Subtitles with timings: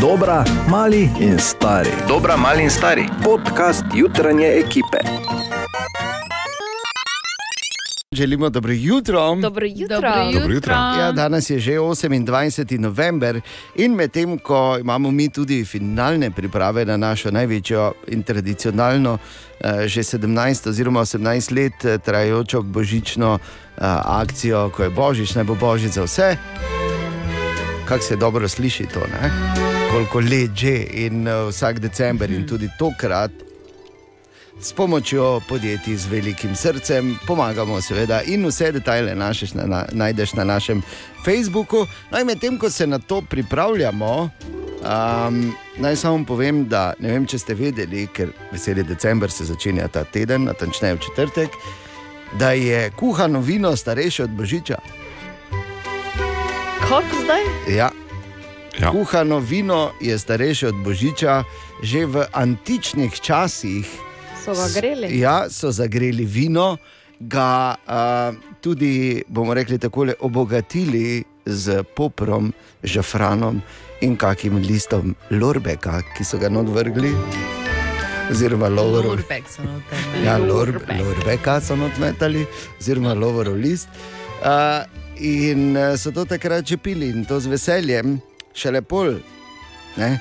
[0.00, 1.90] Dobra, mali in stari.
[2.08, 3.08] Dobra, mali in stari.
[3.24, 4.98] Podcast jutranje ekipe.
[8.12, 9.34] Želimo dobro jutro.
[9.34, 9.96] Dobro jutro.
[9.96, 10.10] Dobro
[10.40, 10.72] Dobro jutro.
[10.72, 12.78] Ja, danes je že 28.
[12.78, 13.40] november
[13.76, 19.18] in medtem ko imamo mi tudi finalne priprave na našo največjo in tradicionalno,
[19.60, 25.44] eh, že 17 oziroma 18 let eh, trajajočo božično eh, akcijo, ko je božič, naj
[25.44, 26.36] bo božič za vse.
[27.84, 29.79] Kako se dobro sliši to, ne?
[29.90, 33.30] Koliko let že in eh, vsak december in tudi tokrat.
[34.60, 40.32] S pomočjo podjetij z velikim srcem pomagamo, seveda, in vse detajle našeš na, na, najdeš
[40.32, 40.82] na našem
[41.24, 41.86] Facebooku.
[42.10, 44.30] No, in medtem ko se na to pripravljamo,
[44.80, 49.88] um, naj samo povem, da ne vem, če ste vedeli, ker veseli decembr se začenja
[49.88, 51.56] ta teden, natančneje v četrtek,
[52.38, 54.78] da je kuhano vino starejše od božiča.
[56.84, 57.42] Kako zdaj?
[57.76, 57.90] Ja.
[58.80, 58.90] Ja.
[58.90, 61.44] Kuhano vino je starejše od božiča,
[61.84, 63.84] že v antičnih časih.
[64.40, 65.20] So ga greli?
[65.20, 66.80] Ja, so zagreli vino,
[67.20, 68.32] ga uh,
[68.64, 73.60] tudi, bomo rekli, tako obogatili z poprom, žafranom
[74.00, 77.12] in kakim listom lorbeka, ki so ga odvrgli.
[78.30, 79.20] Oziroma, lovorov.
[79.20, 79.44] Noter.
[80.24, 80.88] Ja, lor, Lorbek.
[80.88, 82.46] lorbeka so odmetali,
[82.80, 83.88] oziroma lovorov list.
[84.40, 84.88] Uh,
[85.20, 88.20] in uh, so to takrat že pili in to z veseljem,
[88.54, 89.18] šele pol.
[89.96, 90.18] Ne?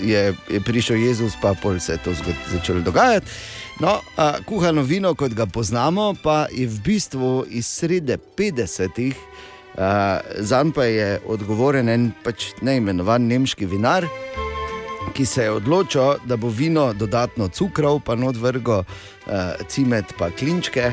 [0.00, 2.12] Je, je prišel Jezus, pa pol se je to
[2.52, 3.26] začelo dogajati.
[3.80, 9.14] No, a, kuhano vino, kot ga poznamo, pa je v bistvu iz srede 50-ih,
[10.38, 14.06] zanj pa je odgovoren en pač neimenovan nemški vinar,
[15.14, 20.30] ki se je odločil, da bo vino dodatno cukrov, pa not vrgo uh, cimet, pa
[20.30, 20.92] klinčke.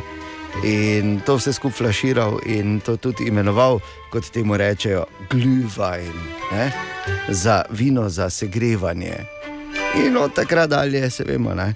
[0.63, 3.79] In to vse skupaj flaširal in to tudi imenoval,
[4.11, 6.15] kot temu rečejo, glühwein,
[6.51, 6.71] ne?
[7.29, 9.25] za vino za segrevanje.
[10.05, 11.73] In od takrat dalje, se vemo, ne?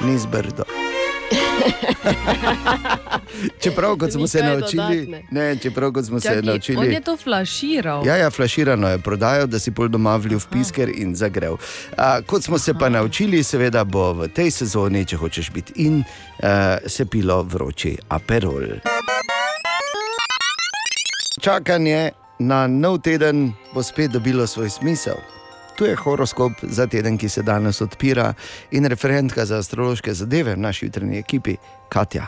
[0.00, 0.85] ni zbrdo.
[3.62, 6.94] čeprav, kot smo se naučili, ne, čeprav, kot smo se Čakaj, on naučili.
[6.94, 8.06] je to flaširal.
[8.06, 11.56] Ja, ja, flaširano je prodajal, da si pol doma vlil v pisker in zagrev.
[11.96, 16.04] A, kot smo se pa naučili, seveda bo v tej sezoni, če hočeš biti in,
[16.42, 18.62] a, se pilo vroči aperol.
[21.40, 25.16] Čakanje na nov teden bo spet dobilo svoj smisel.
[25.76, 28.32] Tu je horoskop za teden, ki se danes odpira,
[28.70, 31.56] in referentka za astrološke zadeve v naši jutranji ekipi,
[31.88, 32.26] Katja.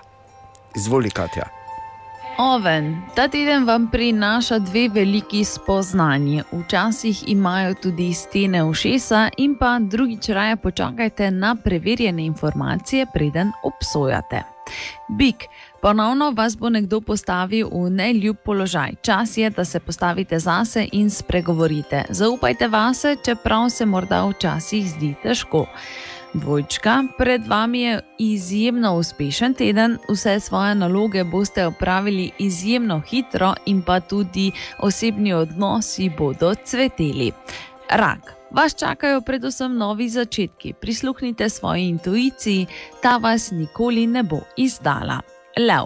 [0.77, 1.49] Izvoli, Katja.
[2.39, 6.43] Oven, ta teden vam prinaša dve veliki spoznanji.
[6.53, 14.43] Včasih imajo tudi stene ušesa, in pa drugič raje počakajte na preverjene informacije, preden obsojate.
[15.09, 15.49] Bik,
[15.83, 18.95] ponovno vas bo nekdo postavil v neljub položaj.
[19.03, 22.05] Čas je, da se postavite zase in spregovorite.
[22.11, 25.67] Zaupajte vase, čeprav se morda včasih zdi težko.
[26.35, 33.83] Dvojčka, pred vami je izjemno uspešen teden, vse svoje naloge boste opravili izjemno hitro, in
[33.83, 37.33] pa tudi osebni odnosi bodo cveteli.
[37.91, 38.35] Rak.
[38.51, 42.67] Vas čakajo predvsem novi začetki, prisluhnite svoji intuiciji,
[43.03, 45.38] ta vas nikoli ne bo izdala.
[45.57, 45.85] Lev.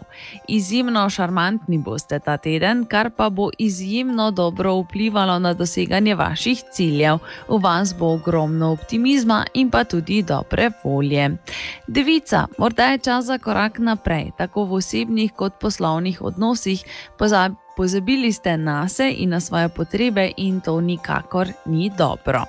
[0.49, 7.19] Izjemno šarmantni boste ta teden, kar pa bo izjemno dobro vplivalo na doseganje vaših ciljev.
[7.49, 11.31] V vas bo ogromno optimizma in pa tudi dobre volje.
[11.87, 16.85] Devica, morda je čas za korak naprej, tako v osebnih kot poslovnih odnosih.
[17.19, 22.45] Pozab, pozabili ste na sebe in na svoje potrebe, in to nikakor ni dobro.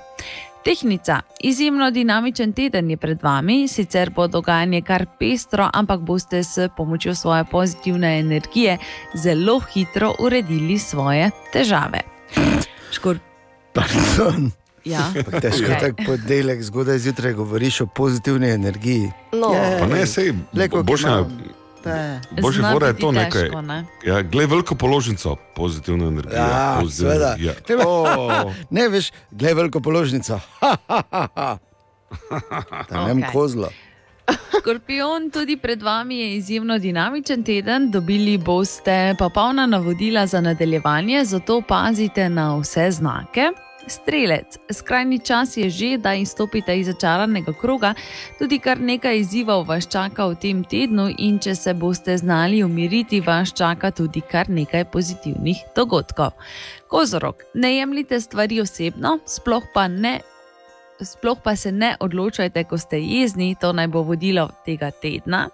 [0.64, 6.70] Tehnica, izjemno dinamičen teden je pred vami, sicer bo dogajanje kar pestro, ampak boste s
[6.78, 8.78] pomočjo svoje pozitivne energije
[9.16, 12.00] zelo hitro uredili svoje težave.
[12.92, 13.18] Škor,
[13.74, 14.52] Pardon.
[14.86, 15.12] ja.
[15.18, 15.80] Ampak Težko je Okej.
[15.90, 19.12] tako ponedeljek zgodaj zjutraj govoriš o pozitivni energiji.
[19.32, 19.80] No, Je.
[19.80, 21.40] Pa ne, sej, Le, koliko boljše, imam.
[21.84, 22.20] Te.
[22.54, 23.42] Zna fora je to nekaj.
[23.42, 23.86] težko, ne?
[24.06, 26.40] Ja, glej, veliko položnico, pozitivna energija.
[26.40, 27.28] Ja, pozitivna seveda.
[27.28, 27.54] energija.
[27.68, 30.40] Glej, O, Ne veš, gledaj veliko položnico.
[32.92, 33.30] Ne vem, Okej.
[33.34, 33.70] kozlo.
[34.60, 41.62] Škorpion, tudi pred vami je izjemno dinamičen teden, dobili boste popolna navodila za nadaljevanje, zato
[41.68, 43.50] pazite na vse znake.
[43.88, 47.94] Strelec, skrajni čas je že, da izstopite iz začaranega kroga,
[48.40, 53.22] tudi kar nekaj izzivov vas čaka v tem tednu, in če se boste znali umiriti,
[53.22, 56.32] vas čaka tudi kar nekaj pozitivnih dogodkov.
[56.88, 60.20] Kozorok, ne jemljite stvari osebno, sploh pa ne
[61.06, 65.50] sploh pa se ne odločajte, ko ste jezni, to naj bo vodilo tega tedna.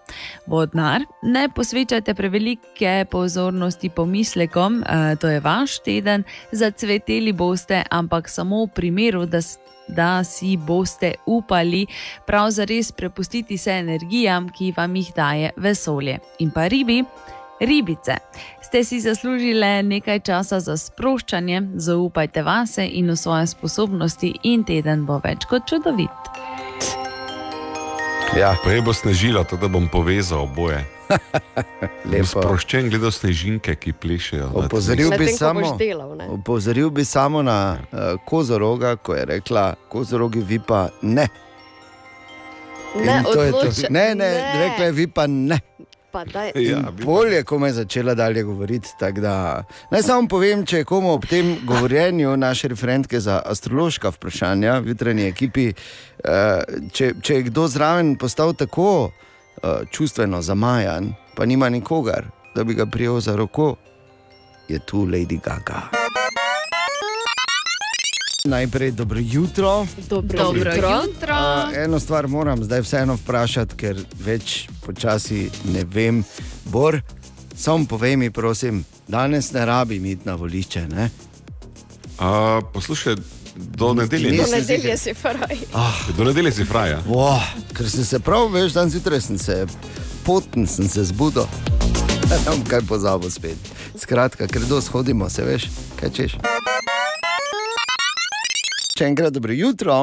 [0.48, 8.66] Vodnar, ne posvečajte prevelike pozornosti pomislekom, eh, to je vaš teden, zacveteli boste, ampak samo
[8.66, 9.58] v primeru, da, s-
[9.88, 11.86] da si boste upali
[12.28, 16.20] prav zares prepustiti se energijam, ki vam jih daje vesolje.
[16.40, 17.04] In pa ribi.
[17.60, 18.16] Ribice,
[18.62, 25.06] ste si zaslužili nekaj časa za sproščanje, zaupajte vase in v svoje sposobnosti, in teden
[25.06, 26.10] bo več kot čudovit.
[28.32, 30.86] Ja, Prej bo snežila, tako da bom povezal oboje.
[32.06, 32.26] lepo.
[32.38, 34.52] Sproščen gledal snežinke, ki plešejo.
[34.56, 36.30] Opozoril bi, samo, delal, ne?
[36.30, 41.26] opozoril bi samo na uh, kozoroga, ko je rekla: Kozorogi, vi pa ne.
[42.96, 43.40] Ne, to.
[43.42, 44.30] odloča- Ne, ne,
[44.60, 45.60] rekla je, vi pa ne.
[46.12, 46.52] Pa daj.
[46.56, 48.90] Ja, bolje, ko me je začela dalje govoriti.
[49.22, 49.64] Da...
[49.92, 54.94] Naj samo povem, če je komu ob tem govorjenju naše referentke za astrološka vprašanja v
[54.94, 56.62] jutranji ekipi, eh,
[56.92, 62.74] če, če je kdo zraven postal tako eh, čustveno zamajan, pa nima nikogar, da bi
[62.74, 63.76] ga prijel za roko,
[64.68, 65.90] je tu Lady Gaga.
[68.50, 69.88] Najprej dobro jutro.
[70.10, 70.90] Dobro, Dobro jutro.
[70.98, 71.36] jutro.
[71.36, 76.24] Uh, eno stvar moram zdaj vseeno vprašati, ker več počasi ne vem.
[76.66, 77.02] Bor,
[77.56, 80.88] samo povej mi, prosim, danes ne rabim iti na volišče.
[80.88, 81.10] Ne?
[82.20, 82.32] A,
[82.74, 83.16] poslušaj,
[83.56, 85.58] do nedelje, Nisem Do nisi- nedelje si faraj.
[86.18, 87.02] do nedelje si fraja.
[87.04, 87.40] Wow,
[87.74, 89.66] ker sem se prav, veš, dan zjutraj sem se
[90.24, 91.46] poten, sem se zbudil.
[92.30, 93.58] Ne vem, kaj pozabo spet.
[93.98, 95.66] Skratka, ker do shodimo, se veš,
[95.96, 96.32] kaj češ.
[99.00, 99.96] Še enkrat dobro jutro.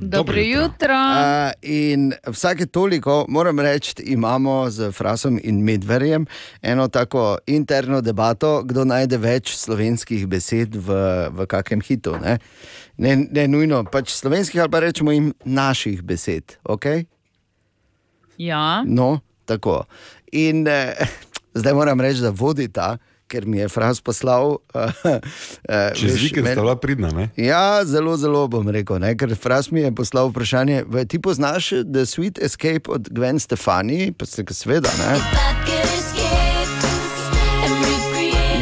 [0.00, 0.96] Dobro jutro.
[0.96, 6.24] Uh, in vsake toliko, moram reči, imamo z Frasom in Medverjem
[6.62, 10.96] eno tako interno debato, kdo najde več slovenskih besed v,
[11.36, 12.16] v kakem hitu.
[12.16, 12.38] Ne,
[12.96, 16.56] ne, ne nujno, pač slovenskih ali pa rečemo jim naših besed.
[16.64, 17.04] Okay?
[18.40, 19.82] Ja, No, tako.
[20.32, 20.96] In eh,
[21.60, 22.94] zdaj moram reči, da vodita,
[23.30, 24.58] ker mi je Fras poslal.
[24.74, 27.28] Uh, uh, Čez vikend sta bila pridna, ne?
[27.38, 29.14] Ja, zelo, zelo bom rekel, ne?
[29.14, 34.12] ker Fras mi je poslal vprašanje, "Vaj, ti poznaš The Sweet Escape od Gwen Stefani,
[34.12, 35.14] pa se ga seveda ne.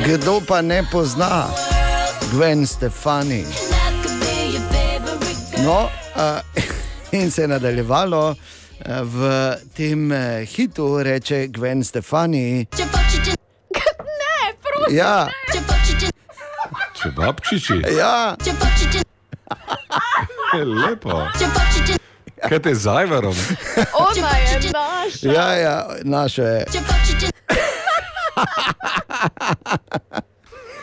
[0.08, 1.48] Kdo pa ne pozna
[2.32, 3.44] Gwen Stefani?
[5.64, 6.40] No, uh,
[7.20, 8.36] in se je nadaljevalo uh,
[9.02, 9.30] v
[9.76, 12.66] tem uh, hitu, reče Gwen Stefani.
[12.78, 13.07] Ne, prosim.
[14.90, 15.28] Ja,
[16.98, 18.36] Če babčiči, ja,
[20.56, 21.22] je lepo.
[22.48, 23.34] Kaj te z Ajvarom?
[23.94, 25.32] Ona je naša.
[25.32, 26.64] ja, ja naše je.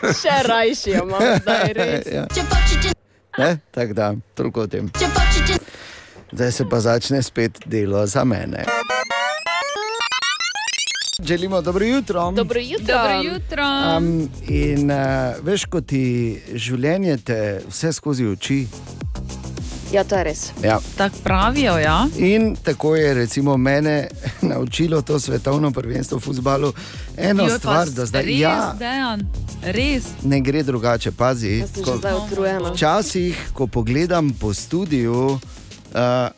[0.06, 2.06] Še rajši jo imam zdaj, res.
[2.12, 2.26] Ja.
[3.38, 4.90] Ne, tako da, toliko o tem.
[6.32, 8.64] Zdaj se pa začne spet delo za mene.
[11.22, 12.30] Želimo dobro jutro.
[12.30, 12.86] Dobro jutro.
[12.86, 13.64] dobro jutro.
[13.98, 14.96] Um, in uh,
[15.42, 18.66] veš, ko ti življenje te vse skozi oči.
[19.92, 20.50] Ja, to je res.
[20.64, 20.78] Ja.
[20.96, 22.06] Tako pravijo, ja.
[22.18, 24.08] In tako je recimo mene
[24.52, 26.72] naučilo to svetovno prvenstvo v futbalu.
[27.16, 29.26] Eno pa stvar, da zdaj res, ja, Dejan,
[29.64, 30.04] res.
[30.22, 31.12] ne gre drugače.
[31.12, 32.72] Pazi, sem ko-.
[32.74, 36.28] Včasih, ko pogledam po studiu, uh,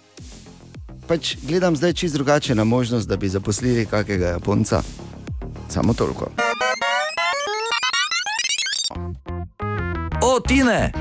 [1.08, 4.82] pač gledam zdaj čisto drugače na možnost, da bi zaposlili kakega Japonca.
[5.68, 6.30] Samo toliko.
[10.22, 10.92] O, Tine!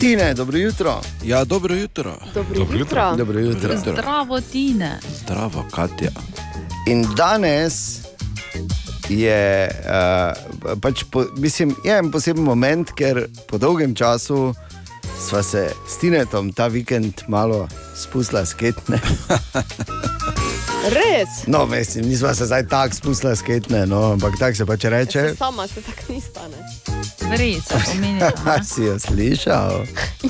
[0.00, 1.00] Tine, dobro jutro.
[1.24, 2.14] Ja, dobro jutro.
[2.34, 3.16] Dobro Dobro jutro.
[3.16, 3.72] Dobro jutro.
[3.72, 3.92] Jutro.
[3.92, 4.98] Zdravo, Tine.
[5.22, 6.10] Zdravo, Katja.
[6.86, 8.00] In danes
[9.08, 14.54] je, uh, pač po, mislim, je en poseben moment, ker po dolgem času
[15.28, 17.68] sva se s Tinetom ta vikend malo
[18.00, 19.00] spustila sketne.
[20.88, 21.28] Res.
[21.46, 25.28] No, mislim, nisva se zdaj tako spustila sketne, no, ampak tako se pač reče.
[25.28, 26.56] Se sama se tako ni stane.
[27.36, 28.30] Res, omenjeno.
[28.52, 29.84] A si jo slišal?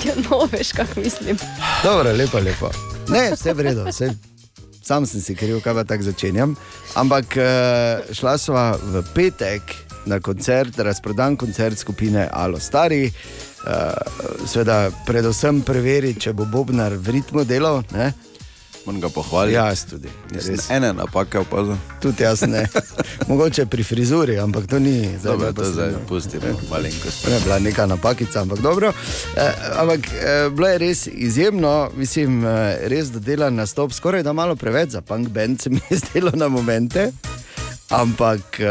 [0.05, 1.39] Ja, no, veš, kako mislim.
[1.85, 2.71] Dobro, lepo, lepo.
[3.09, 4.11] Ne, vse v redu, vse.
[4.83, 6.57] Sam sem si kriv, kaj pa tako začenjam.
[6.99, 9.63] Ampak eh, šla sva v petek
[10.11, 13.11] na koncert, razprodan koncert skupine Alo Stari.
[13.61, 17.83] Uh, Sveda, predvsem preveriti, če bo Bobnar v ritmu delal.
[17.93, 18.13] Ne?
[18.87, 19.55] Moram ga pohvaliti.
[19.55, 20.09] Jaz tudi.
[20.33, 20.71] Res.
[20.73, 21.77] ene napake opazil.
[22.01, 22.65] Tudi jaz ne.
[23.29, 26.09] Mogoče pri frizuri, ampak to ni Dobro, to zdaj neposredno.
[26.09, 27.29] pustimo malenkost.
[27.29, 28.93] Ne, bila je neka napakica, ampak dobro.
[29.37, 34.57] Eh, ampak eh, bilo je res izjemno, mislim, eh, res dodelan nastop, skoraj da malo
[34.57, 37.11] preveč za punk band, se mi je zdelo na momente.
[37.93, 38.67] Ampak, uh,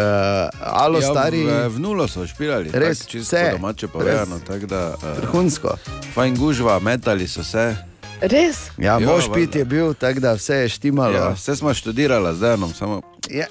[0.62, 3.52] alo, Ja, stari, v, v nulo so špirali, Res, tako čisto vse.
[3.52, 4.40] domače povedano.
[4.40, 5.76] tako Da, uh, vrhunsko.
[6.14, 7.76] fajn gužva, metali so se.
[8.22, 8.72] Res?
[8.78, 11.14] Ja, Ja, mož pit je bil, tako da vse je štimalo.
[11.14, 13.46] Ja, vse smo študirali, zdaj nam samo, Ja.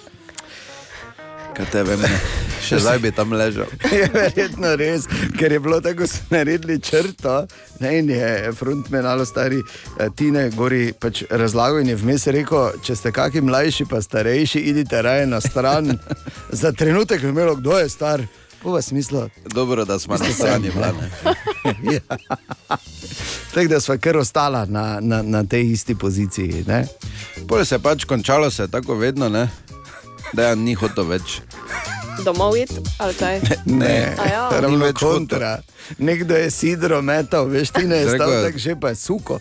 [1.59, 2.19] Kaj te vem, ne.
[2.63, 3.67] še zdaj bi tam ležal.
[3.99, 7.41] Je verjetno res, ker je bilo tako, so naredili črto.
[7.83, 12.79] Ne, in je frontmen ali stari eh, Tine Gori pač razlagal in je vmes rekel,
[12.83, 15.95] če ste kakšni mlajši pa starejši, idite raje na stran.
[16.63, 18.23] Za trenutek je imelo, kdo je star.
[18.59, 19.29] Po vas smislu.
[19.55, 21.11] Dobro, da smo na strani vlade.
[21.95, 22.17] ja.
[23.55, 26.65] Tako da smo kar ostala na, na, na tej isti poziciji.
[26.67, 26.83] Ne?
[27.47, 29.47] Pole se pač končalo, se tako vedno, ne?
[30.33, 31.41] Da je ni hotel več.
[32.19, 33.41] Domov iti ali kaj?
[33.65, 34.49] Ne, A ja.
[34.51, 35.59] ravno več kontra.
[35.99, 39.39] Nekdo je sidro metal, veš, ti ne Zdaj, stal ko- tako že pa je suko.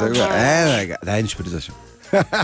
[0.00, 1.70] Enega, da nič prizaš.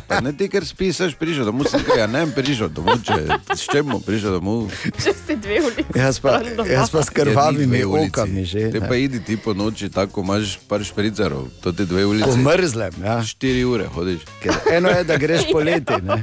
[0.07, 3.19] Pa ne ti, ker spisaš, prišel domov, sem rekel, ja ne, prišel domov, če
[3.55, 4.71] s čem bom prišel domov.
[5.03, 5.87] Če si dve ulici.
[5.99, 8.71] Jaz pa, jaz pa s krvavimi Ja, okami že.
[8.73, 8.89] Te ne.
[8.89, 12.29] pa idi ti po noči, tako imaš par špricarov, to ti dve ulici.
[12.31, 13.19] Ko mrzlem, ja.
[13.27, 14.23] Štiri ure hodiš.
[14.43, 15.99] Ker eno je, da greš poleti.
[16.03, 16.23] Ne?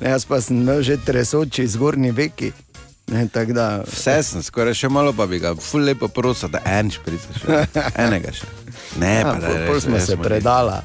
[0.00, 2.52] Ne, jaz pa sem imel že tresoči zgornji veki.
[3.10, 6.92] Ne, da, Vse sem, skoraj še malo pa bi ga, ful lepo prosil, da en
[6.94, 7.42] špricaš.
[7.98, 8.46] Enega še.
[9.02, 10.82] Ne, ja, pa da pol, pol smo se predala.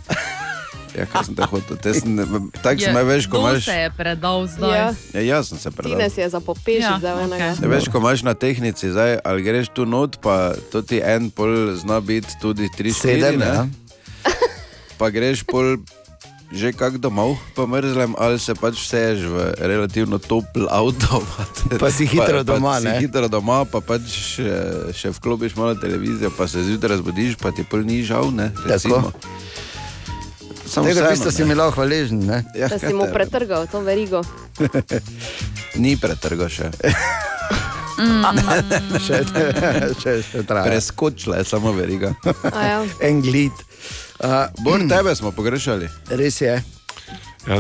[0.96, 2.16] Ja, kaj sem te hotel, te sem,
[2.64, 3.66] tako sem, veš, ko imaš.
[3.66, 4.72] se je predal zdaj.
[4.72, 4.88] Ja.
[5.14, 5.98] Ja, jaz sem se predal.
[5.98, 7.52] Tine si je zapopešil Ja, za enega.
[7.52, 7.62] okej.
[7.62, 11.28] Ne veš, ko imaš na tehnici, zdaj, ali greš tu not, pa to ti en
[11.30, 13.68] pol zna biti tudi 3-4, Sedem, ja.
[15.00, 15.75] pa greš pol
[16.54, 21.20] že kak domov, pa mrzlem, ali se pač vseješ v relativno topel avto.
[21.82, 22.96] Pa si hitro doma, pa ne?
[22.96, 24.46] Si hitro doma, pa pač še,
[24.94, 28.54] še vklopiš malo televizijo, pa se zjutraj zbudiš, pa ti pol ni žal, ne?
[28.64, 29.10] recimo.
[30.65, 32.25] Samo Tega vseeno, si mi lahko hvaležen.
[32.25, 32.43] Ne?
[32.55, 34.24] Ja, Da si mu pretrgal to verigo.
[35.81, 36.72] Ni pretrgo še.
[37.95, 39.22] Še,
[40.01, 40.65] še, še traja.
[40.67, 42.12] Preskočila je samo veriga.
[42.43, 42.81] Ja.
[43.07, 43.55] En glid.
[44.19, 45.88] Uh, Bor tebe smo pogrešali.
[46.12, 46.57] res je.
[47.48, 47.60] Ja,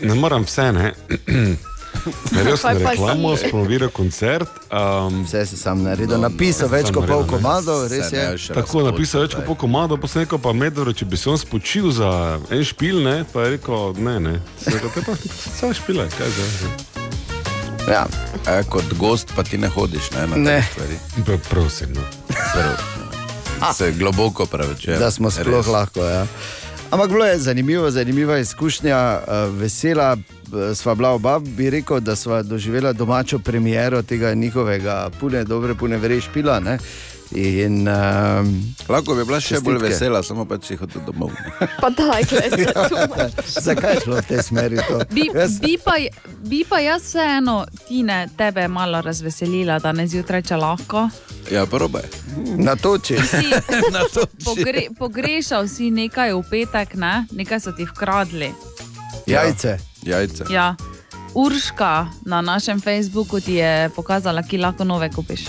[0.00, 0.92] ne moram vse, ne.
[2.34, 4.48] Kaj pa reklamo, spromoviral koncert.
[4.68, 8.24] Um, Vse si sam naredil, napisal več kot pol komadov, res je.
[8.50, 11.38] tako napisal več kot pol komado, pa sem rekel, pa medvero, če bi se on
[11.38, 12.10] spočil za
[12.48, 14.34] en špil, ne, pa je rekel, ne, ne.
[14.58, 15.16] Sem rekel, pa
[15.52, 16.50] samo špile, kaj zdaj.
[17.86, 18.04] Ja.
[18.48, 20.58] E, kot gost pa ti ne hodiš ne, na Ne.
[20.58, 20.96] te stvari.
[21.26, 22.00] Pa Prosim, no.
[22.28, 22.74] Prvo,
[23.72, 24.98] Se globoko pravičujem.
[24.98, 25.66] da smo sploh Res.
[25.66, 26.00] lahko.
[26.00, 26.26] Ja.
[26.90, 30.16] Ampak bilo je zanimivo, zanimiva izkušnja, uh, vesela.
[30.74, 35.96] Sva bila oba, bi rekel, da sva doživela domačo premiero tega njihovega, pune, dobre, pune
[35.98, 36.60] vere špila.
[36.60, 36.78] Ne?
[37.32, 39.88] In, um, Lahko bi bila še bolj Čestitke.
[39.88, 41.32] vesela, samo pač si hotel domov.
[41.32, 41.66] ne.
[41.82, 42.66] Pa daj, glej,
[43.66, 44.76] zakaj je šlo v tej smeri?
[44.88, 45.00] To?
[45.10, 45.96] Bi, Jaz, bi, pa,
[46.44, 51.08] bi pa jaz vseeno, Tine, tebe malo razveselila danes zjutraj, če lahko.
[51.50, 52.06] Ja, probaj.
[52.60, 53.16] na toči.
[53.18, 53.50] Si
[53.96, 57.26] Na to pogre, pogrešal si nekaj v petek, ne?
[57.32, 58.52] nekaj so ti vkradli.
[59.26, 59.78] Jajce.
[60.06, 60.44] Jajce.
[60.50, 60.74] Ja.
[61.34, 65.46] Urška na našem Facebooku ti je pokazala, ki lahko nove kupiš.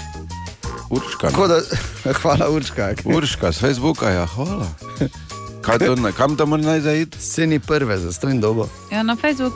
[0.90, 1.30] Urška.
[1.30, 1.62] Tako Da,
[2.22, 2.94] hvala, Urška.
[3.06, 4.68] Urška z Facebooka, ja, hvala.
[5.66, 7.16] Kaj to, na- kam tam naj zaid?
[7.16, 8.68] Se ni prve za stojno dobo.
[8.92, 9.54] Ja, na Facebook.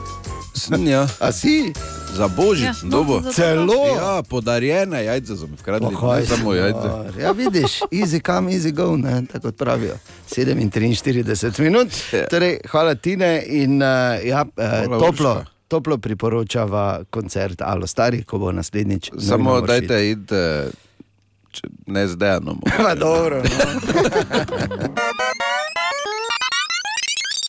[0.52, 1.72] Sem ja, A si?
[2.10, 3.20] za božič Ja, no, dobo.
[3.20, 3.86] za- Celo.
[3.88, 6.88] Ja, podarjene jajce so mi vkradli, Oh, ne samo jajce.
[7.16, 9.94] Ja, vidiš, easy come, easy go, ne, tako pravijo.
[10.28, 11.24] 47
[11.60, 11.88] minut.
[12.12, 12.26] Ja.
[12.26, 13.88] Torej, hvala Tine in uh,
[14.20, 15.44] ja, uh, Hvala, toplo, Urška.
[15.68, 19.10] toplo priporočava koncert Alo Stari, ko bo naslednjič.
[19.18, 20.70] Samo moraš dajte id, eh,
[21.86, 22.58] ne z dejanom.
[22.58, 22.76] iti.
[22.84, 23.38] Pa dobro.
[23.38, 23.48] No.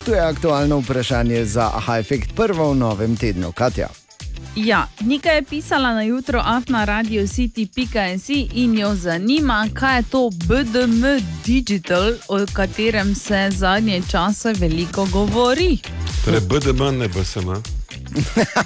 [0.04, 3.88] Tu je aktualno vprašanje za Aha Effect prvo v novem tednu, Katja.
[4.56, 10.30] Ja, Nika je pisala na jutro afna radio city.js in jo zanima, kaj je to
[10.30, 11.04] BDM
[11.46, 15.78] Digital, o katerem se zadnje čase veliko govori.
[16.24, 17.48] Torej, BDM ne BSM.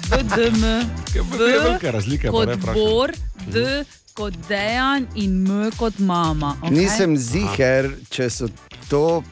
[0.09, 0.63] BDM,
[1.15, 2.31] Je B velika razlika.
[2.31, 2.73] pa kot ne vprašam.
[2.83, 3.11] Bor,
[3.47, 6.55] D kot Dejan in M kot mama.
[6.61, 6.71] Okay?
[6.71, 8.47] Nisem ziger, če so
[8.89, 9.23] to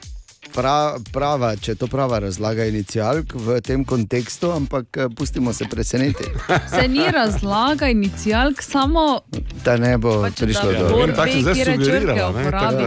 [0.55, 0.75] pra,
[1.12, 6.29] prava, če je to prava razlaga inicijalk v tem kontekstu, ampak eh, pustimo se presenetiti,
[6.69, 9.19] Se ni razlaga inicijalk, samo
[9.63, 12.00] da ne bo Pač, prišlo da do Ja, vem, tako se ve, zdaj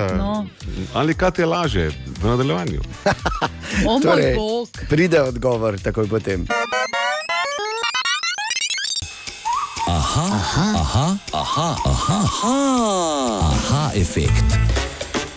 [0.09, 0.47] da- no.
[0.95, 1.89] Ali kaj te laže
[2.21, 2.81] v nadaljevanju?
[3.87, 4.37] o moj Torej.
[4.89, 6.47] Pride odgovor takoj potem.
[9.89, 12.19] Aha, aha, aha, aha, aha,
[13.43, 14.88] aha, efekt.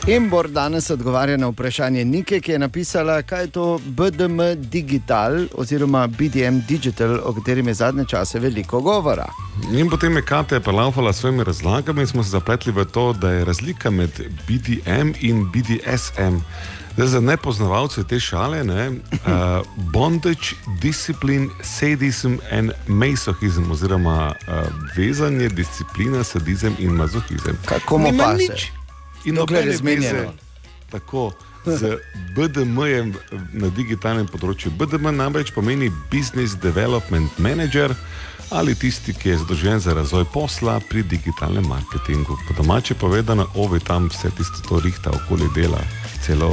[0.08, 5.46] In Bor danes odgovarja na vprašanje Nike, ki je napisala, kaj je to BDM Digital
[5.55, 9.27] oziroma BDM Digital, o katerem je zadnje čase veliko govora.
[9.72, 13.31] In potem je Katja prelaufala s svojimi razlagami in smo se zapletli v to, da
[13.31, 14.10] je razlika med
[14.48, 16.41] BDM in BDSM.
[16.93, 18.98] Zdaj, za nepoznavalce te šale, ne, uh,
[19.93, 24.53] bondage, discipline, sadism in masochizem, oziroma uh,
[24.98, 27.58] vezanje, disciplina, sadizem in mazohizem.
[27.65, 28.38] Kako mu paše.
[28.38, 28.80] nič.
[29.25, 30.33] In Dokler je zmenjeno.
[30.91, 31.31] Tako.
[31.65, 31.97] Z
[32.35, 33.13] BDM-jem
[33.53, 34.71] na digitalnem področju.
[34.79, 37.93] BDM namreč pomeni Business Development Manager
[38.51, 42.35] ali tisti, ki je zadolžen za razvoj posla pri digitalnem marketingu.
[42.47, 45.79] Po domače povedano, ovi tam vse tisto to rihta okoli dela,
[46.25, 46.51] celo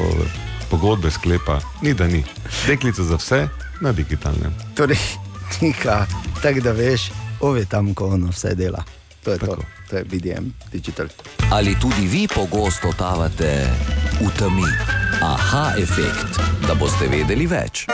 [0.71, 2.23] pogodbe sklepa, ni da ni.
[2.67, 3.49] Deklica za vse
[3.81, 4.55] na digitalnem.
[4.77, 5.01] Torej,
[5.59, 6.07] tika,
[6.43, 7.11] tako da veš,
[7.41, 8.85] ove tam, ko ono vse dela.
[9.25, 9.57] To je Tako.
[9.57, 9.78] to.
[9.91, 11.07] To je BDM Digital.
[11.53, 13.67] Ali tudi vi pogosto tavate
[14.21, 14.69] v temi?
[15.23, 17.87] Aha, efekt, da boste vedeli več.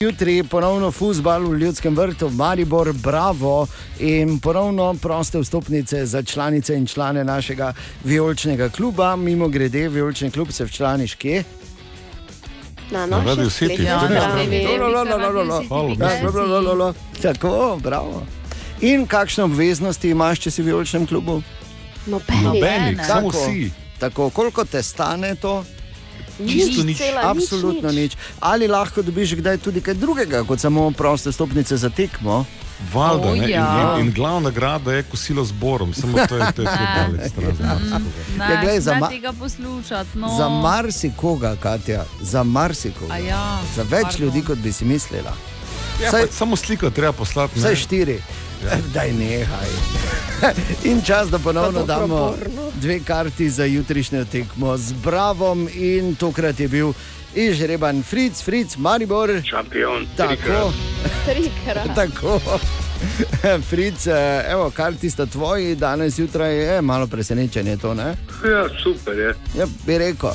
[0.00, 3.66] Jutri ponovno futbal v Ljudskem vrtu, Maribor, Bravo
[3.98, 7.72] in ponovno proste vstopnice za članice in člane našega
[8.04, 9.16] vijoličnega kluba.
[9.16, 11.44] Mimo grede, vijolični klub se včlaniš kje?
[12.90, 14.16] Na Na Radio naši City, Ja, na.
[14.16, 16.94] Ja, lo, lo, lo, lo, lo.
[17.22, 18.37] Tako, bravo.
[18.80, 21.42] In kakšne obveznosti imaš, če si v vijoličnem klubu?
[22.06, 22.42] Nobeni.
[22.44, 23.04] Nobenih, ne.
[23.04, 23.44] samo Tako.
[23.44, 23.72] si.
[23.98, 25.64] Tako, koliko te stane to?
[26.38, 26.98] Čisto nič.
[26.98, 28.14] cela, Absolutno nič.
[28.38, 32.44] Ali lahko dobiš kdaj tudi kaj drugega, kot samo proste stopnice za tekmo?
[32.88, 33.66] Valjda, O, ne, in, ja.
[33.92, 37.26] in, in glavna nagrada je kosilo z borom, samo to je to, je to daleč
[37.28, 37.56] stran.
[38.38, 40.14] Ne, Ja, glej, za ne ma- tega poslušati.
[40.14, 40.30] No.
[40.30, 43.10] Za marsikoga, Katja, za marsikoga.
[43.10, 44.22] A Ja, Za več pardon.
[44.22, 45.34] ljudi, kot bi si mislila.
[45.98, 47.58] Ja, Saj- pač samo sliko treba poslati.
[47.58, 47.76] Vsaj ne.
[47.76, 48.18] štiri.
[48.94, 49.68] Daj nehaj.
[50.90, 52.34] In čas, da ponovno damo
[52.80, 55.68] dve karti za jutrišnjo tekmo z Bravom.
[55.74, 56.92] In tokrat je bil
[57.34, 59.30] Ižreban Fritz, Fritz, Maribor.
[59.44, 60.06] šampion.
[60.16, 60.72] Tako,
[61.24, 61.94] Trikrat.
[62.00, 62.40] tako.
[63.70, 68.14] Fritz, eh, evo, karti sta tvoji, danes jutraj je malo presenečenje to, ne?
[68.50, 69.34] Ja, super je.
[69.58, 70.30] Ja, bi rekel.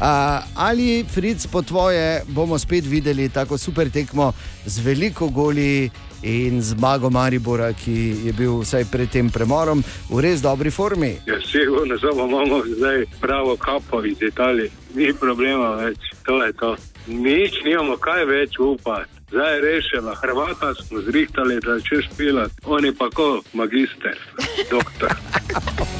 [0.00, 4.32] A, ali, Fritz, po tvoje bomo spet videli tako super tekmo
[4.66, 5.90] z veliko goli
[6.24, 11.12] in zmago Maribora, ki je bil vsaj pred tem premorom v res dobri formi?
[11.28, 14.70] Ja, sigurno samo imamo zdaj pravo kapo iz Italije.
[14.94, 16.76] Ni problema več, to je to.
[17.06, 19.13] Nič nimamo kaj več upati.
[19.34, 24.18] Zdaj je rešeno, Hrvata smo zrihtali, da če špilati, oni pa ko magister,
[24.70, 25.10] doktor.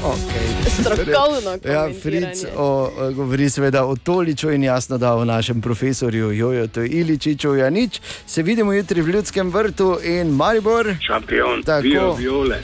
[0.05, 0.69] Okay.
[0.69, 1.73] Strokovno.
[1.73, 1.89] Ja.
[2.03, 6.87] Fritz o, govori seveda o Toliču in jasno, da o našem profesorju Jojo, to je
[6.87, 8.01] Iličiču, ja nič.
[8.27, 10.93] Se vidimo jutri v Ljudskem vrtu in Maribor.
[11.07, 11.81] Šampion, Tako.
[11.81, 12.59] bio viole.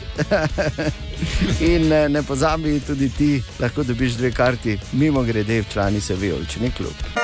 [1.74, 6.72] In eh, ne pozabi tudi ti, lahko dobiš dve karti, mimo grede, člani se vijolični
[6.78, 7.21] klub.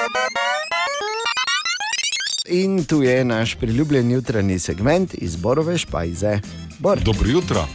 [2.50, 6.40] In tu je naš priljubljen jutranji segment izborove špajze.
[6.80, 7.00] Bor.
[7.00, 7.68] Dobro jutro.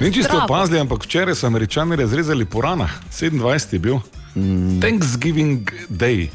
[0.00, 0.44] Ne Zdravo.
[0.44, 3.96] opazili, ampak včeraj so američani razrezali po ranah, 27 je bil.
[4.34, 4.80] Mm.
[4.80, 6.28] Thanksgiving Day.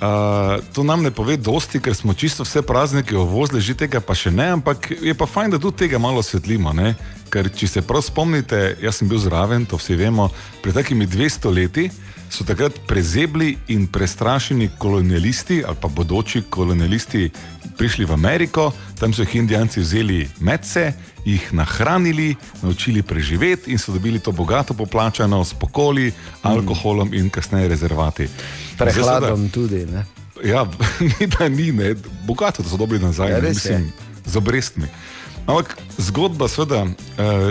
[0.00, 4.14] Uh, to nam ne pove dosti, ker smo čisto vse praznike ovozili, že tega pa
[4.14, 6.72] še ne, ampak je pa fajn, da tudi tega malo svetlimo.
[6.72, 6.94] Ne?
[7.28, 10.30] Ker če se prav spomnite, jaz sem bil zraven, to vsi vemo,
[10.62, 11.90] pred takimi 200 leti
[12.30, 17.30] so takrat prezebli in prestrašeni kolonialisti ali pa bodoči kolonialisti
[17.76, 20.92] prišli v Ameriko, tam so jih indijanci vzeli medse,
[21.24, 26.12] jih nahranili, naučili preživeti in so dobili to bogato poplačano s pokoli,
[26.42, 28.28] alkoholom in kasneje rezervati.
[28.78, 29.86] Prehladom tudi.
[29.86, 30.04] Ne?
[30.44, 30.66] Ja,
[31.20, 31.94] ni da ni, ne.
[32.26, 33.92] bogato da so dobili nazaj, Ja, mislim,
[34.26, 34.86] z obrestmi.
[35.46, 36.92] Ampak zgodba seveda uh,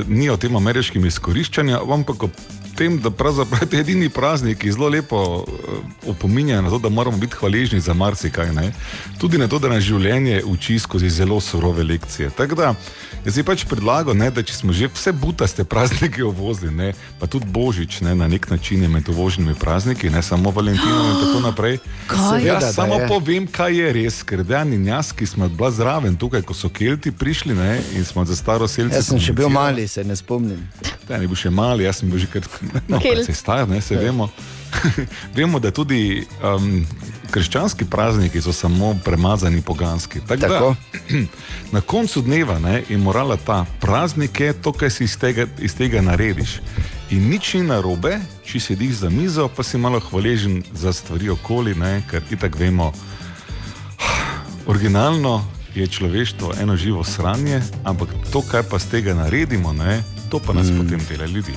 [0.07, 2.29] ni o tem ameriškem izkoriščanju, ampak o
[2.79, 6.89] tem, da pravzaprav je to edini praznik, ki zelo lepo uh, opominja na to, da
[6.89, 8.53] moramo biti hvaležni za marsikaj.
[8.55, 8.71] Ne?
[9.19, 12.29] Tudi na to, da nas življenje uči skozi zelo surove lekcije.
[12.37, 12.73] Tako da
[13.25, 17.27] jaz si pač predlagal, ne, da če smo že vse butaste praznike ovozili, ne, pa
[17.27, 21.41] tudi božič ne, na nek način je med uvoženimi prazniki, ne samo Valentinom in tako
[21.43, 21.77] naprej.
[22.09, 22.17] Kaj?
[22.29, 23.07] Seveda, da Jaz samo je.
[23.07, 26.69] povem, kaj je res, ker Dejan in jaz, ki smo bila zraven tukaj, ko so
[26.69, 29.01] Kelti prišli ne, in smo za staro selce.
[29.01, 30.63] Jaz sem še bil mali, se ne spomnim.
[31.09, 32.45] Ja, ni bil še mali, jaz sem bil že kar
[32.87, 34.29] no, precej star, ne, se vemo.
[35.35, 36.85] vemo, da tudi um,
[37.31, 40.19] krščanski prazniki so samo premazani poganski.
[40.27, 40.75] Tak Tako.
[41.09, 41.17] Da,
[41.75, 45.75] na koncu dneva ne, je morala ta praznik je to, kar si iz tega, iz
[45.75, 46.59] tega narediš.
[47.09, 51.73] In nič ni narobe, če sediš za mizo, pa si malo hvaležen za stvari okoli,
[51.75, 52.91] ne, ker itak vemo,
[54.71, 55.41] originalno
[55.75, 60.53] je človeštvo eno živo sranje, ampak to, kar pa z tega naredimo, ne, to pa
[60.53, 60.77] nas mm.
[60.77, 61.53] potem dela ljudi.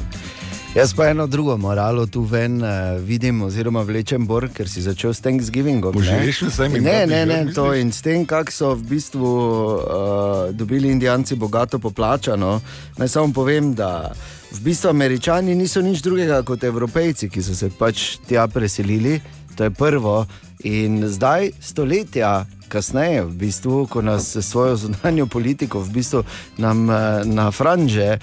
[0.75, 2.69] Jaz pa eno drugo moralo tu ven uh,
[3.01, 5.93] vidim, oziroma vlečem bor, ker si začel s Thanksgivingom.
[5.93, 6.21] Boš ne?
[6.25, 7.55] rešil s tem in Ne, ne, ne, misliš?
[7.55, 9.77] to in s tem, kako so v bistvu uh,
[10.57, 12.61] dobili Indijanci bogato poplačano.
[12.97, 14.15] Naj samo povem, da
[14.53, 19.21] v bistvu Američani niso nič drugega kot Evropejci, ki so se pač tja preselili.
[19.57, 20.25] To je prvo.
[20.65, 26.25] In zdaj, stoletja kasneje, v bistvu, ko nas svojo zunanjo politiko v bistvu
[26.57, 26.95] nam eh,
[27.29, 28.21] na franže eh,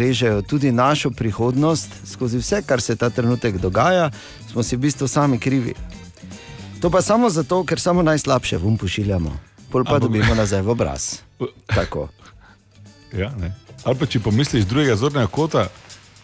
[0.00, 4.08] režejo tudi našo prihodnost, skozi vse, kar se ta trenutek dogaja,
[4.48, 5.74] smo si v bistvu sami krivi.
[6.80, 9.36] To pa samo zato, ker samo najslabše vum pošiljamo,
[9.68, 11.20] pol pa Ampak- dobimo nazaj v obraz.
[11.76, 12.08] Tako.
[13.12, 13.52] Ja, ne.
[13.84, 15.68] Ali pa če pomisliš drugega zornega kota,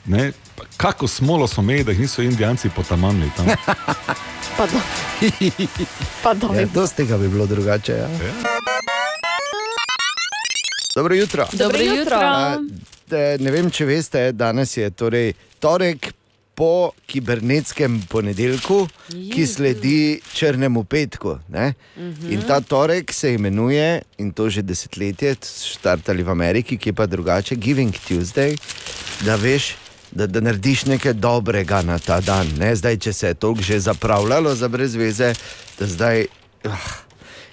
[0.07, 0.33] ne,
[0.77, 3.53] kako smolo so imeli, da jih niso indijanci potamnili tam.
[4.57, 4.81] Pa do.
[6.23, 6.55] Pa do.
[6.55, 7.93] Ja, dosti tega bi bilo drugače.
[7.93, 8.09] Ja.
[10.95, 11.47] Dobro jutro.
[11.53, 12.17] Dobro jutro.
[12.17, 12.57] A,
[13.39, 16.09] ne vem, če veste, danes je torej torek
[16.57, 21.37] po kibernetskem ponedeljku, ki sledi črnemu petku.
[21.53, 21.75] Ne?
[22.33, 27.07] In ta torek se imenuje, in to že desetletje, štartali v Ameriki, ki je pa
[27.07, 28.57] drugače, Giving Tuesday,
[29.21, 29.75] da veš.
[30.13, 32.47] Da, da narediš nekaj dobrega na ta dan.
[32.59, 32.77] Ne?
[32.77, 35.35] Zdaj, če se je to že zapravljalo za brezveze,
[35.79, 36.27] da zdaj.
[36.65, 36.73] Uh,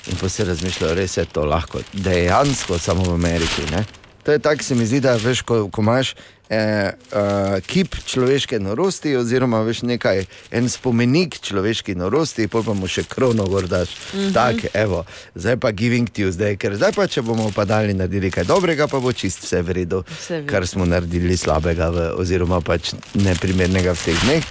[0.08, 3.66] in pa se razmišljajo, res je to lahko, dejansko samo v Ameriki.
[3.72, 3.86] Ne?
[4.24, 6.16] To je tako, se mi zdi, da veš, ko, ko imaš
[6.54, 12.88] eh, uh, kip človeške norosti, oziroma veš nekaj, en spomenik človeški norosti, pol pa mu
[12.88, 13.90] še krono gordaš.
[14.14, 14.34] Mm -hmm.
[14.34, 18.44] Tako, evo, zdaj pa Giving Tuesday, ker zdaj pa, če bomo pa dali naredili kaj
[18.44, 22.94] dobrega, pa bo čist vse v redu, Vse kar smo naredili slabega, v, oziroma pač
[23.14, 24.44] neprimernega v teh dneh.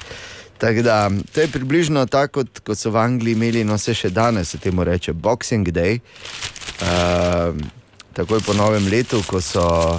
[0.59, 4.11] Tako da, to je približno tako, kot, kot so v Angliji imeli, no se še
[4.11, 5.99] danes se temu reče Boxing Day.
[6.83, 7.57] Uh,
[8.13, 9.99] takoj po novem letu, ko so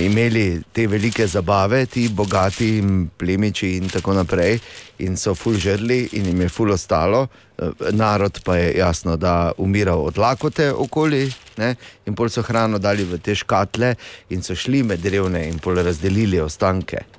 [0.00, 4.58] imeli te velike zabave, ti bogati in plemiči in tako naprej,
[4.98, 7.26] in so ful žrli in jim je ful ostalo.
[7.56, 11.32] Uh, narod pa je jasno, da umiral od lakote okoli.
[11.56, 11.74] Ne?
[12.06, 13.94] In pol so hrano dali v te škatle
[14.30, 17.15] in so šli med revne in pol razdelili ostanke.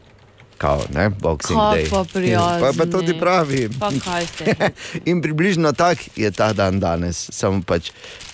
[0.58, 1.90] Kao, ne, Boxing Kaj Day.
[1.90, 2.04] pa
[2.62, 3.20] Pa, pa to ti prijazni.
[3.20, 3.70] pravi.
[5.12, 7.30] In približno tak je ta dan danes.
[7.32, 7.92] Samo pač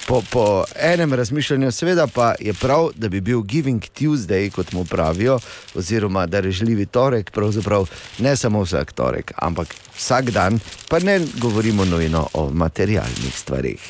[0.08, 4.86] po, po enem razmišljanju, seveda pa je prav, da bi bil Giving Tuesday, kot mu
[4.86, 5.40] pravijo,
[5.76, 10.60] oziroma da režljivi torek, pravzaprav ne samo vsak torek, ampak vsak dan,
[10.90, 13.88] pa ne govorimo nujno o materialnih stvarih.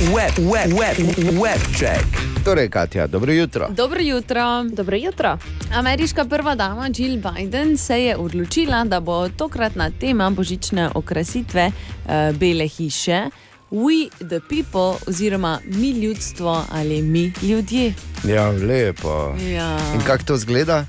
[0.00, 0.96] Web, web, web,
[1.40, 2.04] web check.
[2.44, 3.68] Torej, Katja, dobro jutro.
[3.70, 4.64] Dobro jutro.
[4.64, 5.38] Dobro jutro.
[5.74, 12.36] Ameriška prva dama Jill Biden se je odločila, da bo tokratna tema božične okrasitve uh,
[12.36, 13.24] Bele hiše
[13.70, 17.94] We the people, oziroma mi ljudstvo ali mi ljudje.
[18.24, 19.34] Ja, lepo.
[19.54, 20.86] Ja, In kako to zgleda?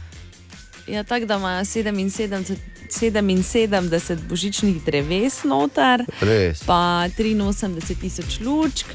[0.87, 2.55] ja tako da imajo 77,
[2.89, 6.63] 77 božičnih dreves noter, Res.
[6.65, 8.85] pa 83 tisoč lučk.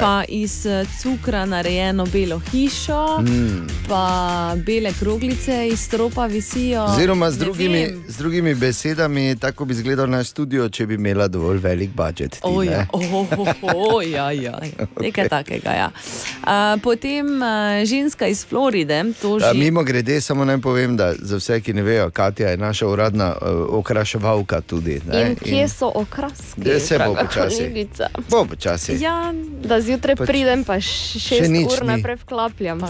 [0.00, 3.66] Pa iz eh, cukra narejeno belo hišo, mm.
[3.88, 6.84] pa bele kroglice iz stropa visijo.
[6.84, 8.04] Oziroma, z Ne drugimi, vem.
[8.08, 12.32] z drugimi besedami, tako bi izgledal naš studio, če bi imela dovolj velik budžet.
[12.32, 12.70] Ti, O, ne?
[12.70, 14.58] ja, oh, oh, oh, ja, ja.
[15.00, 15.70] Nekaj takega.
[15.70, 15.90] Ja.
[16.42, 19.04] Uh, potem uh, ženska iz Floride,
[19.40, 22.56] že A, mimo grede, samo naj povem, da za vse, ki ne vejo, Katja je
[22.56, 23.35] naša uradna
[23.70, 25.00] okraševalka tudi.
[25.06, 25.22] Ne?
[25.22, 26.62] In kje so okraski?
[26.62, 27.56] Kje se bo počasi?
[27.56, 28.08] kolegica?
[28.30, 28.96] Bo počasi.
[28.96, 31.86] Ja, Da zjutraj Pač pridem, pa šest nič ur ni.
[31.88, 32.80] naprej vklapljam.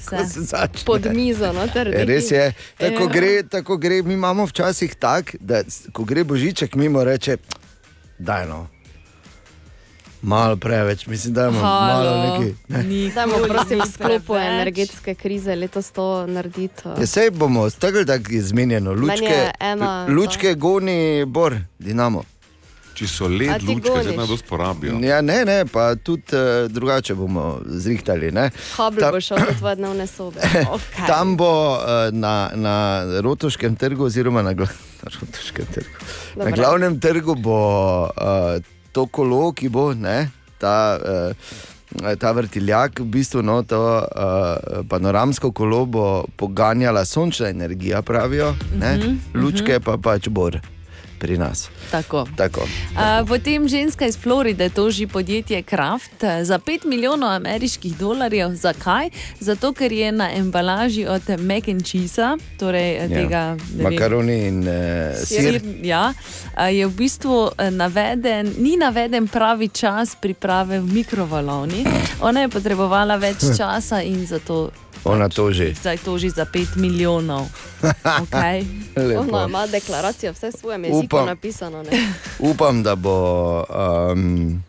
[0.00, 0.84] Se začne.
[0.84, 3.08] Pod mizo, no, ter E, Res je, tako Ja.
[3.10, 4.02] gre, tako gre.
[4.02, 7.36] Mi imamo včasih tako, da ko gre božiček, mimo reče,
[8.18, 8.68] da je no.
[10.22, 12.54] Malo preveč, mislim, da imamo malo neki.
[12.68, 13.10] Ne?
[13.10, 16.82] Dajmo, prosim, v sklopu energetske krize letos to narediti.
[16.90, 18.92] Ja, sej bomo, tako ali tako je zmenjeno.
[18.92, 22.22] Lučke, ena- lučke goni bor, dinamo.
[22.94, 24.02] Če so led lučke, goniš?
[24.02, 24.98] zdaj najbolj porabijo.
[25.00, 28.28] Ja, ne, ne, pa tudi uh, drugače bomo zrihtali.
[28.30, 28.50] Ne?
[28.76, 30.40] Ta- bo šel do tvoje dnevne sobe.
[30.70, 31.06] Okay.
[31.06, 31.80] Tam bo uh,
[32.12, 32.74] na, na
[33.20, 34.66] Rotoškem trgu, oziroma na, gla
[35.02, 35.96] na, Rotoškem trgu.
[36.36, 36.56] na Dobro.
[36.56, 37.56] glavnem trgu bo
[38.02, 38.60] uh,
[38.92, 40.98] to kolo, ki bo ne, ta.
[40.98, 46.04] Uh, Ta vrtiljak, v bistvu no, to uh, panoramsko kolo bo
[46.38, 49.84] poganjala sončna energija, pravijo, uh -huh, lučke uh -huh.
[49.84, 50.60] pa pač bor
[51.20, 51.68] pri nas.
[51.90, 52.24] Tako.
[52.36, 52.60] Tako.
[52.60, 58.54] Uh, potem ženska iz Floride toži podjetje Kraft eh, za 5 milijonov ameriških dolarjev.
[58.54, 59.10] Zakaj?
[59.40, 63.08] Zato, ker je na embalaži od mac and cheese, torej ja.
[63.08, 64.74] tega Makaroni in uh,
[65.24, 65.60] sir.
[65.60, 66.12] Sir, ja,
[66.54, 71.84] a, je v bistvu eh, naveden, ni naveden pravi čas priprave v mikrovalovni.
[72.20, 74.70] Ona je potrebovala več časa in zato
[75.04, 75.74] Ona toži.
[75.80, 77.46] Zdaj toži za 5 milijonov.
[78.04, 78.64] Okay.
[79.20, 81.26] Ona ima deklaracijo vse v svojem jeziku Upam.
[81.26, 81.82] napisano.
[81.82, 81.90] Ne?
[82.50, 83.64] Upam, da bo,
[84.12, 84.62] um,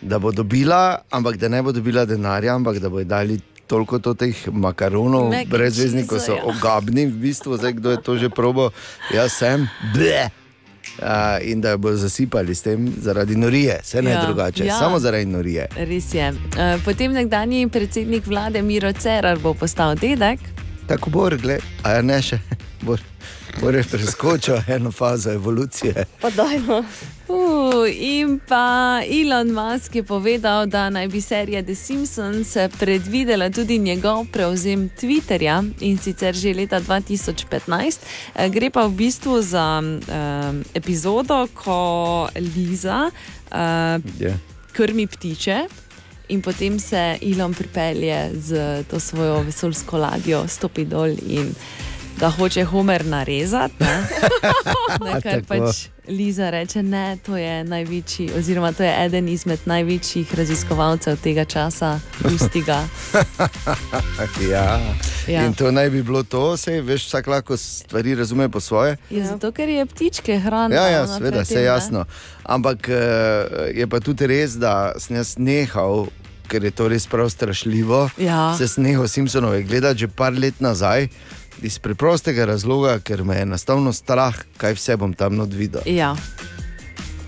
[0.00, 4.14] da bo dobila, ampak da ne bo dobila denarja, ampak da bo dali toliko to
[4.14, 5.30] teh makaronov,
[6.08, 6.42] ko so ja.
[6.44, 8.74] ogabni, v bistvu, zdaj kdo je to že probo,
[9.14, 9.70] jaz sem.
[9.94, 10.39] Bleh.
[11.00, 11.06] Uh,
[11.42, 14.78] in da jo bodo zasipali s tem zaradi norije, vse ne Ja, drugače, ja.
[14.78, 15.66] samo zaradi norije.
[15.76, 16.26] Res je.
[16.58, 20.40] Eh, Potem nekdanji predsednik vlade Miro Cerar bo postal dedek.
[20.86, 22.38] Tako bo, gled, a ja ne še,
[22.82, 22.96] bo,
[23.60, 26.04] bo res preskočil eno fazo evolucije.
[26.20, 26.84] Pa dajmo.
[27.28, 33.78] Uh, in pa Elon Musk je povedal, da naj bi serija The Simpsons predvidela tudi
[33.78, 37.98] njegov prevzem Twitterja in sicer že leta 2015.
[38.34, 44.38] Eh, Gre pa v bistvu za um, epizodo, ko Liza uh, Je.
[44.72, 45.64] krmi ptiče.
[46.28, 51.54] In potem se Elon pripelje z to svojo vesoljsko ladjo, stopi dol in
[52.20, 53.74] ga hoče Homer narezati.
[53.80, 54.06] ne.
[55.12, 55.46] Na kar Tako.
[55.48, 61.44] pač Liza reče, ne, to je največji, oziroma to je eden izmed največjih raziskovalcev tega
[61.44, 62.84] časa, pusti ga.
[64.50, 64.80] Ja.
[65.28, 65.46] Ja.
[65.46, 68.96] In to naj bi bilo to, sej, veš, vsak lahko stvari razume po svoje.
[69.10, 70.74] Ja, zato, ker je ptičke hrana.
[70.74, 71.62] Ja, ja seveda, vse ne.
[71.62, 72.04] jasno.
[72.44, 72.96] Ampak eh,
[73.74, 76.08] je pa tudi res, da sem jaz nehal,
[76.50, 78.08] ker je to res prav strašljivo.
[78.18, 78.56] Ja.
[78.58, 81.08] Se sem nehal Simpsonove gledati že par let nazaj.
[81.62, 85.82] Iz preprostega razloga, ker me je enostavno strah, kaj vse bom tam not videl.
[85.86, 86.16] Ja.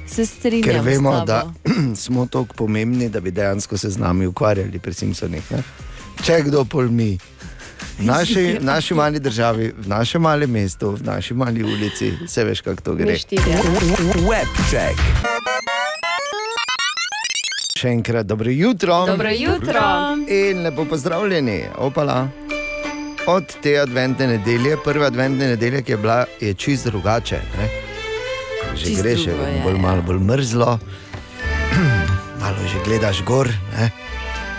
[0.08, 0.64] Se strinjam.
[0.64, 1.52] Ker vemo, da
[2.04, 5.52] smo tako pomembni, da bi dejansko se z nami ukvarjali pri Simpsonih.
[5.52, 5.62] Ne?
[6.24, 7.18] Če kdo pol mi.
[7.98, 12.44] V naši, v naši mali državi, v našem malem mestu, v naši mali ulici, vse
[12.44, 13.18] veš, kako to gre.
[14.24, 14.96] Webcheck.
[17.76, 19.04] Še enkrat dobro jutro.
[19.06, 19.84] Dobro jutro.
[20.28, 22.28] In lepo pozdravljeni, opala.
[23.26, 27.38] Od te adventne nedelje, prve adventne nedelje, ki je bila, je čist drugače.
[27.58, 27.68] Ne?
[28.74, 29.80] Že Čisto greš, je drugo je, bolj, ja.
[29.80, 30.78] malo bolj mrzlo,
[32.42, 33.46] malo že gledaš gor,
[33.78, 33.90] ne?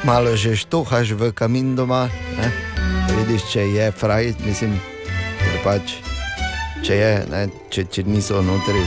[0.04, 2.08] malo že štohaš v kamin doma.
[2.39, 2.52] Ne?
[3.17, 4.80] Vidiš, če je fraj, mislim,
[5.63, 5.99] pač,
[6.88, 7.47] če je, ne?
[7.67, 8.80] če, če niso notri,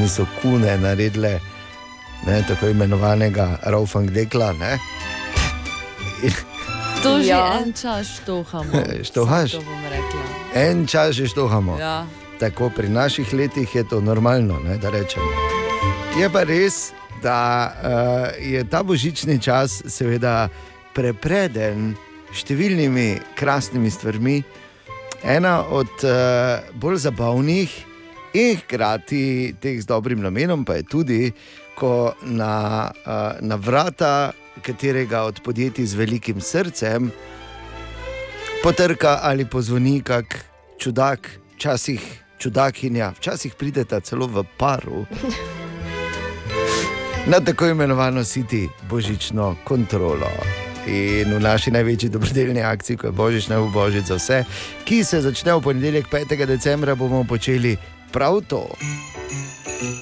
[0.00, 1.36] niso kune naredile
[2.26, 2.42] ne?
[2.48, 4.52] tako imenovanega raufang dekla.
[4.56, 4.78] Ne?
[6.24, 6.47] In,
[7.02, 7.62] To že Ja.
[7.62, 8.74] en čas štohamo.
[9.08, 9.54] Štohaš?
[9.54, 10.22] To bom rekla.
[10.54, 11.78] En čas že štohamo.
[11.78, 12.06] Ja.
[12.42, 15.26] Tako pri naših letih je to normalno, ne, da rečemo.
[16.18, 16.90] Je pa res,
[17.22, 17.38] da
[17.70, 17.74] uh,
[18.42, 20.50] je ta božični čas seveda
[20.94, 21.94] prepreden
[22.34, 24.42] številnimi krasnimi stvarmi.
[25.22, 27.70] Ena od uh, bolj zabavnih
[28.38, 31.22] in hkrati teh z dobrim namenom pa je tudi,
[31.78, 34.30] ko na, uh, na vrata
[34.62, 37.10] katerega od podjetij z velikim srcem
[38.62, 40.44] potrka ali pozvoni kak
[40.78, 42.00] čudak, včasih
[42.38, 45.06] čudakinja, včasih prideta celo v paru.
[47.30, 50.30] Na tako imenovano siti božično kontrolo.
[50.86, 54.44] In v naši največji dobrodelni akciji, ko je božič, naj bo božič za vse,
[54.84, 56.46] ki se začne v ponedeljek 5.
[56.46, 57.76] decembra, bomo počeli
[58.12, 58.64] prav to.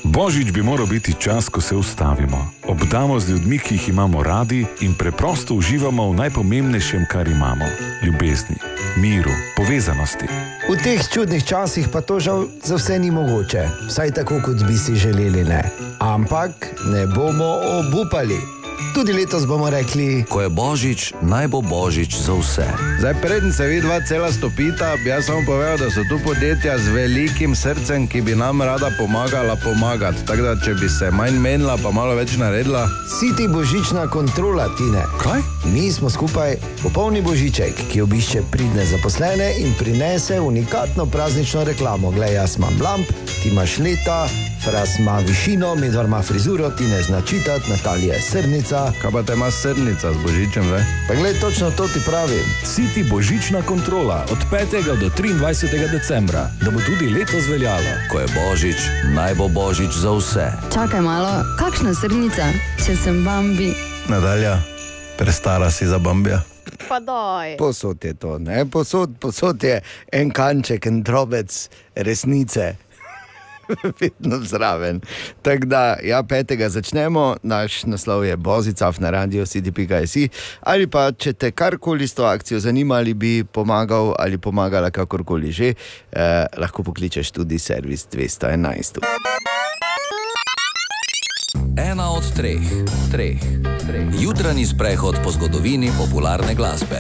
[0.05, 4.67] Božič bi moral biti čas, ko se ustavimo, obdamo z ljudmi, ki jih imamo radi
[4.81, 7.65] in preprosto uživamo v najpomembnejšem, kar imamo-
[8.05, 8.57] ljubezni,
[8.97, 10.27] miru, povezanosti.
[10.71, 14.77] V teh čudnih časih pa to žal za vse ni mogoče, vsaj tako, kot bi
[14.77, 15.45] si želeli.
[15.45, 15.71] Ne.
[16.01, 16.53] Ampak
[16.93, 18.56] ne bomo obupali.
[18.97, 22.65] Tudi letos bomo rekli, Ko je božič, naj bo božič za vse.
[22.99, 26.79] Zdaj, preden se vidi dva cela stopita, bi jaz samo povedal, da so tu podjetja
[26.79, 30.25] z velikim srcem, ki bi nam rada pomagala pomagati.
[30.25, 34.65] Tako da, če bi se manj menila, pa malo več naredila, si ti božična kontrola,
[34.81, 35.05] Tine.
[35.21, 35.45] Kaj?
[35.69, 42.17] Mi smo skupaj popolni božiček, ki obišče pridne zaposlene in prinese unikatno praznično reklamo.
[42.17, 44.25] Glej, jaz imam lamp, ti imaš leta,
[44.65, 48.86] fras ima višino, medvar ima frizuro, ti ne zna čitati, Natalija je srnica.
[49.03, 50.85] Kaj pa te ima srnica z božičem, zdaj?
[51.09, 52.47] Pa glej, točno to ti pravim.
[52.65, 54.99] City božična kontrola od 5.
[55.01, 55.91] do 23.
[55.93, 57.93] decembra, da bo tudi letos veljalo.
[58.11, 58.77] Ko je božič,
[59.15, 60.47] naj bo božič za vse.
[60.75, 62.45] Čakaj malo, kakšna srnica,
[62.87, 63.75] če sem Bambi?
[64.09, 64.59] Nadalja,
[65.19, 66.43] prestara si za bambija.
[66.89, 67.57] Pa daj.
[67.57, 68.65] Posod je to, ne?
[68.71, 69.81] posod, posod je
[70.13, 72.86] en kanček, en drobec resnice.
[74.01, 75.01] Vedno zraven.
[75.43, 80.17] Tako da, ja, petega začnemo, naš naslov je Bozica na radio CD.js.
[80.61, 85.53] Ali pa, če te karkoli s to akcijo zanima, ali bi pomagal ali pomagala kakorkoli
[85.53, 85.75] že,
[86.13, 89.01] eh, lahko pokličeš tudi servis 211.
[91.77, 92.61] Ena od treh,
[93.13, 93.41] treh,
[93.87, 94.09] treh.
[94.21, 96.97] Jutranji sprehod po zgodovini popularne glasbe.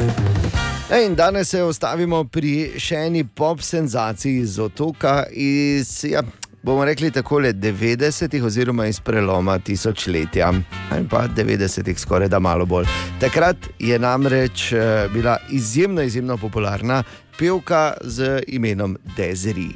[0.90, 6.22] E, in danes se ostavimo pri še eni pop senzaciji iz otoka, iz, ja,
[6.66, 10.52] bomo rekli tako, 90-ih oziroma iz preloma tisočletja,
[10.90, 12.86] ali pa 90-ih, skoraj da malo bolj.
[13.20, 17.02] Takrat je namreč eh, bila izjemno, izjemno popularna
[17.38, 19.68] pevka z imenom Dezri.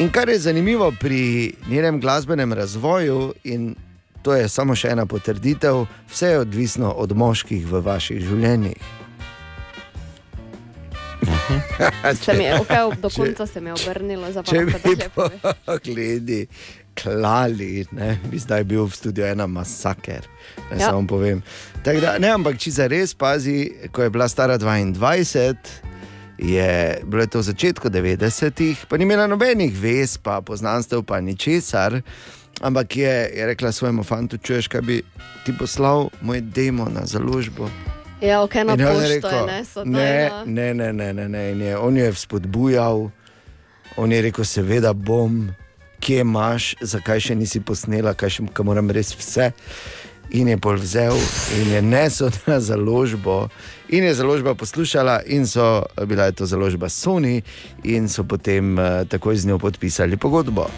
[0.00, 3.74] In kar je zanimivo pri njenem glasbenem razvoju, in
[4.22, 8.99] to je samo še ena potrditev, vse je odvisno od moških v vaših življenjih.
[12.24, 16.46] Se mi je, okay, do konca se mi je obrnilo, za Če pa bi pogledali,
[17.02, 20.26] klali, ne, bi zdaj bil v studiu ena masaker.
[20.70, 20.90] Ne, Ja.
[20.90, 21.42] Samo povem.
[21.84, 25.54] Tak Da, ne, ampak če za res pazi, ko je bila stara 22.
[26.40, 32.00] Je bilo to v začetku 90-ih, pa ni imela nobenih vez, pa poznanstev, pa ničesar.
[32.60, 35.02] Ampak je, je rekla svojemu fantu, čuješ, kaj bi
[35.44, 37.68] ti poslal moj demo na založbo.
[38.20, 40.44] Ja, ok, na je pošto je, rekel, ne, so ne, tajna.
[40.44, 41.50] ne, ne, ne, ne, ne.
[41.52, 43.10] In je, on jo je spodbujal,
[43.96, 45.48] on je rekel, seveda bom,
[46.00, 49.52] kje imaš, zakaj še nisi posnela, kaj še kaj moram res vse.
[50.30, 51.16] In je pol vzel
[51.58, 53.48] in je nesel na založbo.
[53.90, 57.42] In je založba poslušala, in so bila je to založba Sony,
[57.82, 60.68] in so potem uh, takoj z njo podpisali pogodbo.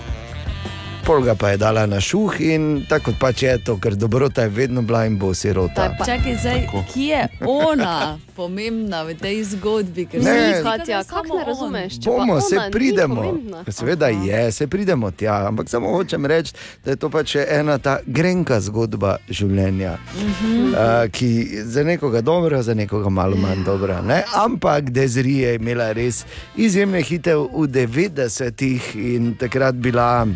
[1.03, 4.43] Pol ga pa je dala na šuh in tako kot pač je to, ker dobrota
[4.43, 5.91] je vedno bila in bo sirota.
[5.99, 7.95] Čakaj, zdaj, kje je ona
[8.37, 10.07] pomembna v tej zgodbi?
[10.07, 10.31] Ker Ne.
[10.31, 11.99] zdi, Katja, kako ne razumeš?
[11.99, 13.23] Če pa Bomo, se ni pridemo.
[13.69, 17.99] Seveda je, se pridemo tja, ampak samo hočem reči, da je to pač ena ta
[18.07, 20.71] grenka zgodba življenja, Mhm.
[20.71, 20.79] uh,
[21.11, 21.31] ki
[21.65, 23.99] za nekoga dobra, za nekoga malo manj dobra.
[24.03, 24.23] Ne?
[24.37, 26.23] Ampak Dezri je imela res
[26.55, 30.27] izjemne hite v 90-ih in takrat bila.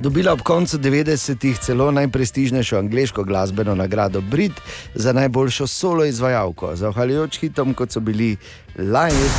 [0.00, 4.52] Dobila ob koncu 90-ih celo najprestižnejšo angliško glasbeno nagrado Brit
[4.94, 8.36] za najboljšo solo izvajalko, zahvaljujoč hitom, kot so bili
[8.76, 9.30] Live.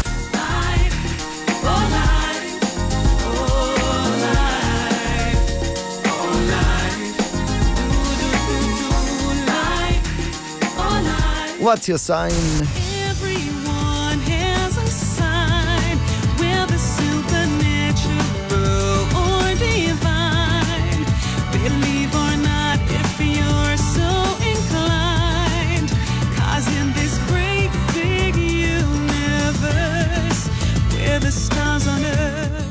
[11.62, 12.81] What's your sign?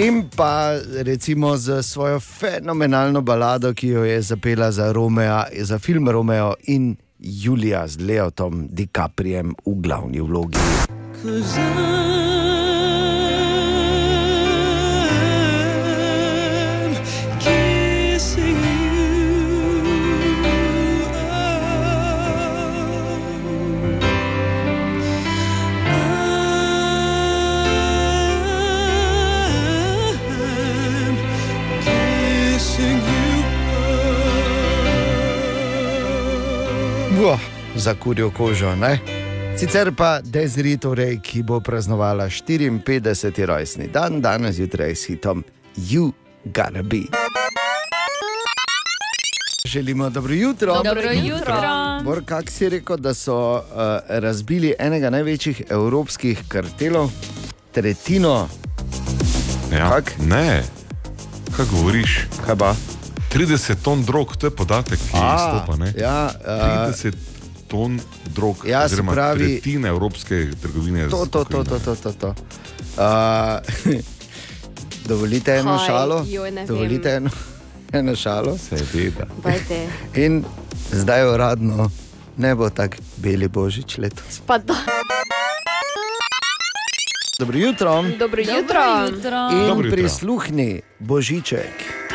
[0.01, 6.09] In pa recimo z svojo fenomenalno balado, ki jo je zapela za, Romea, za film
[6.09, 10.57] Romeo in Julija z Leotom DiCapriem v glavni vlogi.
[11.21, 12.00] Cause I'm
[37.21, 37.41] Buah,
[37.77, 38.99] za kurjo kožo, ne?
[39.59, 43.45] Sicer pa Dezri, torej, ki bo praznovala 54.
[43.45, 45.45] rojstni dan, danes zjutraj s hitom
[45.77, 46.13] You
[46.45, 47.03] Gotta Be.
[49.65, 50.83] Želimo dobro jutro.
[50.83, 51.61] Dobro jutro.
[52.05, 53.61] Bor, kak si rekel, da so uh,
[54.09, 57.11] razbili enega največjih evropskih kartelov,
[57.73, 58.49] tretjino?
[59.73, 60.13] Ja, Kak?
[60.19, 60.63] ne,
[61.57, 62.27] kaj govoriš?
[62.47, 62.75] Kaj pa?
[63.31, 65.77] 30 ton drog, to je podatek, ki A, izstopa.
[65.77, 65.93] ne?
[65.97, 67.15] ja, a- 30
[67.69, 71.09] ton drog, Ja, oziroma pravi- tretjina evropske trgovine.
[71.09, 72.35] To, to, to, to, to, to, to.
[72.97, 73.95] Uh,
[75.05, 75.87] dovolite eno Kaj?
[75.87, 76.25] šalo?
[76.27, 76.67] Joj, ne vem.
[76.67, 77.31] dovolite eno,
[77.93, 78.59] eno šalo.
[78.59, 79.27] Seveda.
[80.17, 80.45] In
[80.91, 81.91] zdaj uradno
[82.37, 84.43] ne bo tako beli božič letos.
[84.43, 84.75] Pa da.
[87.39, 88.03] Dobro jutro.
[88.19, 88.83] Dobro jutro.
[89.07, 89.23] In
[89.63, 89.91] Dobro jutro.
[89.93, 92.10] prisluhni božiček.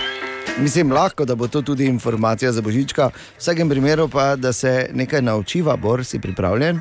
[0.58, 4.90] Mislim, lahko, da bo to tudi informacija za božička, v vsakem primeru pa, da se
[4.94, 6.80] nekaj naučiva, Bor, si pripravljen.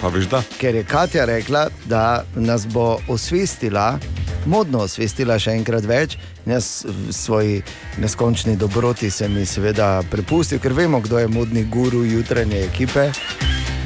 [0.00, 0.42] Pa veš, da.
[0.58, 3.98] Ker je Katja rekla, da nas bo osvestila,
[4.46, 6.18] modno osvestila še enkrat več.
[6.44, 7.62] Jaz v svoji
[7.96, 13.08] neskončni dobroti sem ji seveda prepustil, ker vemo, kdo je modni guru jutranje ekipe.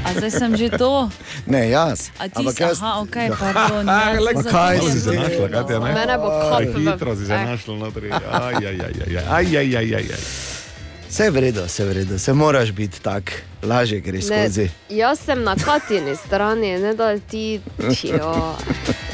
[0.00, 1.06] A zdaj sem že to.
[1.46, 2.10] Ne, jaz.
[2.18, 3.32] A ti Ampak si, jaz- aha, ok, Ja.
[3.32, 3.48] Pa
[4.16, 5.16] jaz kaj zato- Si se zdaj?
[5.18, 5.90] našla, Katja, ne?
[5.94, 7.44] Mene bo Kaj hitro si se eh.
[7.46, 8.06] našla notri.
[8.10, 8.20] Aj,
[8.52, 10.22] aj, aj, aj, aj, aj, aj, aj, aj.
[11.08, 13.32] Vse je v redu, vse je v redu, se moraš biti tak,
[13.62, 14.66] lažje gre Ne, skozi.
[14.90, 17.60] jaz sem na Katini strani, ne da ti.
[18.04, 18.34] Jo.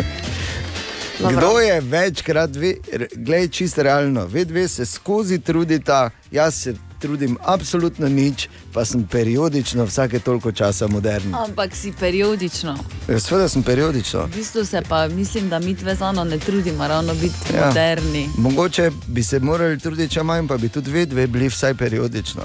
[1.18, 1.36] Dobro.
[1.36, 2.50] Kdo je večkrat,
[3.16, 9.06] gledaj, čisto realno, ve dve se skozi trudita, jaz se trudim absolutno nič, pa sem
[9.06, 11.34] periodično vsake toliko časa modern.
[11.34, 12.76] Ampak si periodično.
[13.08, 14.24] Ja, Sveda sem periodično.
[14.24, 17.66] V bistvu se pa mislim, da mi dve zano ne trudimo ravno biti ja.
[17.66, 18.28] moderni.
[18.38, 22.42] Mogoče bi se morali truditi še manj, pa bi tudi vi dve bili vsaj periodično.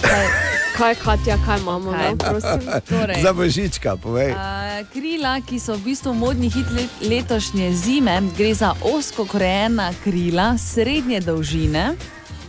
[0.00, 0.45] Kaj,
[0.76, 2.10] Katja, kaj imamo, Kaj?
[2.10, 2.68] no, prosim?
[2.88, 3.22] Torej.
[3.26, 4.32] Za božička, povej.
[4.36, 9.92] A, krila, ki so v bistvu modni hit let, letošnje zime, gre za osko krojena
[10.04, 11.94] krila srednje dolžine.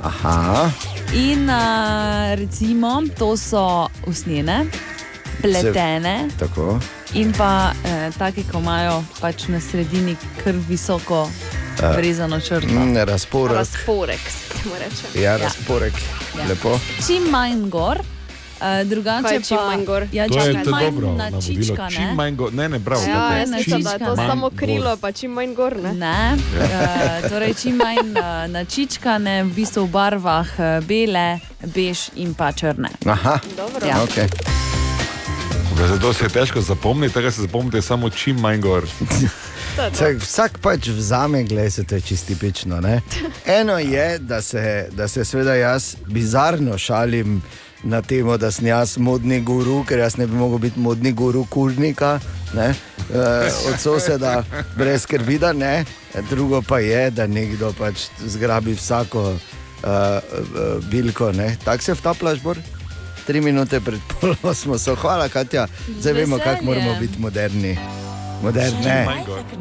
[0.04, 0.70] Aha,
[1.14, 4.66] In a, recimo, to so usnjene,
[5.42, 6.80] pletene tako.
[7.14, 11.30] in pa eh, take, ko imajo pač na sredini kar visoko
[11.78, 12.68] Eh, rezano črto.
[12.68, 13.58] Mm, razporek.
[13.58, 15.22] Razporek, se temu reče.
[15.24, 15.94] Ja, razporek.
[16.38, 16.46] Ja.
[16.50, 16.80] Lepo.
[17.08, 17.98] Čim manj gor,
[18.62, 20.08] eh, drugače pa manj gor?
[20.12, 21.42] Ja, To je to manj dobro na navodilo.
[21.66, 22.14] čička, Čim ne?
[22.14, 23.00] manj go, ne, ne, prav.
[23.08, 24.60] Ja, jaz mislim, da je to samo gor.
[24.60, 25.78] krilo, pa čim manj gor.
[25.78, 25.94] Ne?
[25.94, 31.40] Ne, uh, torej čim manj uh, načičkane, v bistvu v barvah uh, bele,
[31.76, 32.90] bež in pa črne.
[33.06, 33.88] Aha, Dobro.
[33.88, 33.96] Ja.
[34.04, 34.28] okay.
[35.88, 38.84] Zato se je težko zapomniti, tega se zapomnite samo čim manj gor.
[39.94, 42.82] Vsak, vsak pač vzame, gledaj se to je čisti pično.
[42.82, 43.02] Ne?
[43.46, 47.42] Eno je, da se, da se seveda jaz bizarno šalim
[47.84, 51.46] na temo, da sem jaz modni guru, ker jaz ne bi mogel biti modni guru
[51.50, 52.20] kurnika.
[52.54, 52.74] Ne?
[53.14, 53.20] E,
[53.70, 54.44] od soseda
[54.78, 55.86] brez skrbi, da ne.
[56.30, 59.38] Drugo pa je, da nekdo pač zgrabi vsako uh,
[59.84, 61.32] uh, bilko.
[61.32, 61.58] ne.
[61.66, 62.58] Tako se vtaplaš, Bor?
[63.28, 65.68] Tri minute pred polom smo se, hvala Katja,
[66.00, 67.78] zdaj vemo, kako moramo biti moderni.
[68.44, 69.08] Moderne,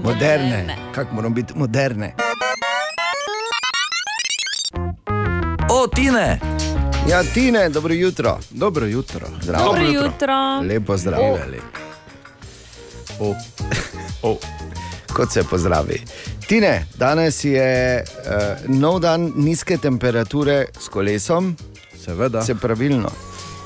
[0.05, 2.15] moderne, kako moramo biti moderne.
[5.71, 6.56] O, Tine!
[7.09, 8.39] Ja, Tine, dobro jutro.
[8.51, 9.27] Dobro jutro.
[9.43, 9.65] Zdravo.
[9.65, 10.61] Dobro jutro.
[10.63, 11.21] Lepo zdrav.
[13.21, 13.35] O,
[14.23, 14.39] O,
[15.09, 16.03] kot se pozdravi.
[16.47, 18.33] Tine, danes je uh,
[18.71, 21.57] nov dan nizke temperature s kolesom,
[22.05, 22.43] seveda.
[22.43, 23.11] se pravilno.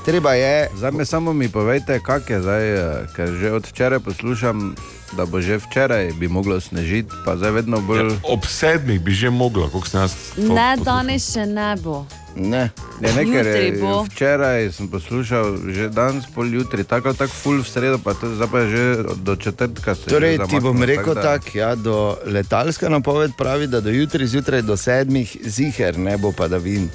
[0.05, 3.99] Treba je, Zdaj mi samo mi povejte, kak je zdaj, eh, ker že od včeraj
[3.99, 4.75] poslušam,
[5.11, 8.09] da bo že včeraj bi moglo snežiti, pa zdaj vedno bolj.
[8.09, 10.13] Ja, ob sedmih bi že moglo, koliko jaz.
[10.35, 12.05] to Ne, danes še ne bo.
[12.35, 12.69] Ne,
[13.01, 14.03] Je nekaj, Jutri bo.
[14.03, 18.47] včeraj sem poslušal, že danes pol jutri, tako tako full v sredo, pa to, zdaj
[18.51, 18.83] pa je že
[19.23, 19.95] do četrtka.
[19.95, 24.27] se Torej, že ti bom rekel tako, ja, do letalska napoved pravi, da do jutri
[24.27, 26.89] zjutraj do sedmih ziger ne bo padavin.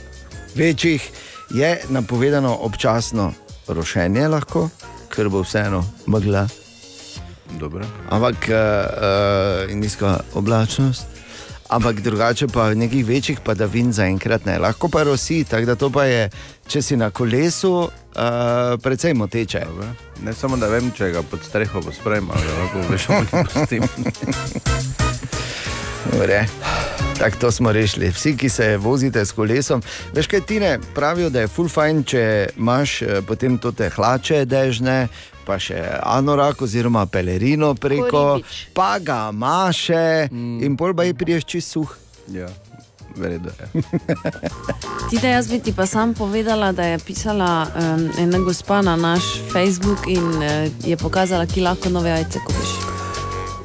[0.54, 1.10] Večjih
[1.50, 3.32] je napovedano občasno
[3.68, 4.68] rošenje lahko,
[5.08, 6.48] ker bo vseeno megla.
[7.60, 7.86] Dobro.
[8.10, 8.56] ampak uh,
[9.70, 11.06] uh, nizka oblačnost.
[11.68, 14.58] Ampak drugače pa nekih večjih padavin zaenkrat ne.
[14.58, 16.30] Lahko pa rosi, tako da to pa je,
[16.68, 19.60] če si na kolesu, uh, precej moteče.
[19.66, 19.88] Dobro.
[20.22, 23.82] Ne samo da vem, če ga pod streho bo spremljal, da lahko veš, kako pustim.
[26.12, 26.46] Dobre.
[27.18, 28.10] Tako to smo rešili.
[28.10, 29.82] Vsi, ki se vozite s kolesom,
[30.14, 34.44] veš kaj tine, pravijo, da je full fajn, če imaš eh, potem to te hlače
[34.44, 35.08] dežne,
[35.46, 38.66] pa še anorak oziroma pelerino preko, ribič.
[38.74, 40.62] pa ga maše mm.
[40.66, 41.92] in pol ba je priješ čist suh.
[42.34, 42.48] Ja,
[43.16, 43.82] verjetno je.
[45.10, 48.96] Ti, da jaz bi ti pa sam povedala, da je pisala um, ena gospa na
[48.96, 49.22] naš
[49.52, 52.74] Facebook in uh, je pokazala, ki lahko nove jajce kupiš.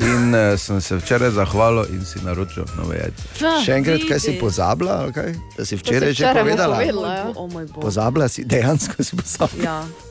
[0.01, 3.49] In uh, sem se včeraj zahvalil in si naročil nove jajce.
[3.65, 5.33] Še enkrat, kaj si pozabila, ali kaj?
[5.57, 6.77] da si včeraj že včeraj mu povedala?
[6.77, 7.13] povedala.
[7.17, 7.81] ja.
[7.81, 9.65] Pozabila si, dejansko si pozabila.
[9.65, 10.10] Ja.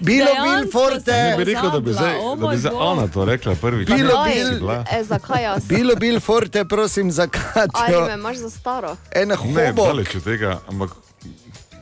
[0.00, 1.12] Bilo, bil, forte.
[1.12, 3.88] Ne bi rekel, da bi zdaj, da bi zdaj ona to rekla prvič.
[3.88, 4.70] Bilo, bil.
[4.90, 5.64] E, zakaj jaz?
[5.64, 7.28] Bilo, bil, forte, prosim, za
[7.72, 8.96] Ali me imaš za staro?
[9.12, 9.84] En Ne, hobo.
[9.84, 10.90] daleč od tega, ampak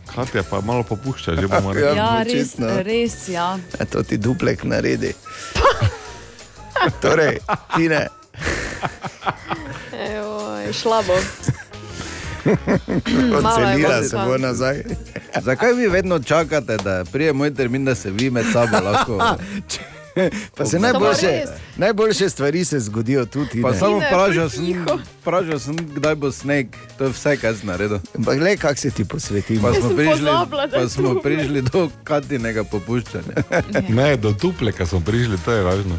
[0.08, 1.74] Katja pa malo popušča, že bomo Ja.
[1.74, 1.96] rekli.
[1.98, 2.66] Ja, res, očitno.
[2.82, 3.58] res, ja.
[3.80, 5.12] A to ti duplek naredi.
[7.00, 7.38] torej,
[7.76, 8.06] tine,
[9.94, 11.16] Ejoj, šla bo.
[13.36, 14.82] Odselila bolj se bo nazaj.
[15.40, 19.18] Zakaj vi vedno čakate, da prije moj termin, da se vi med sabo lahko?
[20.56, 21.44] Pa se najboljše,
[21.76, 23.62] najboljše stvari se zgodijo tudi.
[23.78, 24.86] Samo vprašal sem,
[25.20, 26.66] vprašal sem, kdaj bo sneg.
[26.98, 27.98] To je vse, kar sem naredil.
[28.18, 29.68] Ampak gledaj, kako se ti posvetimo.
[29.68, 31.20] Pa smo prišli, je pa smo tu.
[31.22, 33.44] prišli do katinega popuščanja.
[33.88, 35.98] Ne, do dupleka smo prišli, to je važno.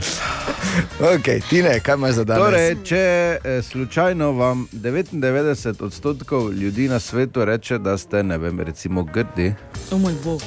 [1.00, 2.44] Okay, tine, kaj imaš za danes?
[2.46, 2.98] Torej, če
[3.44, 9.54] eh, slučajno vam 99 odstotkov ljudi na svetu reče, da ste, ne vem, recimo grdi,
[9.92, 10.42] O moj bog.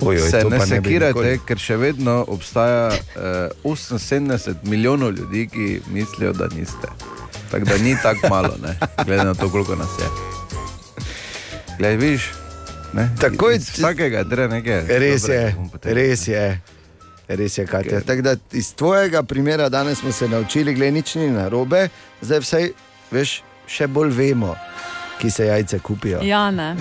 [0.00, 1.40] Ojoj, se to ne sekirajte, nikoli.
[1.46, 6.88] ker še vedno obstaja eh, 78 milijonov ljudi, ki mislijo, da niste.
[7.50, 8.76] Tako da ni tako malo, ne?
[9.04, 10.06] glede na to, koliko nas je.
[11.78, 12.30] Glej, viš,
[12.92, 13.10] ne?
[13.20, 14.84] Takoj, iz vsakega je treba nekaj.
[14.88, 16.60] Res je, res je.
[17.28, 18.00] Res je, Katja.
[18.00, 21.88] Tako da iz tvojega primera danes smo se naučili, da nič ni narobe,
[22.20, 22.70] zdaj vsaj
[23.10, 24.56] veš, še bolj vemo.
[25.20, 26.20] ki se jajce kupijo.
[26.22, 26.76] Ja, ne.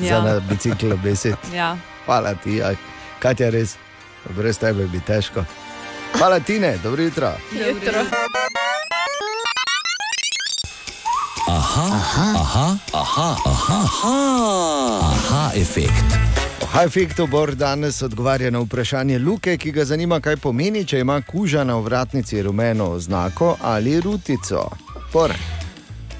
[0.00, 0.40] Za na Ja.
[0.40, 1.34] biciklu besed.
[1.54, 1.76] Ja.
[2.06, 2.76] Hvala ti, aj.
[3.22, 3.76] kaj je res,
[4.36, 5.44] brez tebe bi težko.
[6.18, 7.32] Hvala ti, ne, dobro jutro.
[7.52, 8.02] Jutro.
[11.48, 16.18] Aha, aha, aha, aha, aha, aha, aha efekt.
[16.62, 21.20] Aha, efektu Bor danes odgovarja na vprašanje Luke, ki ga zanima, kaj pomeni, če ima
[21.22, 24.70] kuža na ovratnici rumeno oznako ali rutico.
[25.12, 25.34] Bor.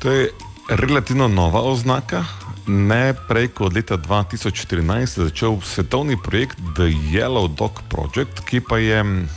[0.02, 0.30] To je
[0.68, 2.24] relativno nova oznaka.
[2.66, 8.78] Ne prej kot leta 2014 je začel svetovni projekt The Yellow Dog Project, ki pa
[8.78, 9.28] je mm,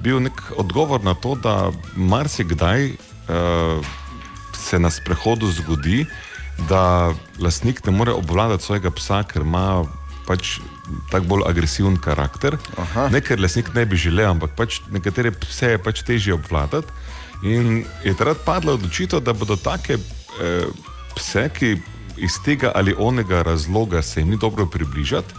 [0.00, 3.84] bil nek odgovor na to, da marsikdaj uh,
[4.56, 6.06] se na sprehodu zgodi,
[6.68, 9.84] da lastnik ne more obvladati svojega psa, ker ima
[10.26, 10.58] pač
[11.10, 12.56] tako bolj agresiven karakter.
[12.78, 13.08] Aha.
[13.12, 16.88] Ne ker lastnik ne bi želel, ampak pač nekatere pse je pač težje obvladati.
[17.42, 20.66] In je takrat padla odločitev, da bodo take eh,
[21.16, 21.76] pse, ki
[22.20, 25.34] iz tega ali onega razloga se jim ni dobro približati,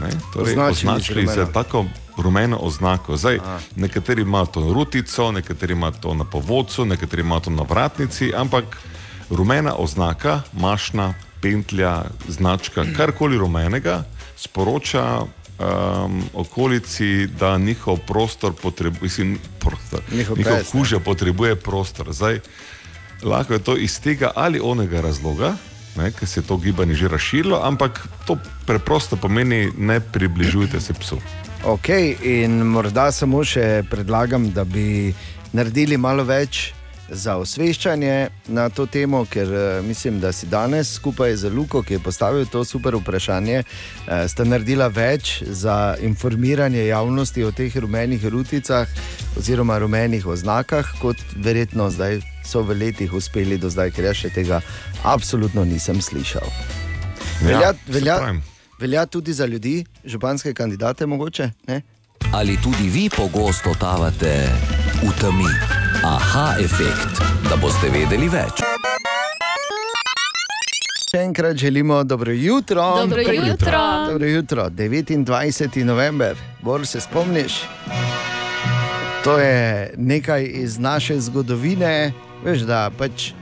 [0.00, 1.84] ne, torej Označili označili za tako
[2.16, 3.16] rumeno oznako.
[3.16, 3.38] Zdaj,
[3.76, 8.64] nekateri imajo to rutico, nekateri imajo to na povodcu, nekateri imajo to na vratnici, ampak
[9.30, 14.04] rumena oznaka, mašna, pentlja, značka, karkoli rumenega,
[14.36, 22.12] sporoča um, okolici, da njihov prostor potrebuje, mislim, prostor, Njihov njihov kuža potrebuje prostor.
[22.12, 22.40] Zdaj,
[23.22, 25.54] lahko je to iz tega ali onega razloga,
[25.96, 30.94] ne, ker se je to gibanje že razširilo, ampak to preprosto pomeni, ne približujte se
[30.94, 31.20] psu.
[31.64, 31.88] Ok,
[32.22, 35.14] in morda samo še predlagam, da bi
[35.52, 36.72] naredili malo več
[37.08, 41.96] za osveščanje na to temo, ker eh, mislim, da si danes skupaj z Luko, ki
[41.96, 48.26] je postavil to super vprašanje, eh, sta naredila več za informiranje javnosti o teh rumenih
[48.26, 48.88] ruticah
[49.38, 54.30] oziroma rumenih oznakah, kot verjetno zdaj so v letih uspeli do zdaj, ker jaz še
[54.30, 54.60] tega
[55.04, 56.46] absolutno nisem slišal.
[57.42, 58.16] Velja, saj velja,
[58.80, 61.50] velja tudi za ljudi, županske kandidate, mogoče?
[61.68, 61.82] Ne?
[62.32, 64.48] Ali tudi vi pogosto totavate
[65.02, 65.50] v temi?
[66.04, 68.62] Aha efekt, da boste vedeli več.
[71.10, 72.82] Še enkrat želimo dobro jutro.
[73.00, 73.80] Dobro jutro.
[74.10, 74.68] Dobro jutro.
[74.70, 75.84] 29.
[75.84, 77.62] november, bolj se spomniš.
[79.24, 82.12] To je nekaj iz naše zgodovine,
[82.44, 83.32] veš, da pač.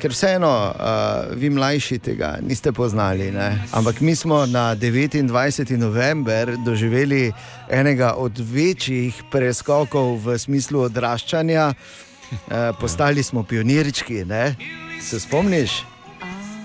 [0.00, 3.50] Ker vseeno, uh, vi mlajši tega niste poznali, ne?
[3.72, 5.76] ampak mi smo na 29.
[5.76, 7.32] november doživeli
[7.68, 11.74] enega od večjih preskokov v smislu odraščanja.
[11.74, 14.56] Uh, postali smo pionirčki, ne?
[15.02, 15.82] se spomniš?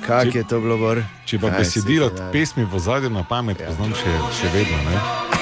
[0.07, 1.01] Kaj je to bilo, Bor?
[1.25, 2.31] Če pa si besedilo dal?
[2.31, 3.67] pesmi v zadnjem na pamet, ja.
[3.67, 4.77] poznam še, še vedno.
[4.85, 4.97] Ne?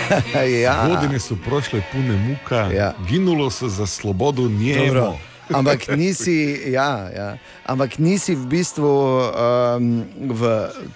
[0.65, 0.87] ja.
[0.87, 2.93] Godine so prošle pune muka, Ja.
[3.09, 4.87] ginulo so za svobodo njemu.
[4.87, 5.32] Dobro.
[5.51, 7.27] Ampak nisi, ja, ja.
[7.67, 10.41] Ampak nisi v bistvu, um, v,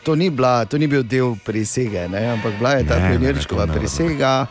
[0.03, 2.31] to, ni bila, to ni bil del prisege, ne?
[2.37, 3.33] ampak bila je ta ne,
[3.67, 4.47] prisega.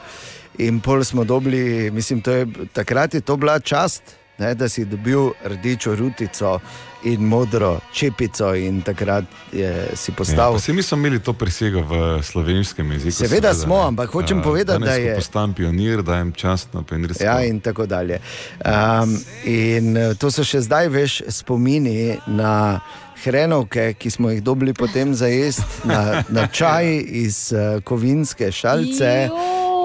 [0.58, 4.02] In pol smo dobili, mislim, to je, takrat je to bila čast,
[4.38, 6.60] ne, da si dobil rdečo rutico
[7.06, 10.52] in modro čepico, in takrat je, si Ja, postal.
[10.52, 13.16] pa se mi smo imeli to prisego v slovenskem jeziku.
[13.16, 13.86] Seveda smo, ne.
[13.86, 17.24] ampak hočem Eh, povedati, da je- Postam pionir, dajem čast na pionirsko.
[17.24, 18.18] Ja, in tako dalje.
[18.64, 22.80] Um, in eh, to so še zdaj veš spomini na
[23.24, 29.28] hrenovke, ki smo jih dobili potem za jesti, na, na čaj iz uh, kovinske šalice.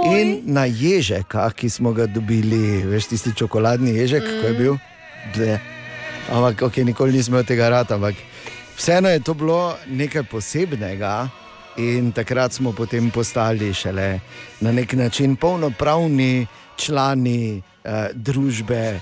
[0.01, 4.41] In na ježeka, ki smo ga dobili, veš, tisti čokoladni ježek, mm.
[4.41, 4.77] ko je bil.
[5.35, 5.59] Ble.
[6.29, 8.15] Ampak, ok, nikoli nismo imeli tega rada, ampak
[8.77, 11.29] vseeno je to bilo nekaj posebnega.
[11.77, 14.19] In takrat smo potem postali šele
[14.61, 18.99] na nek način polnopravni člani eh, družbe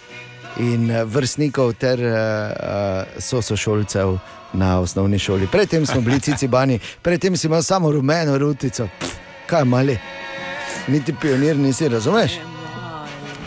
[0.58, 4.18] in eh, vrstnikov ter eh, eh, sošolcev
[4.54, 5.48] na osnovni šoli.
[5.52, 9.16] Predtem smo bili cicibani, predtem si imel samo rumeno rutico, Pff,
[9.48, 9.98] kaj mali,
[10.88, 12.32] niti pionir nisi, razumeš?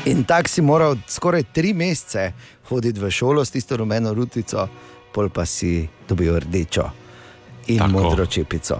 [0.04, 2.32] In tako si moral skoraj tri mesece
[2.68, 4.68] hoditi v šolo s tisto rumeno rutico,
[5.12, 6.90] pol pa si dobil rdečo
[7.66, 7.90] in Tako.
[7.92, 8.78] Modro čepico.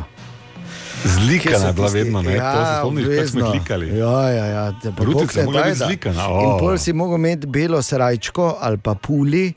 [1.05, 2.39] Zlikana je bila vedno, ne?
[2.39, 3.99] to se spomniš, kako smo klikali.
[3.99, 4.73] Ja, ja, ja.
[4.99, 6.59] Rutica biti da- zlikana, In o.
[6.59, 9.53] pol si mogel imeti belo srajčko ali pa puli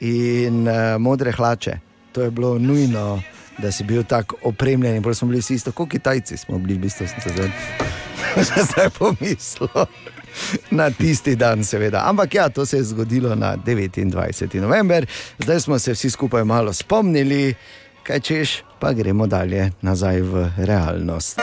[0.00, 1.78] in uh, modre hlače.
[2.12, 3.22] To je bilo nujno,
[3.58, 4.96] da si bil tako opremljen.
[4.96, 7.50] In pol smo bili vsi isto, kot Kitajci smo bili, v bistvu sem se zdaj,
[8.66, 9.68] zdaj pomislil.
[10.70, 12.02] Na tisti dan, seveda.
[12.06, 14.60] Ampak ja, to se je zgodilo na 29.
[14.60, 15.06] november,
[15.38, 17.54] zdaj smo se vsi skupaj malo spomnili,
[18.02, 21.40] kaj češ, pa gremo dalje nazaj v realnost.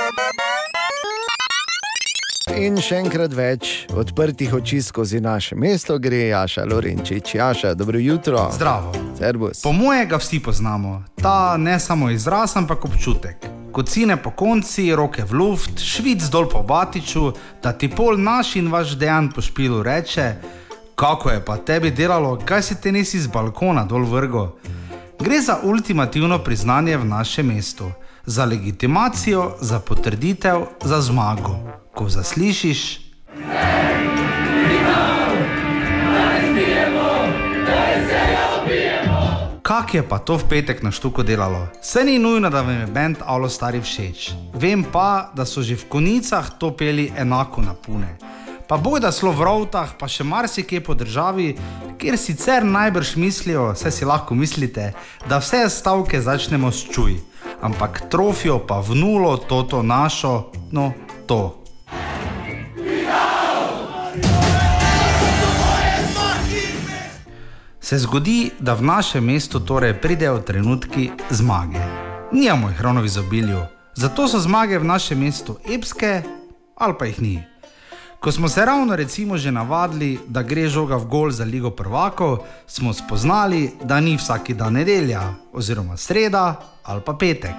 [2.56, 7.34] In še enkrat več odprtih oči skozi naše mesto gre Jaša Lorenčič.
[7.36, 8.46] Jaša, dobro jutro.
[8.54, 8.94] Zdravo.
[9.18, 9.66] Servus.
[9.66, 13.55] Po mojem ga vsi poznamo, ta ne samo izraz, ampak občutek.
[13.76, 18.70] Kocine po konci, roke v luft, švic dol po batiču, da ti pol naš in
[18.72, 20.36] vaš dejan po špilu reče:
[20.96, 24.56] Kako je pa tebi delalo, kaj si te nisi z balkona dol vrgo?
[25.20, 27.92] Gre za ultimativno priznanje v našem mestu,
[28.26, 31.60] za legitimacijo, za potrditev, za zmago.
[31.92, 33.00] Ko zaslišiš,
[39.66, 41.66] Kak je pa to v petek na štuku delalo?
[41.82, 44.30] Se ni nujno, da vam je bend Alo Stari všeč.
[44.54, 48.14] Vem pa, da so že v konicah to peli enako na pune.
[48.70, 51.58] Pa boj da slo v rovtah, pa še marsikje po državi,
[51.98, 54.94] kjer sicer najbrž mislijo, vse si lahko mislite,
[55.26, 57.18] da vse stavke začnemo s čuj,
[57.66, 60.94] ampak trofijo pa v nulo toto našo, no
[61.26, 61.65] to.
[67.86, 71.78] Se zgodi, da v našem mestu torej pridejo trenutki zmage.
[72.32, 73.60] Nijamo jih ravno v izobilju,
[73.94, 76.24] zato so zmage v našem mestu epske
[76.76, 77.44] ali pa jih ni.
[78.20, 82.40] Ko smo se ravno recimo že navadili, da gre žoga v gol za Ligo prvakov,
[82.68, 85.22] smo spoznali, da ni vsaki dan nedelja
[85.54, 87.56] oziroma sreda ali pa petek.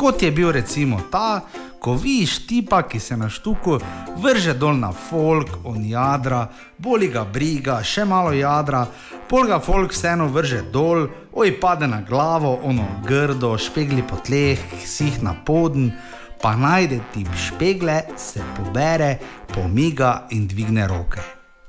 [0.00, 1.42] Kot je bil recimo ta,
[1.78, 3.74] ko vidiš tipa, ki se na štuku
[4.16, 6.46] vrže dol na folk, on jadra,
[6.78, 8.86] boli ga briga, še malo jadra,
[9.28, 11.04] pol ga folk vseeno vrže dol,
[11.36, 15.92] oj pade na glavo, ono grdo, špegli po tleh, sih na poden,
[16.40, 19.18] pa najde ti špegle, se pobere,
[19.52, 21.20] pomiga in dvigne roke.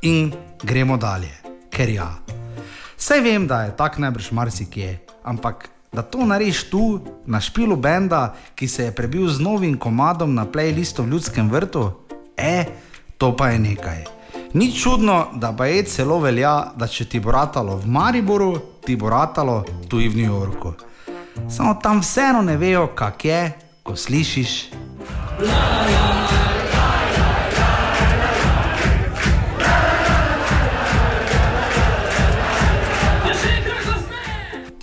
[0.07, 0.31] In
[0.63, 1.35] gremo dalje,
[1.67, 2.07] ker ja.
[2.95, 8.35] Saj vem, da je tak najbrž marsikje, ampak da to narediš tu, na špilu benda,
[8.55, 11.91] ki se je prebil z novim komadom na playlistu v ljudskem vrtu,
[12.37, 12.65] e,
[13.17, 14.03] to pa je nekaj.
[14.53, 18.95] Ni čudno, da pa je celo velja, da če ti bo ratalo v Mariboru, ti
[18.95, 20.73] bo ratalo tudi v New Yorku.
[21.49, 23.51] Samo tam vseeno ne vejo, kak je,
[23.83, 24.71] ko slišiš.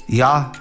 [0.08, 0.52] Ja,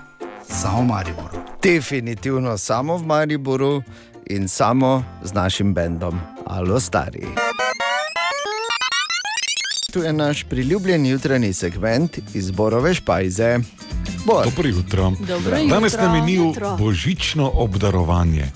[0.50, 1.38] samo v Mariboru.
[1.60, 3.84] Definitivno samo v Mariboru
[4.26, 7.28] in samo z našim bendom Alo Stari.
[9.92, 13.60] Tu je naš priljubljen jutranji segment izborove špajze.
[14.26, 14.46] Bor.
[14.46, 15.14] Dobro jutro.
[15.20, 16.02] Dobro Danes jutro.
[16.02, 16.76] nam je nil Jutro.
[16.78, 18.52] božično obdarovanje.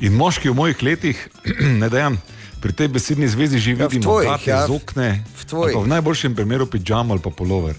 [0.00, 1.28] In moški v mojih letih,
[1.80, 2.18] ne dajem,
[2.60, 4.66] pri tej besedni zvezi že Ja, v vidimo, tvojih, kate, ja.
[4.66, 5.64] zokne, V tvojih.
[5.66, 7.74] ali pa v najboljšem primeru pidžam ali pa polover.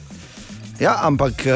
[0.80, 1.54] Ja, ampak eh,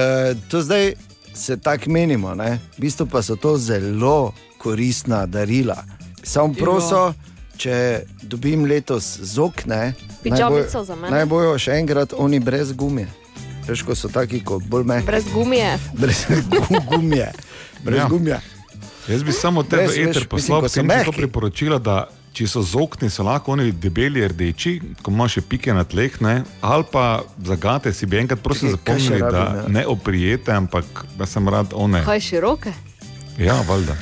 [0.47, 0.93] to zdaj
[1.33, 2.59] se tako menimo, ne?
[2.77, 5.83] v bistvu pa so to zelo koristna darila.
[6.23, 7.13] Samo proso,
[7.57, 9.17] če dobim letos
[10.83, 11.09] za mene.
[11.09, 13.07] naj bojo še enkrat oni brez gumije.
[13.67, 15.05] Veš, ko so taki, kot bolj mehki.
[15.05, 15.79] Brez gumije.
[15.93, 17.31] Brez gu- gumije.
[17.83, 18.03] Brez Ja.
[18.03, 18.09] ja.
[18.09, 18.39] gumije.
[19.07, 22.47] Jaz bi samo te Brez, v eter veš, poslal, sem ti to priporočila, da če
[22.47, 26.41] so zokni, so lahko oni debeli rdeči, ko imaš še pike na tleh, ne?
[26.63, 29.67] ali pa zagate si bi enkrat prosim zapomnili, da rabim, ja?
[29.79, 32.03] ne oprijete, ampak da sem rad one.
[32.07, 32.73] Kaj široke?
[33.39, 33.97] Ja, valjda.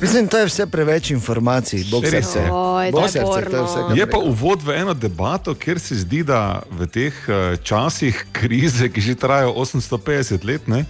[0.00, 2.16] Mislim, to je vse preveč informacij, bog se.
[2.52, 6.62] Oj, srce, to je vse, Je pa uvod v eno debato, kjer se zdi, da
[6.70, 10.84] v teh eh, časih krize, ki že trajajo 850 let, ne,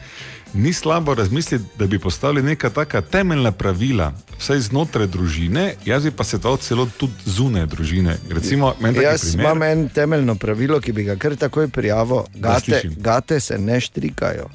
[0.55, 6.11] ni slabo razmisliti, da bi postavili neka taka temeljna pravila, vsaj znotraj družine, jaz bi
[6.11, 8.17] pa se to celo tudi zunaj družine.
[8.31, 12.23] Recimo, Jaz primer, imam en temeljno pravilo, ki bi ga kar takoj prijavil.
[12.35, 14.49] Gate, gate se ne štrikajo.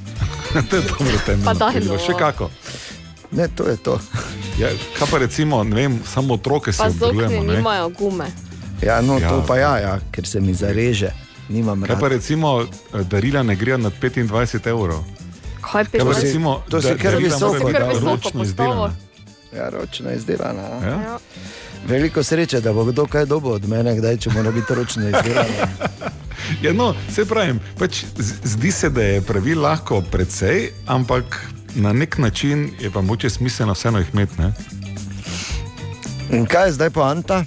[0.70, 1.94] to je dobro temeljno Pa pravilo.
[1.94, 2.00] no.
[2.00, 2.50] Še kako.
[3.30, 3.98] Ne, to je to.
[4.56, 4.68] Ja,
[4.98, 7.42] kaj pa recimo, ne vem, samo otroke se Pa obdelujemo.
[7.42, 7.56] ne.
[7.56, 8.24] nimajo gume.
[8.82, 9.28] Ja, no, Ja.
[9.28, 11.10] to pa ja, ja, ker se mi zareže.
[11.48, 12.12] Nimam Kaj pa rad.
[12.12, 15.04] recimo, eh, darila ne grejo nad 25 evrov.
[15.72, 16.22] Pa 15?
[16.22, 18.94] recimo, to si da- kar visoko ročno Visoko izdelana.
[19.52, 20.62] Ja, ročno izdelana.
[20.62, 20.86] a?
[20.86, 21.18] Ja?
[21.86, 25.68] Veliko sreče, da bo kdo kaj dobil od mene, kdaj, če mora biti ročno izdelana.
[26.62, 28.04] Ja, no, se pravim, pač
[28.44, 31.40] zdi se, da je pravil lahko precej, ampak
[31.74, 34.40] na nek način je pa moče smiselno vseeno jih imeti.
[34.40, 34.52] ne.
[36.30, 37.44] In kaj je zdaj poanta?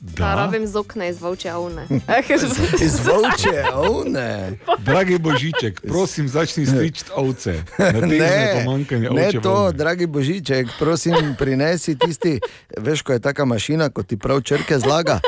[0.00, 1.86] Da rabim zokne iz volče avne.
[2.84, 4.52] Iz volče, ovne.
[4.78, 7.62] Dragi Božiček, prosim, začni striči ovce.
[8.02, 9.72] Ne, pomankanje ne to, volne.
[9.72, 12.40] dragi Božiček, prosim, prinesi tisti,
[12.78, 15.20] veš, ko je taka mašina, ko ti prav črke zlaga.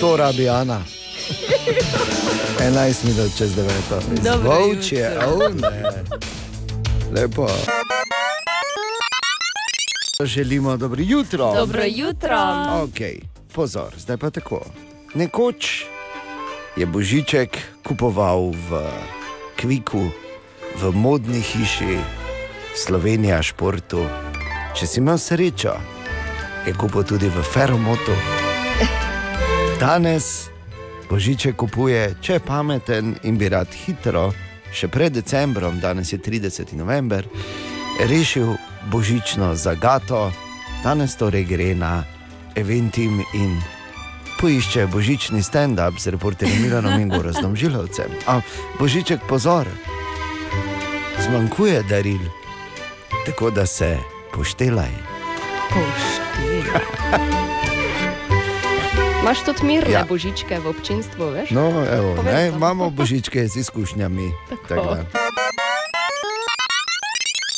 [0.00, 0.80] To rabi Ana.
[2.60, 4.22] 11 minut čez 9.
[4.24, 5.34] Dobro Volče, jutro.
[5.34, 5.92] ovne.
[7.12, 7.48] Lepo.
[10.24, 11.54] Želimo dobro jutro.
[11.54, 12.38] Dobro jutro.
[12.84, 13.00] Ok,
[13.52, 14.64] pozor, zdaj pa tako.
[15.14, 15.84] Nekoč
[16.76, 18.70] je Božiček kupoval v
[19.60, 20.08] Kviku,
[20.80, 22.00] v modni hiši
[22.72, 24.08] Slovenija športu.
[24.72, 25.76] Če si imel srečo,
[26.64, 28.16] je kupil tudi v Feromotu.
[29.76, 30.48] Danes
[31.12, 34.30] Božiček kupuje, če je pameten in bi rad hitro,
[34.72, 36.72] še pred decembrom, danes je 30.
[36.72, 37.28] november,
[38.08, 38.56] rešil
[38.88, 40.32] božično zagato,
[40.80, 42.00] danes torej gre na
[42.54, 43.56] Eventim in
[44.36, 48.10] poišče božični stand-up z reporterjem Milanom in Gorazdom Žilovcem.
[48.26, 48.40] A
[48.78, 49.66] božiček pozor,
[51.20, 52.20] zmanjkuje daril,
[53.26, 53.96] tako da se
[54.32, 54.90] poštelaj.
[59.22, 60.04] Imaš tudi mirne Ja.
[60.04, 61.50] božičke v občinstvu, veš?
[61.50, 62.56] No, evo, Povej ne, samo.
[62.56, 64.26] imamo božičke z izkušnjami.
[64.68, 65.04] Tako da.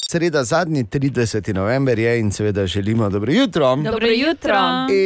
[0.08, 1.54] Sreda, zadnji 30.
[1.54, 3.76] november je in seveda želimo dobro jutro.
[3.76, 4.54] Dobro jutro.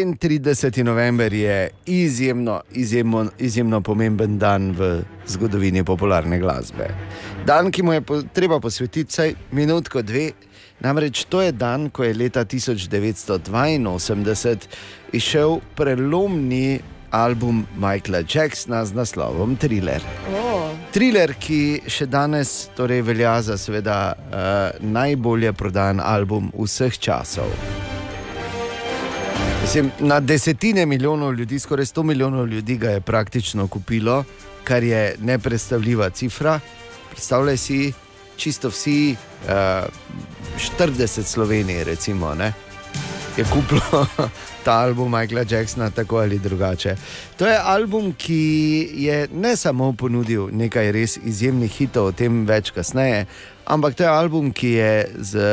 [0.03, 0.82] In 30.
[0.82, 6.88] november je izjemno, izjemno, izjemno pomemben dan v zgodovini popularne glasbe.
[7.46, 10.30] Dan, ki mu je po, treba posvetiti vsaj minutko, dve.
[10.80, 14.57] Namreč to je dan, ko je leta 1982
[15.12, 16.80] izšel prelomni
[17.11, 20.03] album Michaela Jacksona z naslovom Thriller.
[20.32, 20.38] Oh.
[20.89, 27.51] Thriller, ki še danes torej velja za seveda, uh, najbolje prodan album vseh časov.
[29.62, 34.22] Mislim, na desetine milijonov ljudi, skoraj 100 milijonov ljudi ga je praktično kupilo,
[34.64, 36.61] kar je nepredstavljiva cifra.
[37.11, 37.93] Predstavljaj si,
[38.36, 39.12] čisto vsi,
[39.45, 39.84] uh,
[40.78, 42.53] 40 Slovenije, recimo, ne,
[43.39, 44.07] je kupilo
[44.64, 46.97] ta album Michaela Jacksona, tako ali drugače.
[47.36, 52.72] To je album, ki je ne samo ponudil nekaj res izjemnih hitov, o tem več
[52.74, 53.26] kasneje,
[53.66, 55.47] ampak to je album, ki je z,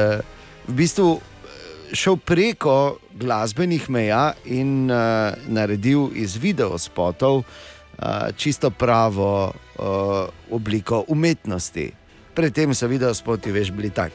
[0.67, 7.45] v bistvu eh, šel preko glasbenih meja in uh, naredil iz videospotov uh,
[8.35, 11.91] čisto pravo uh, obliko umetnosti.
[12.35, 14.11] Predtem so videospoti veš bili tak.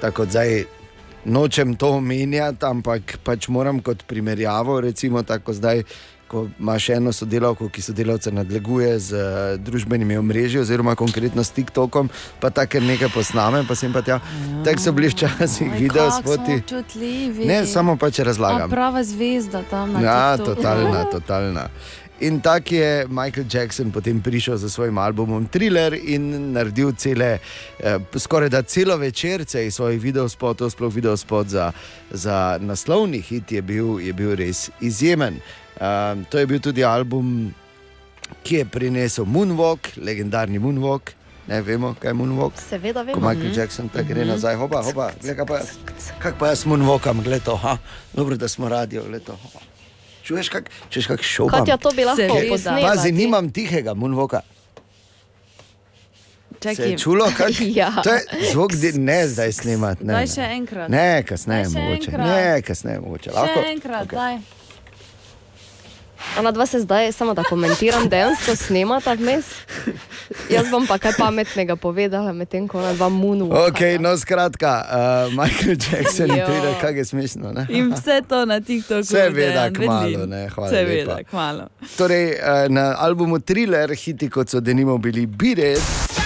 [0.00, 0.79] Tako da zdaj
[1.24, 5.82] nočem to omenjati, ampak pač moram kot primerjavo, recimo tako zdaj.
[6.30, 9.20] Ko imaš eno sodelavko, ki sodelavce nadleguje z uh,
[9.58, 12.06] družbenimi omrežji, oziroma konkretno s TikTokom,
[12.40, 14.20] pa tako nekaj posname, pa sem pa tja.
[14.64, 16.62] Tako so bili včasih video spoti.
[16.62, 17.46] Čutljivi.
[17.46, 18.70] Ne, samo pač A razlagam.
[18.70, 20.54] prava zvezda tam na Ja, TikToku.
[20.54, 21.66] totalna, totalna.
[22.20, 27.38] In tako je Michael Jackson potem prišel za svojim albumom Thriller in naredil cele,
[27.78, 31.72] eh, skoraj da celo večerce iz svojih videospotov, sploh videospot za,
[32.10, 35.40] za naslovni hit je bil, je bil res izjemen.
[35.76, 37.54] Um, to je bil tudi album,
[38.42, 41.10] ki je prinesel Moonwalk, legendarni Moonwalk.
[41.48, 42.52] Ne vemo, kaj je Moonwalk.
[42.60, 43.14] Seveda vemo.
[43.14, 43.58] Ko Michael Mhm.
[43.58, 44.28] Jackson tako gre Mhm.
[44.28, 45.68] nazaj, hopa, hopa, glej, kaj pa jaz.
[46.18, 47.78] Kaj pa jaz Moonwalkam, gled to, ha,
[48.12, 49.32] dobro, da smo radio, gled to.
[49.34, 49.69] hopa.
[50.30, 51.58] Čuješ, kak, čuješ, kak šopam?
[51.58, 52.86] Katja, to bi lahko posnela.
[52.86, 53.94] Pazi, nimam tihega.
[56.60, 56.90] Se Čakaj.
[56.90, 57.90] je čulo, kak, Ja.
[58.02, 58.20] to je
[58.52, 60.04] zvok, di- ne zdaj snemati.
[60.04, 60.26] Ne, Daj ne.
[60.26, 60.88] še enkrat.
[60.88, 62.10] Ne, kasneje mogoče.
[62.10, 62.26] enkrat.
[62.26, 63.30] Ne, kasneje mogoče.
[63.30, 63.60] Lahko?
[63.60, 64.14] Še enkrat, okay.
[64.14, 64.59] daj.
[66.38, 69.44] Ona dva se zdaj, samo da komentiram, dejansko snemata vmes.
[70.50, 73.48] Jaz bom pa kaj pametnega povedala, medtem ko ona dva munu.
[73.66, 74.84] Ok, no skratka,
[75.26, 76.46] uh, Michael Jackson, Jo.
[76.46, 77.52] pride, kaj je smešno.
[77.52, 77.66] Ne?
[77.68, 79.04] In vse to na TikToku.
[79.04, 80.30] Seveda, Vedlin.
[80.30, 81.62] ne, hvala Seveda, kmalu.
[81.96, 86.19] Torej, eh, na albumu Thriller, hiti kot so denimo bili Biret.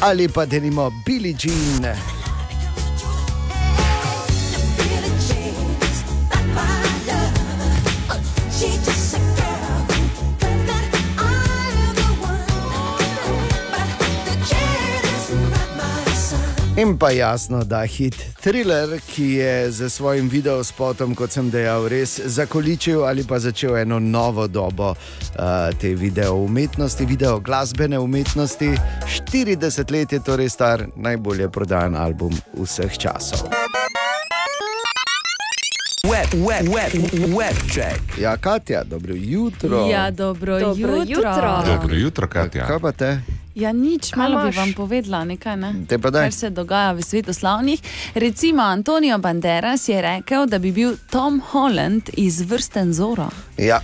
[0.00, 2.19] Ali pa denimo Billie Jean.
[16.80, 22.14] In pa jasno, da hit Thriller, ki je z svojim videospotom, kot sem dejal, res
[22.24, 24.96] zakoličil ali pa začel eno novo dobo uh,
[25.80, 28.70] te video umetnosti, video glasbene umetnosti.
[29.28, 33.50] 40 let je torej star, najbolje prodan album vseh časov.
[36.02, 36.92] Web, web, web,
[37.30, 38.00] web check.
[38.18, 39.86] Ja, Katja, dobro jutro.
[39.86, 41.04] Ja, dobro, Dobro jutro.
[41.08, 41.62] jutro.
[41.66, 42.66] Dobro jutro, Katja.
[42.66, 43.20] Kaj pa te?
[43.54, 44.56] Ja, nič, Kaj malo bi imaš?
[44.56, 45.74] vam povedala nekaj, ne?
[46.02, 47.80] Kar se dogaja v svetu slavnih.
[48.14, 53.28] Recimo Antonijo Banderas je rekel, da bi bil Tom Holland izvrsten Zoro.
[53.58, 53.80] Ja.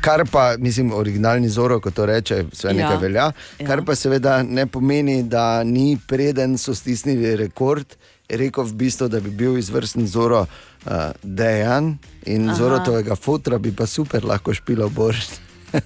[0.00, 2.72] Kar pa, mislim, originalni zoro, kot to reče, vse Ja.
[2.74, 3.32] nekaj velja.
[3.58, 3.66] Ja.
[3.66, 7.86] Kar pa seveda ne pomeni, da ni preden so stisnili rekord
[8.28, 10.46] rekel, v bistvu, da bi bil izvrsten zoro
[10.86, 12.56] uh, dejan in Aha.
[12.56, 15.26] zorotovega fotra bi pa super lahko špilo borš.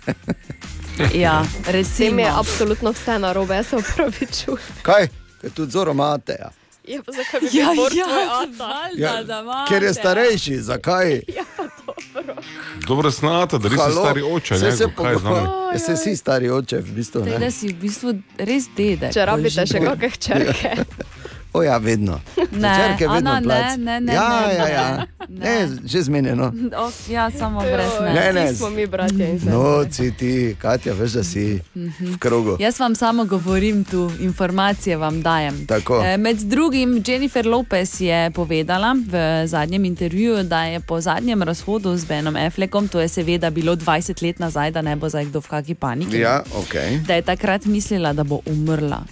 [1.14, 2.20] Ja, recimo.
[2.20, 4.58] je absolutno vse narobe, jaz se upravičujem.
[4.82, 5.08] Kaj?
[5.40, 6.36] Ker tudi zoro imate.
[6.40, 6.50] Ja.
[6.86, 8.48] Ja, pa zakaj bi Ja, ja, ata?
[8.58, 9.68] valjda, da imate.
[9.68, 11.20] Ker je starejši, zakaj?
[12.88, 13.92] Dobro, snata, da nisi Halo?
[13.94, 14.58] stari oče.
[14.58, 15.12] Saj Ne, se kaj
[15.72, 17.22] Ja, saj si stari oče, v bistvu.
[17.22, 17.38] Tej, Ne?
[17.38, 19.12] da si v bistvu res dedek.
[19.12, 20.76] Če rabite še kakšne črke.
[21.58, 22.20] O ja, vedno.
[22.52, 23.76] Ne, Črke vedno Ana, ne, plac.
[23.78, 25.06] ne, ne, ja, ne, ja, ne, ja.
[25.30, 25.54] ne,
[25.84, 26.52] že zmenjeno.
[26.76, 28.32] Oh, ja, samo brez Ne, ne.
[28.34, 28.46] ne.
[28.46, 29.52] Vsi smo mi bratje in sestre.
[29.52, 32.04] No, si ti, Katja, veš, da si Mhm.
[32.06, 32.56] v krogu.
[32.58, 35.66] Jaz vam samo govorim tu, informacije vam dajem.
[35.66, 36.02] Tako.
[36.04, 39.14] Eh, Med drugim Jennifer Lopez je povedala v
[39.46, 43.88] zadnjem intervjuju, da je po zadnjem razhodu z Benom Affleckom, to je seveda bilo 20
[44.20, 46.74] let nazaj, da ne bo zdaj kdo v kakšni paniki, Ja, ok.
[47.06, 49.02] da je takrat mislila, da bo umrla.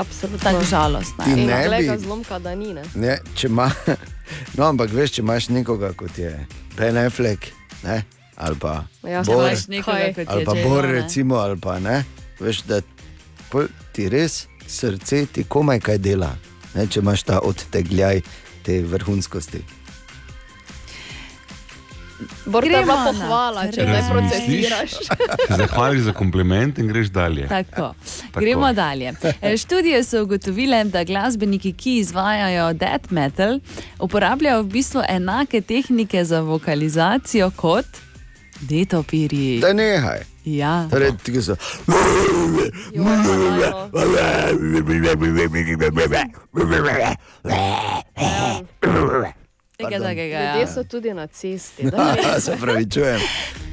[0.00, 0.38] Absolutno.
[0.40, 1.24] Tako žalostno.
[1.24, 2.72] Ti In ne gleda bi- zlomka, da ni.
[2.72, 2.82] Ne?
[2.96, 3.68] Ne, če ima,
[4.56, 6.32] no, ampak veš, če imaš nekoga kot je
[6.76, 7.50] Ben Affleck,
[7.82, 8.02] ne,
[8.36, 10.92] ali pa Ja, Bor, nekoga kot je ali pa J.Lo, Bor, ne.
[10.94, 11.98] recimo, ali pa ne,
[12.40, 12.80] veš, da
[13.92, 16.30] ti res srce ti komaj kaj dela,
[16.74, 18.20] ne, če imaš ta odtegljaj
[18.62, 19.60] te vrhunskosti.
[22.46, 24.10] Bor, to je Gremo bila pohvala, če ne Razmisliš?
[24.10, 24.90] procesiraš.
[25.50, 27.48] Zahvališ za kompliment in greš dalje.
[27.48, 27.94] Tako.
[28.34, 29.12] Gremo dalje.
[29.42, 33.60] E, Študije so ugotovile, da glasbeniki, ki izvajajo death metal,
[33.98, 37.86] uporabljajo v bistvu enake tehnike za vokalizacijo kot
[38.60, 39.58] detopiri.
[39.60, 40.20] Da nehaj.
[40.44, 40.88] Ja.
[40.90, 41.56] Torej, ti so.
[49.80, 50.54] Tega takega, ja.
[50.54, 51.82] Ljudje so tudi na cesti.
[52.44, 53.20] Se pravi, čujem.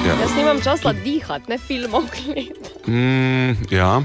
[0.00, 0.14] Ja.
[0.16, 2.88] Jaz nimam časa dihati, ne filmov gledati.
[2.88, 4.00] Mm, ja,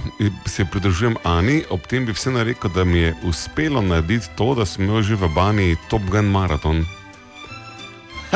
[0.46, 4.66] se pridružujem Ani, ob tem bi vseeno rekel, da mi je uspelo narediti to, da
[4.66, 6.84] sem imel že v Bani Top Gun maraton.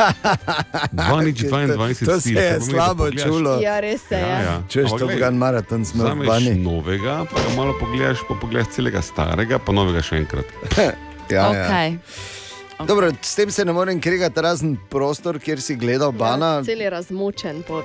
[0.00, 3.52] 2 nič 22 To se cilj, je to pomeni, da slabo čulo.
[3.60, 4.24] Ja, res Ja, je.
[4.42, 4.54] ja.
[4.64, 6.54] Češ Ampak to glej, gan maraton smo Vzameš bani.
[6.56, 10.46] novega, pa ga malo pogledaš, pa pogledaš celega starega, pa novega še enkrat.
[11.30, 11.94] Ja, ja.
[12.80, 12.88] Okay.
[12.88, 16.90] Dobro, s tem se ne morem kregati, razen prostor, kjer si gledal bana, Cel je
[16.90, 17.62] razmočen.
[17.68, 17.82] Po...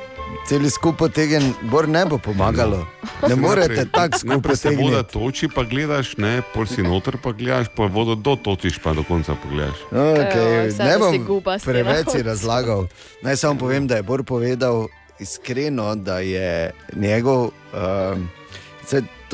[0.47, 2.79] celi skupaj tegen, bor ne bo pomagalo.
[3.27, 7.33] Ne morete tako skupaj Najprej se voda toči, pa gledaš, ne, pol si noter, pa
[7.35, 9.83] gledaš, pa vodo dotočiš, pa do konca pogledaš.
[9.91, 12.87] Okay, vse, ne bom preveč si razlagal.
[13.21, 14.87] Naj samo povem, da je Bor povedal
[15.19, 17.51] iskreno, da je njegov.
[17.75, 18.29] Um,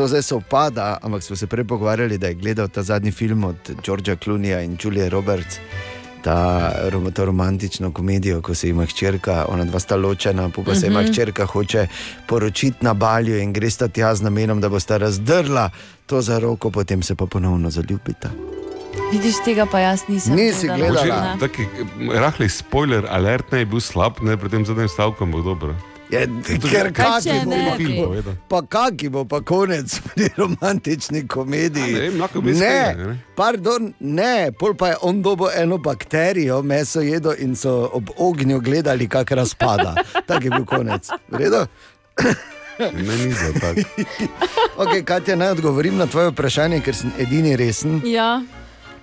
[0.02, 3.44] to zdaj se opada, ampak smo se prej pogovarjali, da je gledal ta zadnji film
[3.44, 5.60] od Georgea Clooneyja in Julie Roberts.
[6.24, 6.38] Ta,
[6.86, 10.88] rom- to romantično komedijo, ko se ima hčerka, ona dva sta ločena, pa, pa se
[10.88, 11.12] ima Mhm.
[11.12, 11.88] hčerka hoče
[12.28, 15.70] poročiti na balju in gre sta tja z namenom, da bosta razdrla
[16.06, 18.30] to za roko, potem se pa ponovno zaljubita.
[19.12, 20.36] Vidiš, tega pa jaz nisem.
[20.36, 21.06] Nisi gledala.
[21.24, 21.40] Ne.
[21.40, 21.66] Taki
[22.12, 25.76] rahli spoiler, alert ne je bil slab, ne pred tem zadnjim stavkom bo dobro.
[26.12, 26.26] Je,
[26.62, 27.86] ker če kaki bo, ne pa- bi?
[27.98, 28.34] povedal.
[28.46, 31.94] pa kaki bo pa konec pri romantični komediji.
[31.94, 37.32] A ne vem, ne, pardon, ne, pol pa je on dobo eno bakterijo, meso jedo
[37.34, 39.96] in so ob ognju gledali, kako razpada.
[40.28, 41.08] Tak je bil konec.
[41.30, 41.64] V redu?
[42.78, 43.82] Ne, ni bilo tako.
[44.82, 48.42] Okay, Katja, naj odgovorim na tvoje vprašanje, ker sem edini resen, Ja,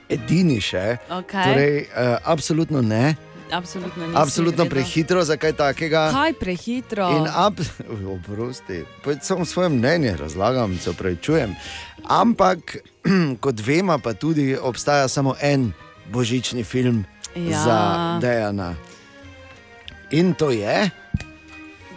[0.08, 0.96] edini še.
[1.08, 1.44] okay.
[1.44, 3.14] Torej, uh, absolutno ne,
[3.52, 4.22] absolutno nisem.
[4.22, 4.70] absolutno gledal.
[4.70, 6.10] prehitro za kaj takega.
[6.12, 7.10] Kaj prehitro?
[7.10, 7.60] In ab,
[8.16, 8.84] oprosti,
[9.22, 11.54] samo svoje mnenje razlagam, se upravičujem.
[12.08, 12.76] Ampak,
[13.42, 15.72] kot vemo, pa tudi obstaja samo en
[16.12, 17.62] božični film ja.
[17.64, 18.74] za Dejana.
[20.10, 20.90] In to je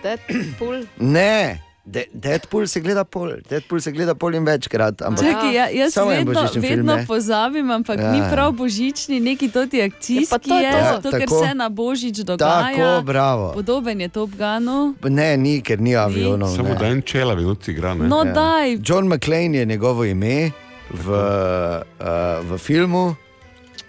[0.04, 0.84] Deadpool.
[1.00, 5.02] ne De Deadpool se gleda pol, Deadpool se gleda pol in večkrat.
[5.02, 8.12] Ampak Čakaj, ja, jaz samo en vedno, vedno pozabim, ampak Ja.
[8.12, 10.78] ni prav božični, neki toti akcijski Ja, pa to je je, to.
[10.86, 11.46] zato Ja, ker tako.
[11.46, 12.72] se na božič dogaja.
[12.72, 13.52] Tako, bravo.
[13.54, 14.96] Podoben je Top Gunu.
[15.04, 16.56] Ne, ni, ker ni avionov.
[16.56, 16.76] Samo ne.
[16.76, 17.94] da en čela minuti igra.
[17.94, 18.08] Ne?
[18.08, 18.34] No, Ja.
[18.34, 18.78] daj.
[18.82, 20.52] John McClane je njegovo ime
[20.90, 22.06] v, uh,
[22.46, 23.16] v filmu.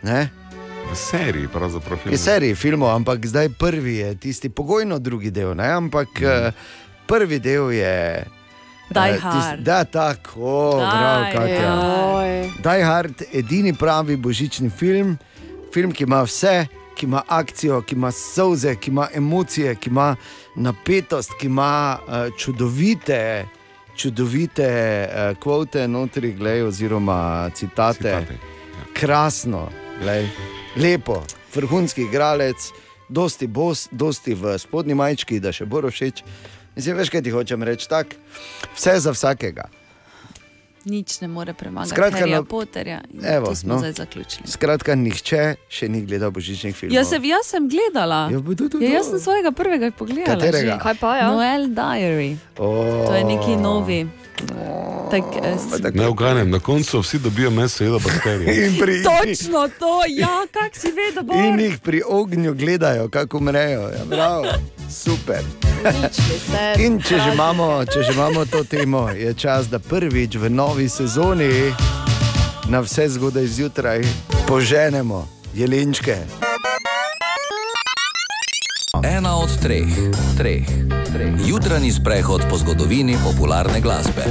[0.02, 0.28] Ne?
[0.84, 1.98] V seriji, pravzaprav.
[2.04, 5.54] Je seriji filmov, ampak zdaj prvi je tisti pogojno drugi del.
[5.54, 5.68] Ne?
[5.68, 6.52] Ampak mm.
[7.06, 8.24] Prvi del je.
[8.92, 9.60] Die eh, Hard.
[9.60, 11.74] Da, tako, bravo, Daj, Katja.
[11.74, 12.50] Joj.
[12.62, 15.18] Die Hard, edini pravi božični film,
[15.74, 20.16] film, ki ima vse, ki ima akcijo, ki ima solze, ki ima emocije, ki ima
[20.56, 23.46] napetost, ki ima uh, čudovite,
[23.96, 24.68] čudovite
[25.08, 27.98] uh, kvote notri, glej, oziroma citate.
[27.98, 28.38] Citate,
[28.92, 29.68] Krasno,
[30.02, 30.28] glej,
[30.76, 31.22] lepo,
[31.54, 32.68] vrhunski igralec,
[33.08, 36.22] dosti bos, dosti v spodnji majčki, da še bo všeč.
[36.76, 38.16] Mislim, veš, kaj ti hočem reči, tako,
[38.74, 39.68] vse za vsakega.
[40.84, 43.00] Nič ne more premagati Skratka, na- Potterja.
[43.08, 43.78] In Evo, smo no.
[43.78, 44.46] zdaj zaključili.
[44.46, 46.90] Skratka, nihče še ni gledal božičnih filmov.
[46.92, 48.28] Jaz, se, jaz sem gledala.
[48.28, 50.34] Ja, bo to, to, Ja, jaz sem svojega prvega pogledala.
[50.36, 50.72] Katerega?
[50.72, 50.78] že.
[50.80, 51.28] Kaj pa ja?
[51.28, 52.36] Noel Diary.
[52.56, 53.06] Oh.
[53.06, 54.00] To je neki novi.
[55.08, 58.72] Tak, eh, s- Ne uganem, na koncu vsi dobijo meso, jedo bakterije.
[58.80, 61.34] Pri, Točno to, ja, kak si vedel, bo.
[61.36, 63.80] in jih pri ognju gledajo, kako umrejo.
[63.88, 64.44] Ja, bravo,
[64.90, 65.44] super.
[66.78, 70.88] In če že, imamo, če že imamo to temo, je čas, da prvič v novi
[70.88, 71.74] sezoni
[72.68, 74.00] na vse zgodaj zjutraj
[74.48, 76.16] poženemo jelenčke.
[79.04, 79.92] Ena od treh,
[80.36, 80.64] treh,
[81.12, 81.36] treh.
[81.46, 84.24] Jutranji sprehod po zgodovini popularne glasbe.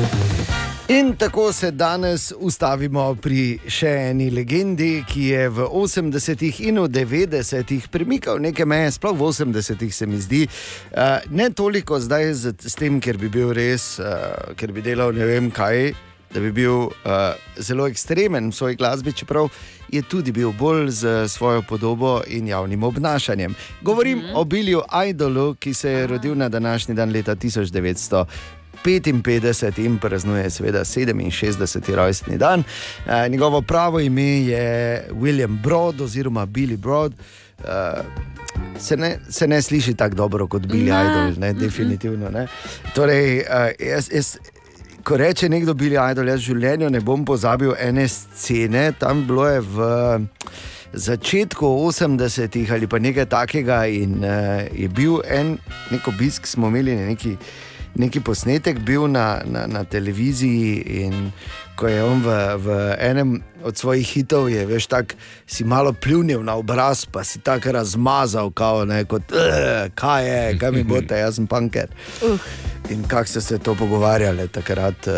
[0.88, 6.90] In tako se danes ustavimo pri še eni legendi, ki je v 80-ih in v
[6.90, 10.48] 90-ih premikal neke meje, sploh v 80-ih se mi zdi.
[10.92, 15.14] Uh, ne toliko zdaj z, s tem, ker bi bil res, uh, ker bi delal
[15.14, 15.94] ne vem kaj,
[16.34, 16.92] da bi bil uh,
[17.58, 19.50] zelo ekstremen v svoji glasbi, čeprav
[19.90, 23.56] je tudi bil bolj z svojo podobo in javnim obnašanjem.
[23.82, 24.36] Govorim mm -hmm.
[24.36, 28.26] o Bilju Idolu, ki se je rodil na današnji dan leta 1900.
[28.84, 31.96] 55 in praznuje seveda 67.
[31.96, 32.64] rojstni dan.
[33.08, 37.14] E, njegovo pravo ime je William Broad oziroma Billy Broad.
[37.14, 37.64] E,
[38.80, 41.06] se, ne, se ne sliši tako dobro kot Billy Ne.
[41.06, 42.30] Idol, ne, definitivno.
[42.30, 42.48] Ne.
[42.96, 43.44] Torej,
[43.80, 44.38] jaz, jaz,
[45.04, 49.48] ko reče nekdo Billy Idol, jaz v življenju ne bom pozabil ene scene, tam bilo
[49.50, 49.90] je v.
[50.92, 55.54] Začetku 80-ih ali pa nekaj takega, in uh, je bil en
[55.88, 57.38] nek obisk, smo imeli neki
[57.96, 61.32] neki posnetek bil na, na, na televiziji in
[61.76, 62.68] ko je on v, v
[63.00, 63.30] enem
[63.62, 65.16] od svojih hitov, je veš, tako
[65.46, 70.58] si malo pljunil na obraz, pa si tako razmazal, kao, ne, kot "Eh, kaj je,
[70.58, 71.88] kaj mi boste, jaz sem punker.
[72.22, 72.40] Uh.
[72.90, 75.14] In kako so se to pogovarjali takrat, uh,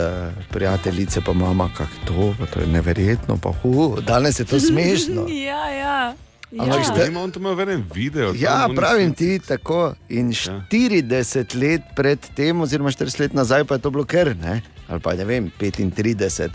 [0.50, 5.28] prijateljice, pa mama, kako to, pa to je neverjetno, pa hu, danes je to smešno.
[5.50, 6.14] ja, ja.
[6.54, 6.84] Ampak ja.
[6.86, 8.34] šta- Ima on to ima v enem videu.
[8.36, 9.94] Ja, tam pravim ti tako.
[10.10, 14.62] In 40 let pred tem, oziroma 40 let nazaj, pa je to bilo kar, ne?
[14.88, 16.50] Ali pa ne vem, 35,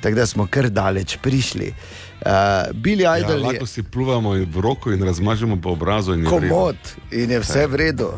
[0.00, 1.72] tako da smo kar daleč prišli.
[2.18, 2.30] Uh,
[2.74, 6.12] Billy Ja, Idol lahko je si pluvamo v roko in razmažemo po obrazu.
[6.12, 6.76] in je komod
[7.12, 8.12] in je vse v redu.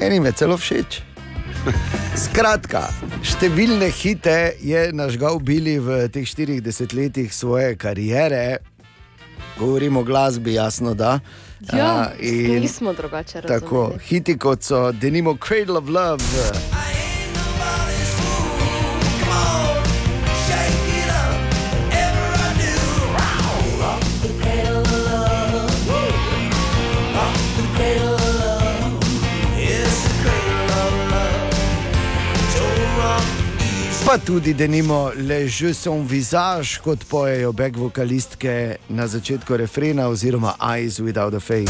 [0.00, 1.00] Enim je celo všeč.
[2.14, 2.88] Skratka,
[3.22, 6.62] številne hite je nažgal Billy v teh 40
[6.92, 8.58] letih svoje kariere,
[9.56, 11.18] govorimo o glasbi, jasno da.
[11.72, 14.04] Ja, A, in- nismo drugače Tako, razumeli.
[14.04, 16.22] hiti kot so Denimo Cradle of Love.
[34.08, 40.08] Pa tudi, da nimo le že son vizaž, kot pojejo back vokalistke na začetku refrena,
[40.08, 41.68] oziroma Eyes Without a Face.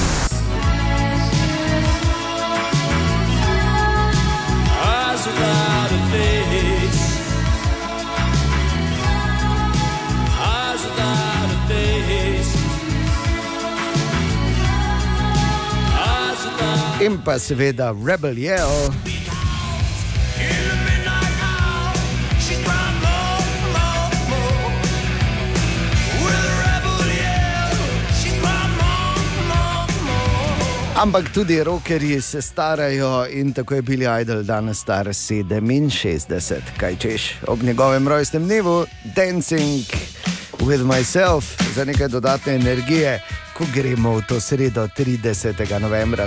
[17.03, 19.17] In pa seveda Rebel Yell.
[30.99, 37.34] Ampak tudi rockerji se starajo in tako je bil Idol danes star 67, kaj češ
[37.46, 38.86] ob njegovem rojstnem dnevu,
[39.16, 39.84] Dancing
[40.59, 41.44] with myself
[41.74, 43.22] za nekaj dodatne energije,
[43.55, 45.80] ko gremo v to sredo 30.
[45.80, 46.26] novembra.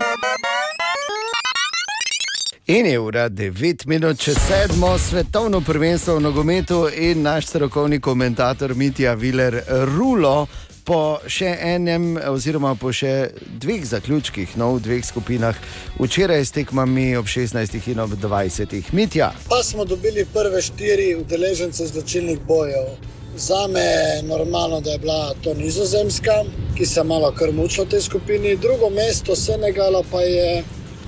[2.68, 8.76] In je ura 9 minut čez sedmo, svetovno prvenstvo v nogometu in naš strokovni komentator
[8.76, 9.64] Mitja Viler
[9.96, 10.48] Rulo.
[10.92, 13.32] Po še enem, oziroma po še
[13.64, 15.56] dveh zaključkih, no, v dveh skupinah,
[15.96, 18.76] včeraj s tekmami ob 16 in ob 20.
[18.92, 19.30] Mitja.
[19.48, 22.92] Pa smo dobili prve štiri udeležence značilnih bojev.
[23.40, 26.44] Za me je normalno, da je bila to Nizozemska,
[26.76, 28.58] ki se je malo kar mučila v tej skupini.
[28.60, 30.60] Drugo mesto Senegala pa je,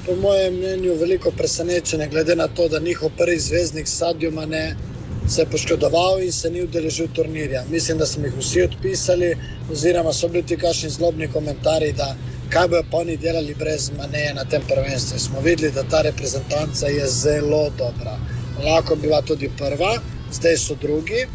[0.07, 4.92] po mojem mnenju, veliko presenečenje, glede na to, da njihov prvi zvezdnik Sadio Mane
[5.27, 7.63] se je poškodoval in se ni udeležil turnirja.
[7.69, 9.35] Mislim, da smo jih vsi odpisali,
[9.71, 12.15] oziroma so bili ti kakšni zlobni komentarji, da
[12.49, 15.19] kaj pa oni delali brez Maneja na tem prvenstvu.
[15.19, 18.17] Smo videli, da ta reprezentanca je zelo dobra.
[18.65, 19.95] Lahko bi bila tudi prva,
[20.31, 21.25] zdaj so drugi.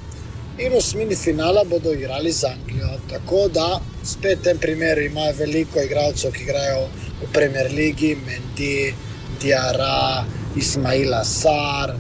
[0.59, 2.99] In v osmini finala bodo igrali z Anglijo.
[3.11, 6.89] Tako da spet v tem primeru imajo veliko igralcev, ki igrajo
[7.23, 8.95] v Premier League, Mendy,
[9.41, 10.25] Diara,
[10.57, 11.95] Ismaila Sar,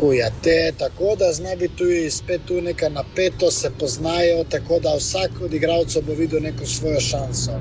[0.00, 0.72] Kujate.
[0.78, 5.54] Tako da zna biti tu spet tu neka napetost, se poznajo, tako da vsak od
[5.54, 7.52] igralcev bo videl neko svojo šanso.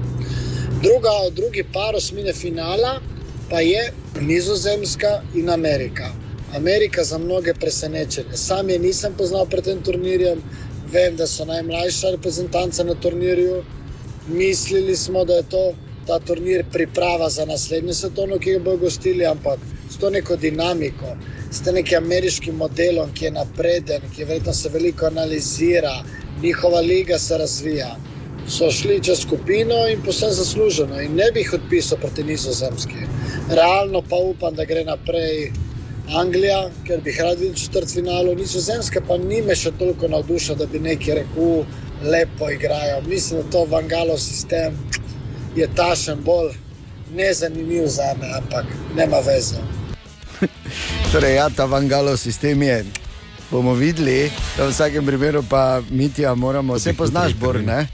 [0.83, 3.01] Druga, drugi par osmine finala
[3.49, 6.09] pa je Nizozemska in Amerika.
[6.55, 8.37] Amerika za mnoge presenečenje.
[8.37, 10.43] Sam je nisem poznal pred tem turnirjem,
[10.91, 13.63] vem, da so najmlajša reprezentanca na turnirju.
[14.27, 15.73] Mislili smo, da je to
[16.07, 19.59] ta turnir priprava za naslednjo svetovno, ki ga bodo gostili, ampak
[19.95, 21.15] s to neko dinamiko,
[21.51, 25.93] s tem nekim ameriškim modelom, ki je napreden, ki verjetno se veliko analizira,
[26.41, 27.95] njihova liga se razvija.
[28.47, 33.05] So šli čez skupino in posebno zasluženo, in ne bi jih odpisal proti Nizozemski.
[33.49, 35.51] Realno pa upam, da gre naprej
[36.15, 40.67] Anglija, ker bi rad videl v četrtfinalu, Nizozemska pa ni me še toliko navdušila, da
[40.67, 41.63] bi neki rekel,
[42.03, 42.99] lepo igrajo.
[43.07, 44.75] Mislim, da to Vangalov sistem
[45.55, 46.51] je tašen bolj
[47.15, 48.65] nezanimiv za me, ampak
[48.97, 49.63] nema veze.
[51.11, 52.85] Torej, ja, ta Vangalo sistem je.
[53.51, 56.75] Bomo videli, da v vsakem primeru pa Mitja moramo.
[56.75, 57.87] Vse poznaš, Bor, ne?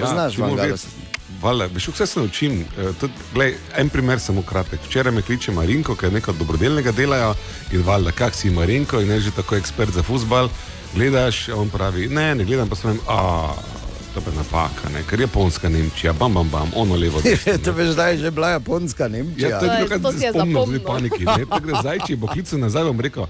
[0.00, 1.10] Poznaš ti moraš Vangalo vedeti,
[1.42, 2.60] Valjda, veš, vse se naučim.
[2.60, 4.80] Eh, tudi, glej, en primer samo kratek.
[4.86, 7.34] Včeraj me kliče Marinko, je nekaj dobrodelnega delajo
[7.72, 10.48] in valjda, kak si Marinko in je že tako ekspert za futbal.
[10.94, 13.54] Gledaš, on pravi, ne, ne gledam, pa sem a.
[14.14, 15.02] To je napaka, ne?
[15.06, 17.20] ker je Japonska Nemčija, bam, bam, bam, ono levo.
[17.24, 19.48] desno, to veš, da je že bila Japonska, Nemčija.
[19.48, 21.24] Ja, to je bilo, kar se spomnim, zdaj paniki.
[21.24, 23.26] Ne, tako gre zdaj, če bo klical nazaj, bom rekel.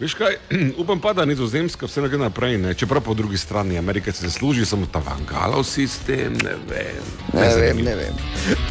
[0.00, 0.36] Veš kaj,
[0.82, 2.74] upam pa, da nizozemska vse gre naprej, ne?
[2.74, 7.08] čeprav po drugi strani Amerika se zasluži samo ta vangalov sistem, ne vem.
[7.34, 8.20] Ne vem, ne vem.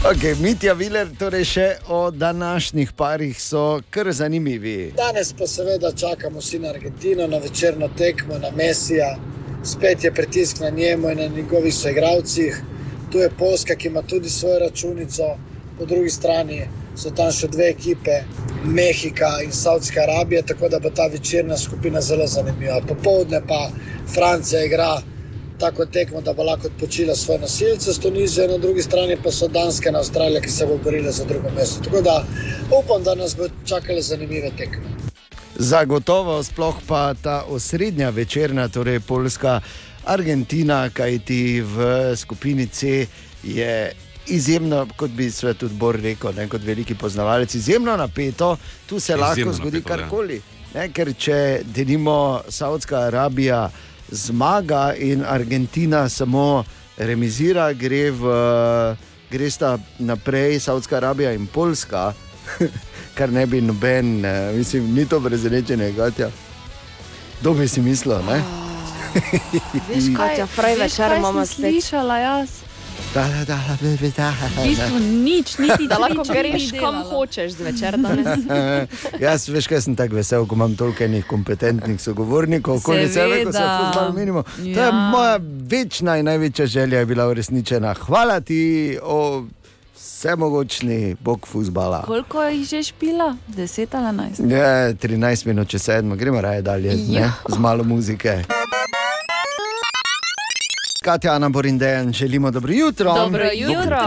[0.06, 4.94] Okay, Mitja Viler, torej še o današnjih parih so kar zanimivi.
[4.98, 9.18] Danes pa seveda čakamo vsi na Argentino, na večerno tekmo, na Mesija.
[9.64, 12.64] Spet je pritisk na njemu in na njegovih soigralcih.
[13.12, 15.24] Tu je Poljska, ki ima tudi svojo računico,
[15.80, 18.22] po drugi strani so tam še dve ekipe,
[18.66, 22.82] Mehika in Saudska Arabija, tako da bo ta večerna skupina zelo zanimiva.
[22.88, 23.70] Popovdne pa
[24.14, 25.02] Francija igra
[25.60, 29.48] tako tekmo, da bo lahko odpočila svoje nosilce s Tunizijo, na drugi strani pa so
[29.48, 31.84] Danska in Avstralija, ki se bo borila za drugo mesto.
[31.84, 32.24] Tako da
[32.82, 34.97] upam, da nas bo čakale zanimive tekme.
[35.60, 39.62] Zagotovo, sploh pa ta osrednja večerna, torej Poljska,
[40.06, 43.08] Argentina, kajti v skupini C
[43.44, 43.94] je
[44.28, 49.26] izjemno, kot bi svet odbor rekel, ne, kot veliki poznavalec, izjemno napeto, tu se Izjemno
[49.26, 49.98] lahko zgodi napeto, ja.
[49.98, 50.42] karkoli.
[50.74, 53.70] Ne, ker če denimo Saudska Arabija
[54.12, 56.64] zmaga in Argentina samo
[56.98, 58.36] remizira, gre, v,
[59.32, 62.14] gre sta naprej Saudska Arabija in Poljska,
[63.18, 66.30] kar ne bi noben, eh, mislim, ni to presenečenje, Katja.
[67.42, 68.18] Kdo bi si mislil?
[68.22, 68.42] Ne?
[69.90, 71.56] Veš, Katja, fraj večer imamo spet.
[71.74, 72.50] Slišala jaz.
[73.14, 77.52] Da, da, da, da, da, da, V bistvu nič, niti Da lahko greš kam hočeš
[77.52, 78.28] zvečer danes.
[79.26, 83.52] Jaz veš, kaj sem tako vesel, ko imam toliko enih kompetentnih sogovornikov, okoli sebe, ko
[83.52, 83.92] se Seveda.
[83.94, 84.44] futbol menimo.
[84.44, 84.92] To je Ja.
[84.92, 85.40] moja
[85.70, 87.94] večna in največja želja je bila uresničena.
[87.94, 88.62] Hvala ti,
[89.04, 89.46] o
[89.98, 92.02] vsemogočni bog futbala.
[92.02, 93.36] Koliko jih že špila?
[93.48, 94.52] 10 ali 11?
[94.52, 97.20] Je 13 minut čez sedmo, gremo raje dalje, ne?
[97.20, 97.32] Ja.
[97.50, 98.44] z malo muzike.
[101.08, 103.14] Katja, Ana Borindejan, želimo dobro jutro.
[103.14, 103.98] Dobro jutro.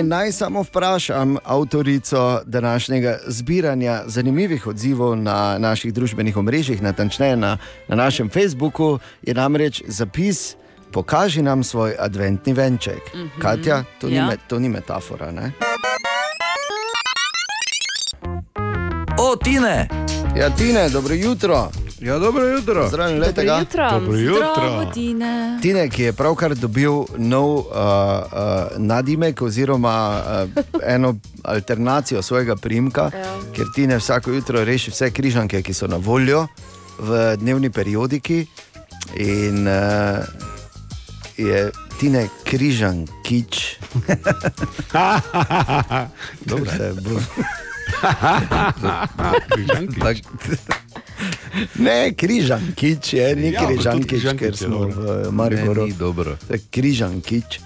[0.00, 7.58] In naj samo vprašam avtorico današnjega zbiranja zanimivih odzivov na naših družbenih omrežjih, natančneje na,
[7.88, 10.56] na našem Facebooku, je namreč zapis:
[10.94, 13.14] Pokaži nam svoj adventni venček.
[13.14, 13.18] Mm.
[13.18, 13.40] -hmm.
[13.40, 14.22] Katja, to, ja.
[14.22, 15.30] Ni, me- to ni metafora.
[15.30, 15.52] Ne?
[19.18, 19.88] O, Tine!
[20.36, 21.70] Ja, Tine, dobro jutro.
[22.00, 22.88] Ja, dobro jutro.
[22.88, 23.60] Zdravljen, letega.
[23.70, 25.58] Zdravo, Tine.
[25.62, 27.68] Tine, ki je pravkar dobil nov uh, uh,
[28.76, 30.22] nadimek oziroma
[30.54, 33.34] uh, eno alternacijo svojega primka, Ja.
[33.56, 36.46] ker Tine vsako jutro reši vse križanke, ki so na voljo
[36.98, 38.46] v dnevni periodiki.
[39.16, 40.53] In uh,
[41.36, 43.76] je Tine križan kič.
[46.42, 46.70] Dobro.
[46.70, 47.20] Se bo-
[49.48, 50.22] Križankič.
[51.76, 55.86] Ne, križan kič je, ni Ja, križan kič, križankič ker je smo v Mariboru.
[55.86, 57.60] Ne, je križan kič.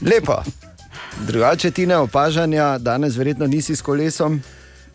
[0.00, 0.40] Lepo.
[1.20, 4.40] Drugače ti ne opažanja, danes verjetno nisi s kolesom.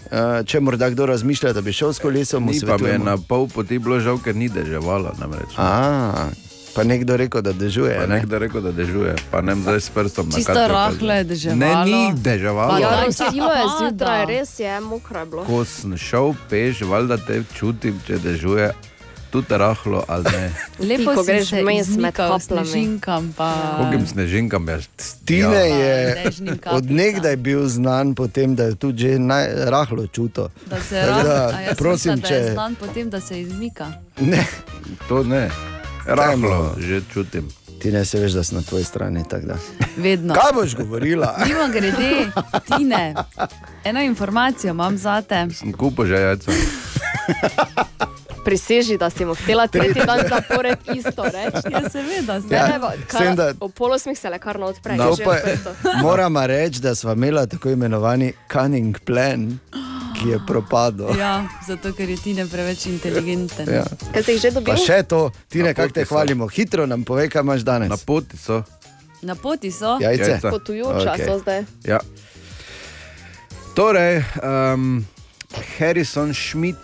[0.06, 3.06] Eh, Če morda kdo razmišlja, da bi šel s kolesom, mu Ni pa svetujemo.
[3.06, 5.12] na pol poti bilo žal, ker ni deževalo.
[6.74, 7.96] Pa nekdo rekel, da dežuje.
[7.96, 8.16] Pa Ne?
[8.16, 11.30] nekdo rekel, da dežuje, pa ne zdaj s prstom na Čisto rahlo je kazati.
[11.30, 11.60] deževalo.
[11.60, 12.74] Ne, ni deževalo.
[12.76, 13.78] Ja, Ja, silo je pada.
[13.80, 15.44] zjutraj, res je, mokro je bilo.
[15.44, 18.72] Ko sem šel peš, valjda te čutim, če dežuje,
[19.30, 20.46] tudi rahlo ali ne.
[20.90, 22.42] Lepo Ti, ko greš vmes med kaplami.
[22.42, 23.50] snežinkam, pa...
[23.80, 24.78] Kogim snežinkam je.
[25.24, 25.76] Tine Ja.
[25.76, 26.78] je dežnim kapljicam.
[26.80, 30.50] odnegdaj bil znan po tem, da je tudi že naj, rahlo čuto.
[30.66, 33.20] Da se Tako rahlo, da, a jaz prosim, mislim, da je če- znan potem, da
[33.20, 33.92] se izmika.
[34.20, 34.42] Ne,
[35.08, 35.50] To ne.
[36.06, 37.48] Rahlo že čutim.
[37.80, 39.24] ti ne se veš, da si na tvoji strani.
[39.98, 40.34] Vedno.
[40.34, 41.36] Kaj boš govorila?
[41.46, 42.32] Mimo grede,
[42.68, 43.16] Tine,
[43.84, 45.48] eno informacijo imam za te.
[45.52, 46.52] Sem kupo že jajca.
[48.46, 51.68] Priseži, da si mu htela tretji dan zapored isto reči.
[51.72, 54.66] Ja, seveda, Ne, Ja, ne, bo- s tem, da- kar- ob pol osmih se lekarno
[54.66, 54.98] odpre.
[55.02, 55.72] Odprto.
[56.02, 59.60] moramo reči, da smo imeli tako imenovani cunning plan,
[60.24, 61.12] ki je propadel.
[61.20, 63.68] Ja, zato ker je Tine preveč inteligenten.
[63.68, 63.84] Ja.
[64.14, 64.72] Kaj si jih že dobil?
[64.72, 66.16] Pa še to, ti Na nekako te so.
[66.16, 67.92] hvalimo, hitro nam povej, kaj imaš danes.
[67.92, 68.64] Na poti so.
[69.22, 70.00] Na poti so.
[70.00, 70.40] Jajce.
[70.40, 70.50] Jajca.
[70.52, 71.26] Potujoča Okej.
[71.28, 71.60] so zdaj.
[71.84, 72.00] Ja.
[73.76, 75.06] Torej, um,
[75.78, 76.80] Harrison Schmidt,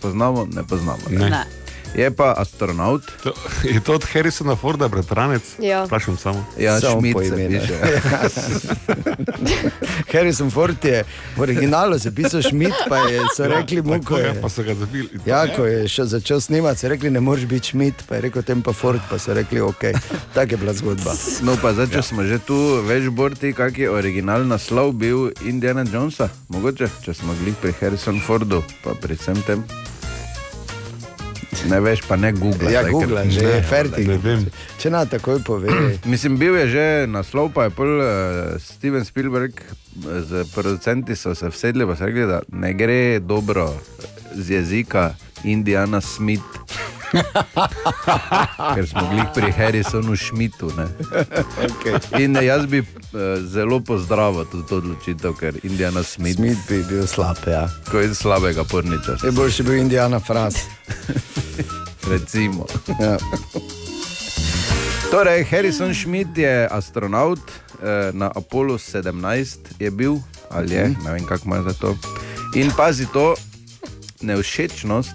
[0.00, 1.02] poznamo, ne poznamo.
[1.10, 1.30] Ne.
[1.30, 1.57] Ne.
[1.96, 3.32] Je pa astronaut, To,
[3.64, 5.42] je to od Harrisona Forda, bratranec?
[5.58, 5.84] Ja.
[5.84, 6.44] Vprašam samo.
[6.58, 7.60] ja, Samo po se imenu.
[7.60, 7.74] piše.
[10.12, 11.04] Harrison Ford je
[11.36, 14.74] v originalu zapisal Schmidt, pa je, so rekli mu, ko je, ja, pa so ga
[14.74, 15.08] zabili.
[15.26, 18.42] ja, ko je še začel snemati, so rekli, ne moreš biti Schmidt, pa je rekel
[18.42, 19.84] tem pa Ford, pa so rekli, ok,
[20.34, 21.12] tako je bila zgodba.
[21.42, 22.02] No, pa zdaj, če ja.
[22.02, 22.56] smo že tu,
[22.86, 28.20] veš, Borti, kak je originalni naslov bil Indiana Jonesa, mogoče, če smo bili pri Harrison
[28.20, 29.64] Fordu, pa pri vsem tem.
[31.68, 32.72] Ne veš, pa ne Google.
[32.72, 34.08] Ja, Google, že je fertik.
[34.08, 34.36] Ne.
[34.78, 35.72] Če na takoj pove,
[36.12, 38.08] Mislim, bil je že naslov, pa je pol uh,
[38.60, 43.72] Steven Spielberg, eh, z producenti so se vsedli, pa so rekli, da ne gre dobro
[44.36, 45.14] z jezika
[45.44, 46.44] Indiana Smith.
[48.74, 50.70] Ker smo bili pri Harrisonu Schmidtu.
[50.76, 50.86] ne.
[51.58, 52.24] okay.
[52.24, 52.86] In jaz bi uh,
[53.40, 56.58] zelo pozdravil tudi to odločitev, ker Indiana Smith, Smith.
[56.66, 57.68] Smith bi bil slab, ja.
[57.90, 59.16] ko je slabega porniča.
[59.24, 60.54] Je boljši bil Indiana Fras.
[62.12, 62.66] Recimo.
[63.00, 63.16] Ja.
[65.10, 70.16] Torej, Harrison Schmidt je astronaut eh, na Apollo 17, je bil
[70.50, 71.96] ali je, ne vem kako ima za to.
[72.54, 73.34] In pazi to,
[74.20, 75.14] neušečnost,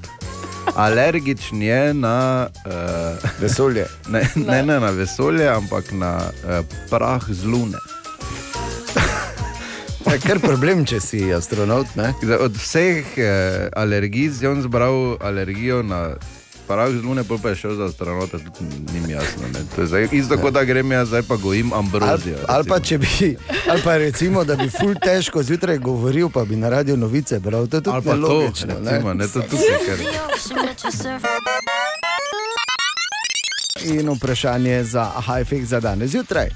[0.76, 3.88] alergičen je na, uh, Vesolje.
[4.10, 7.77] ne, ne, ne na vesolje, ampak na uh, prah z lune.
[10.14, 12.11] Je kar problem, če si astronaut, ne?
[12.38, 16.19] Od vseh eh, alergij je on zbral alergijo na
[16.68, 18.64] prah z lune, pa je šel za astronauta, tudi
[18.94, 19.41] ni mi jasno.
[19.53, 19.60] ne.
[19.76, 22.38] To je zdaj, isto kot da grem jaz, zdaj pa gojim Ali, ambrozijo.
[22.48, 22.80] ali pa recimo.
[22.80, 23.38] če bi,
[23.69, 27.68] ali pa recimo, da bi ful težko zjutraj govoril, pa bi na radio novice bral.
[27.68, 28.73] To je Ali tudi pa to, nelogično.
[28.81, 29.98] recimo, ne, to tukaj, ker
[33.85, 36.49] In vprašanje za Hajfek za danes zjutraj.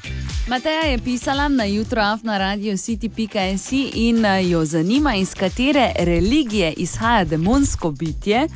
[0.47, 6.73] Mateja je pisala na jutro na radio city.js in eh, jo zanima, iz katere religije
[6.73, 8.47] izhaja demonsko bitje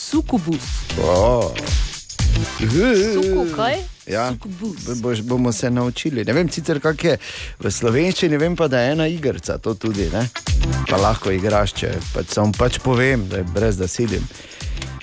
[0.00, 0.64] Sukubus.
[1.04, 1.52] Oh.
[3.14, 3.76] Suku, kaj?
[4.06, 4.32] Ja,
[5.02, 6.24] boš, bomo se naučili.
[6.24, 7.18] Ne vem sicer, kako je
[7.58, 10.08] v slovenščini, vem pa, da je ena igrica, to tudi.
[10.12, 10.24] Ne?
[10.88, 14.24] Pa lahko igraš, če pač, samo pač povem, da je brez da silim.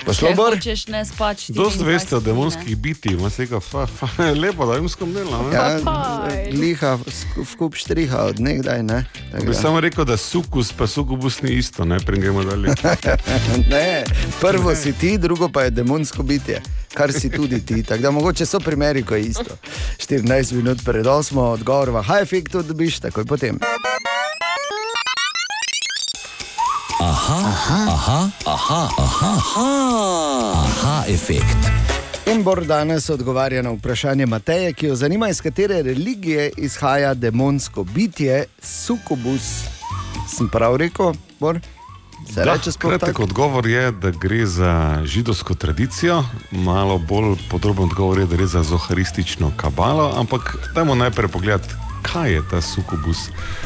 [0.07, 0.45] Pošlo Če bo?
[0.47, 1.49] hočeš ne spač.
[1.49, 2.25] Dost 24 veste o ne.
[2.25, 4.07] demonskih bitih, ima se ga, fa, fa,
[4.41, 5.41] lepo, da jim skom dela.
[5.41, 5.51] ne?
[5.51, 5.65] Ja,
[6.49, 8.83] liha, sk- v kup štriha od nekdaj.
[8.83, 9.03] Ne?
[9.29, 9.57] Tako Bi da.
[9.57, 12.71] samo rekel, da sukus pa sukubus ni isto, ne gremo dalje.
[13.67, 14.03] Ne,
[14.39, 16.61] prvo si ti, drugo pa je demonsko bitje,
[16.93, 17.83] kar si tudi ti.
[17.83, 19.59] Tako da mogoče so primeri, ko je isto.
[19.99, 20.23] 14
[20.53, 23.59] minut pred 8, odgovor v Hajfik to dobiš takoj potem.
[27.27, 31.59] Aha, aha, aha, aha, aha, aha, aha efekt.
[32.25, 37.83] In Bor danes odgovarja na vprašanje Mateje, ki jo zanima, iz katere religije izhaja demonsko
[37.83, 39.67] bitje Sukubus.
[40.37, 41.59] Sem prav rekel, Bor?
[42.33, 48.19] Se Da, reče kratek odgovor je, da gre za židovsko tradicijo, malo bolj podroben odgovor
[48.19, 53.17] je, da gre za zoharistično kabalo, ampak dajmo najprej pogledati, kaj je ta sukubus.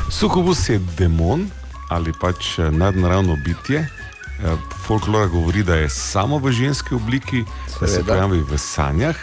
[0.09, 1.49] Sukubus je demon
[1.91, 3.79] ali pač eh, nadnaravno bitje.
[3.79, 7.43] Eh, Folklora govori, da je samo v ženski obliki,
[7.75, 9.15] da se pojavi v sanjah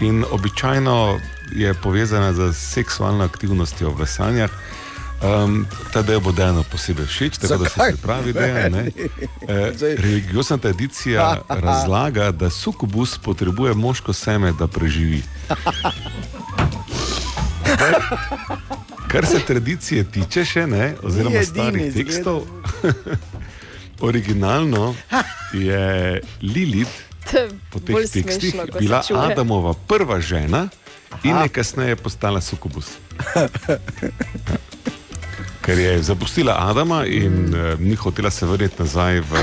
[0.00, 1.18] in običajno
[1.52, 4.50] je povezana z seksualno aktivnostjo v sanjah.
[5.18, 5.62] Um,
[5.92, 7.92] ta del bo dejano posebej všeč, tako da se Zakaj?
[7.92, 8.72] pripravi dejan.
[8.72, 8.82] ne.
[9.72, 15.22] Zdaj- Religiozna tradicija razlaga, da sukubus potrebuje moško seme, da preživi.
[17.66, 17.92] Zdaj,
[19.16, 22.42] kar se tradicije tiče, še ne, oziroma starih tekstov,
[24.08, 24.94] originalno
[25.52, 26.86] je je
[27.72, 29.00] po teh bolj tekstih smešno, bila.
[29.24, 30.68] Adamova prva žena
[31.24, 32.92] in je kasneje postala sukubus.
[35.64, 39.40] Ker je zapustila Adama in uh, ni hotela se vrniti nazaj v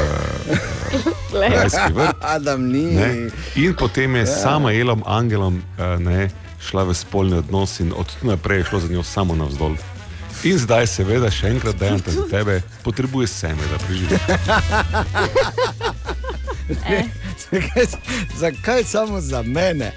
[1.31, 1.49] Glej.
[1.49, 2.21] rajski vrt.
[2.21, 2.85] Adam ni.
[2.95, 3.09] Ne?
[3.55, 4.29] In potem je Ja.
[4.29, 4.37] ja.
[4.37, 6.29] sama Elom, angelom, uh, ne,
[6.63, 9.75] šla v spolni odnos in od tu naprej je šlo za njo samo navzdol.
[10.43, 14.19] In zdaj, seveda, še enkrat dajem te za tebe, potrebuješ seme, da preživiš.
[17.51, 17.85] Zakaj,
[18.37, 19.91] zakaj samo za mene?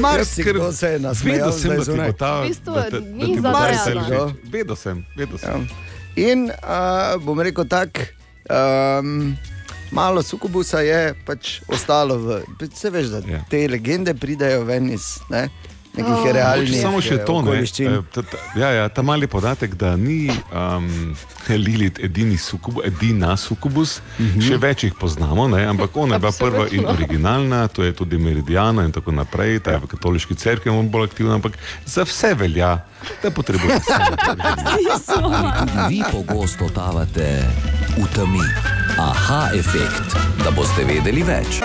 [0.00, 4.34] Marsikdo se je nasmejal, sem, da bo ta, V bistvu da ni da ti všeč.
[4.52, 5.68] Vedel sem, vedel sem.
[6.16, 8.00] In uh, bom rekel tako,
[9.00, 9.36] um,
[9.90, 12.40] malo sukubusa je pač ostalo v.
[12.60, 13.42] Vse veš, da Ja.
[13.50, 15.48] te legende pridejo ven iz ne,
[15.96, 16.32] nekih Oh.
[16.32, 17.86] realnih Mogoče Samo še eh, to, ne, okoliščin.
[17.86, 18.22] eh, ta,
[18.56, 21.16] ja, ja, ta mali podatek, da ni um,
[21.66, 24.48] Lilith edini sukubus, edina sukubus, mm -hmm.
[24.48, 28.18] še več jih poznamo, ne, ampak ona je bila prva in originalna, to je tudi
[28.18, 31.52] Meridiana in tako naprej, ta je v katoliški cerkvi je bolj aktivna, ampak
[31.86, 32.84] za vse velja,
[33.22, 33.84] da potrebujete
[35.06, 35.30] samo.
[35.60, 37.44] Tudi vi pogosto totavate
[37.96, 38.44] v temi?
[38.98, 41.60] Aha, efekt, da boste vedeli več.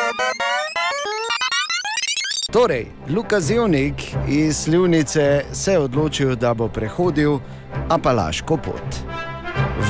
[2.52, 3.94] Torej, Luka Zevnik
[4.28, 7.38] iz Slivnice se je odločil, da bo prehodil
[7.90, 8.96] Apalaško pot.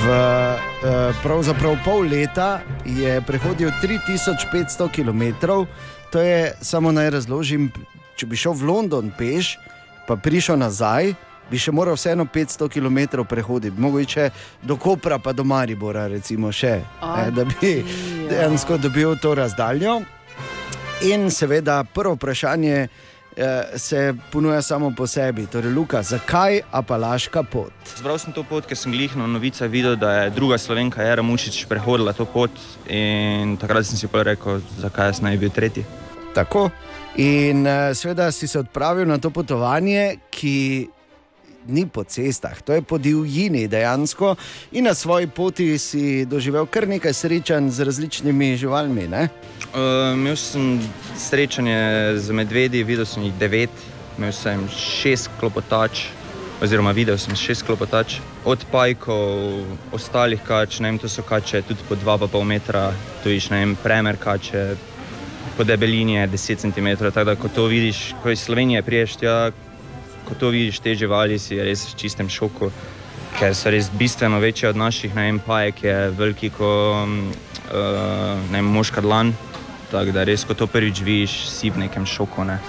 [0.03, 5.47] V eh, pravzaprav pol leta je prehodil 3500 km,
[6.11, 7.71] to je samo naj razložim,
[8.15, 9.55] če bi šel v London peš,
[10.07, 11.13] pa prišel nazaj,
[11.49, 14.29] bi še moral vseeno 500 km prehoditi, mogoče
[14.63, 17.77] do Kopra, pa do Maribora, recimo še, ne, da bi
[18.27, 20.01] dejansko dobil to razdaljo.
[21.01, 22.87] In seveda, prvo vprašanje
[23.37, 25.45] eh, se ponuja samo po sebi.
[25.45, 27.71] Torej, Luka, zakaj Apalaška pot?
[27.97, 31.23] Zbral sem to pot, ker sem glih na novicah videl, da je druga slovenka, Jara
[31.23, 32.51] Mučič, prehodila to pot.
[32.87, 35.85] In takrat sem si pa rekel, zakaj jaz naj bi bil tretji.
[36.35, 36.67] Tako.
[37.15, 40.89] In uh, seveda si se odpravil na to potovanje, ki
[41.69, 44.35] ni po cestah, to je po divjini dejansko.
[44.71, 49.07] In na svoji poti si doživel kar nekaj srečanj z različnimi živalmi.
[49.07, 49.29] Ne?
[49.73, 50.79] Uh, imel sem
[51.17, 53.83] srečanje z medvedi, videl sem jih devet,
[54.17, 56.07] imel sem šest klopotač,
[56.61, 59.63] oziroma videl sem šest klopotač, od pajkov,
[59.95, 62.89] ostalih kač, ne vem, to so kače tudi po 2,5 metra,
[63.23, 64.63] tu iš ne vem, premer kače,
[65.57, 66.87] po debelini je 10 cm.
[66.99, 69.51] Tako da, ko to vidiš, ko iz Slovenije priješ tja,
[70.29, 72.71] ko to vidiš te živali, si res v čistem šoku,
[73.39, 77.39] ker so res bistveno večje od naših, ne vem, pajek je veliki kot
[77.73, 79.33] uh, ne moška dlan.
[79.91, 82.45] Tako da res, ko to prvič vidiš, si v nekem šoku.
[82.45, 82.59] Ne.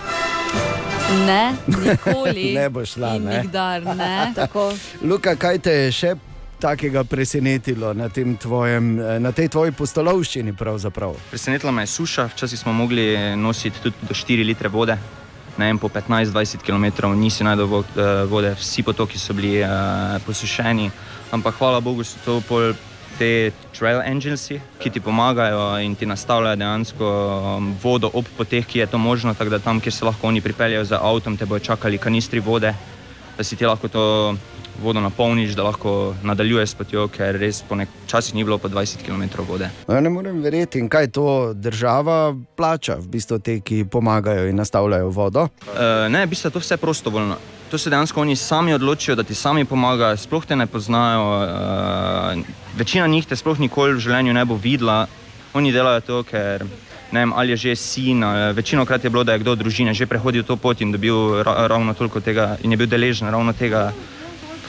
[1.27, 2.53] Ne, nikoli.
[2.59, 3.43] Ne bo šla, ne.
[3.43, 4.33] Nikdar ne.
[4.41, 4.73] Tako.
[5.03, 6.15] Luka, kaj te je še
[6.61, 10.53] takega presenetilo na, tem tvojem, eh, na tej tvoji postolovščini?
[11.31, 14.97] Presenetila me je suša, včasih smo mogli nositi tudi do 4 litre vode.
[15.59, 20.91] Vem, po 15-20 km nisi najdel eh, vode, vsi potoki so bili uh, posušeni,
[21.31, 22.73] ampak hvala Bogu so to pol
[23.19, 27.09] te trail agency, ki ti pomagajo in ti nastavljajo dejansko
[27.59, 30.41] um, vodo ob poteh, ki je to možno, tako da tam, kjer se lahko oni
[30.41, 32.73] pripeljejo z avtom, te bojo čakali kanistri vode,
[33.37, 34.05] da si ti lahko to
[34.83, 38.69] vodo napolniš, da lahko nadaljuješ s potjo, ker res po nek časih ni bilo po
[38.69, 39.71] 20 km vode.
[39.89, 44.57] Ja, ne morem verjeti, in kaj to država plača, v bistvu te, ki pomagajo in
[44.57, 45.49] nastavljajo vodo.
[45.67, 47.37] Uh, ne, v bistvu je to vse prostovoljno.
[47.71, 51.27] To se dejansko oni sami odločijo, da ti sami pomagajo, sploh te ne poznajo.
[52.35, 52.43] Uh,
[52.77, 55.07] večina njih te sploh nikoli v življenju ne bo videla.
[55.55, 56.65] Oni delajo to, ker
[57.13, 58.25] ne vem, ali je že sin.
[58.25, 61.43] ali- Večino krat je bilo, da je kdo družine že prehodil to pot in dobil
[61.43, 63.93] ra ravno toliko tega, in je bil deležen ravno tega,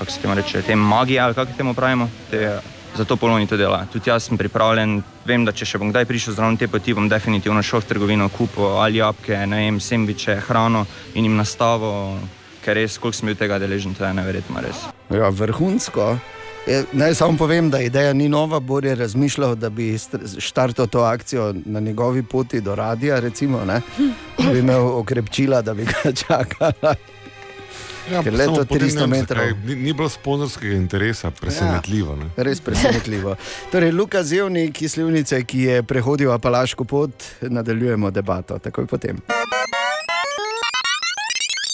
[0.01, 2.09] kako se temu reče, te magije ali kako temu pravimo.
[2.31, 2.59] Te,
[2.97, 3.85] Zato poloni to dela.
[3.93, 4.97] Tudi jaz sem pripravljen.
[5.25, 8.27] Vem, da če še bom kdaj prišel zraven te poti, bom definitivno šel v trgovino,
[8.35, 10.83] kupil ali jabke, ne vem, sendviče, hrano
[11.15, 12.19] in jim nastavil,
[12.65, 14.83] ker res, koliko sem bil tega deležen, to je neverjetno res.
[15.07, 16.17] Ja, vrhunsko.
[16.67, 18.59] E, Naj samo povem, da ideja ni nova.
[18.59, 19.93] Bor je razmišljal, da bi
[20.37, 23.79] štartal to akcijo na njegovi poti do radia, recimo, ne?
[24.35, 26.95] da bi imel okrepčila, da bi ga čakala.
[28.09, 29.51] Ja, Ker le ne 300 vem, metrov.
[29.65, 32.15] Ni, ni bilo sponzorskega interesa, presenetljivo.
[32.15, 32.31] ne.
[32.37, 33.35] Res presenetljivo.
[33.71, 37.11] Torej, Luka Zevnik iz Slivnice, ki je prehodil Apalaško pot,
[37.41, 39.21] nadaljujemo debato takoj potem.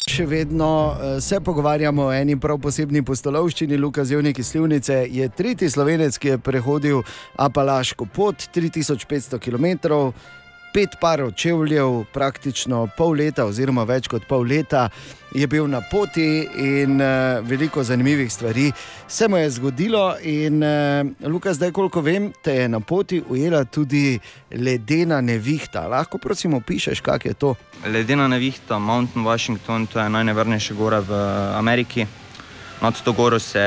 [0.08, 3.78] Še vedno eh, se pogovarjamo o eni prav posebni postolovščini.
[3.78, 7.04] Luka Zevnik iz Slivnice je tretji slovenec, ki je prehodil
[7.38, 9.68] Apalaško pot, 3500 km.
[10.74, 14.90] Pet parov čevljev, praktično pol leta, oziroma več kot pol leta,
[15.38, 18.72] je bil na poti in uh, veliko zanimivih stvari
[19.08, 20.16] se mu je zgodilo.
[20.24, 24.20] In, uh, Luka, zdaj, koliko vem, te je na poti ujela tudi
[24.52, 25.88] ledena nevihta.
[25.88, 27.56] Lahko, prosim, opišeš, kak je to?
[27.86, 31.14] Ledena nevihta, Mountain Washington, to je najnevarnejša gora v
[31.54, 32.08] Ameriki.
[32.82, 33.62] Nad to goro se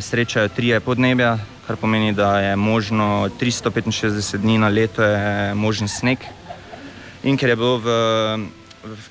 [0.00, 6.18] srečajo trije podnebja, kar pomeni, da je možno 365 dni na leto je možen sneg.
[7.22, 8.61] In ker je bil v, v,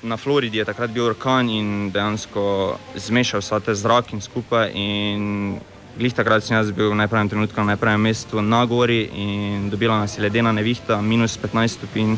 [0.02, 4.70] na Floridi, je takrat bil orkan in dejansko zmešal vsa te zrak in skupaj.
[4.74, 5.58] In
[5.98, 9.98] glih takrat sem jaz bil v najpravem trenutku na najpravem mestu na gori in dobila
[10.00, 12.16] nas je ledena nevihta, minus 15 stopinj,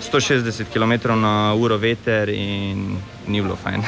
[0.00, 3.84] 160 km na uro veter in ni bilo fajn.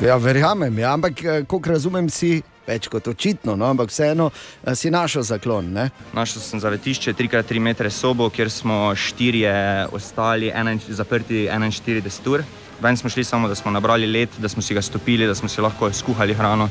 [0.00, 4.74] Ja, verjamem, ja, ampak eh, koliko razumem, si več kot očitno, no, ampak vseeno eh,
[4.78, 5.72] si našel zaklon.
[5.74, 5.88] Ne?
[6.16, 9.54] Našel sem zavetišče 3x3 metre sobo, kjer smo štirje
[9.92, 12.44] ostali, enen, zaprti 41 ur.
[12.82, 15.48] Ven smo šli samo, da smo nabrali led, da smo si ga stopili, da smo
[15.48, 16.68] si lahko skuhali hrano,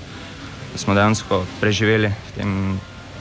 [0.74, 2.58] da smo dejansko preživeli v tem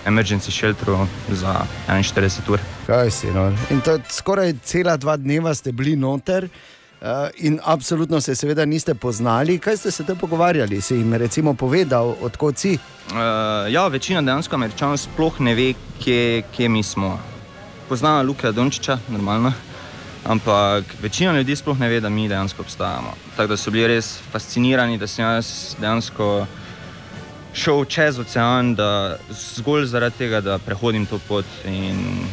[0.06, 1.54] emergency shelteru za
[1.88, 2.60] 41 ur.
[2.86, 3.50] Kaj si, no?
[3.70, 6.48] In to je skoraj cela dva dneva ste bili noter.
[7.00, 7.06] Uh,
[7.36, 9.58] in absolutno se seveda niste poznali.
[9.58, 10.80] Kaj ste se tam pogovarjali?
[10.80, 12.74] Si jim recimo povedal, odkot si?
[12.74, 13.16] Uh,
[13.72, 15.72] ja, večina dejansko američanov sploh ne ve,
[16.04, 17.18] kje, kje mi smo.
[17.88, 19.52] Poznajo Luka Dončiča, normalno,
[20.24, 23.16] ampak večina ljudi sploh ne ve, da mi dejansko obstajamo.
[23.36, 26.46] Tako da so bili res fascinirani, da sem jaz dejansko
[27.54, 32.28] šel čez ocean, da zgolj zaradi tega, da prehodim to pot in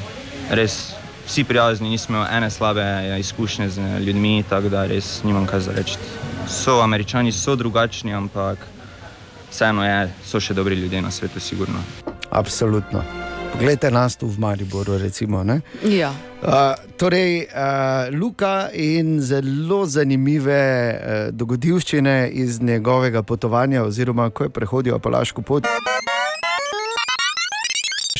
[0.51, 0.91] res.
[1.27, 5.71] Vsi prijazni, nismo imeli ene slabe izkušnje z ljudmi, tako da res nimam kaj za
[5.71, 5.97] reči.
[6.47, 8.57] So američani, so drugačni, ampak
[9.51, 11.83] vseeno je, so še dobri ljudje na svetu, sigurno.
[12.29, 13.03] Absolutno.
[13.51, 15.43] Poglejte nas tu v Mariboru, recimo.
[15.43, 15.61] Ne?
[15.83, 16.13] Ja.
[16.41, 20.63] Uh, torej, uh, Luka in zelo zanimive
[20.93, 25.67] uh, dogodivščine iz njegovega potovanja, oziroma ko je prehodil Apalaško pot.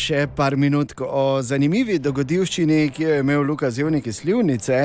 [0.07, 4.77] Še par minut o zanimivi dogodivščini, ki jo je imel Luka Zevnik iz Slivnice,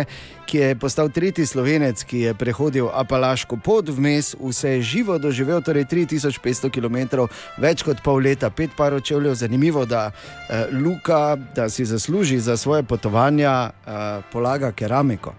[0.50, 5.86] ki je postal tretji slovenec, ki je prehodil Apalaško pot vmes, vse živo doživel, torej
[5.92, 7.28] 3500 km,
[7.62, 9.36] več kot pol leta, pet parov čevljev.
[9.38, 15.36] Zanimivo, da uh, Luka, da si zasluži za svoje potovanja, uh, polaga keramiko.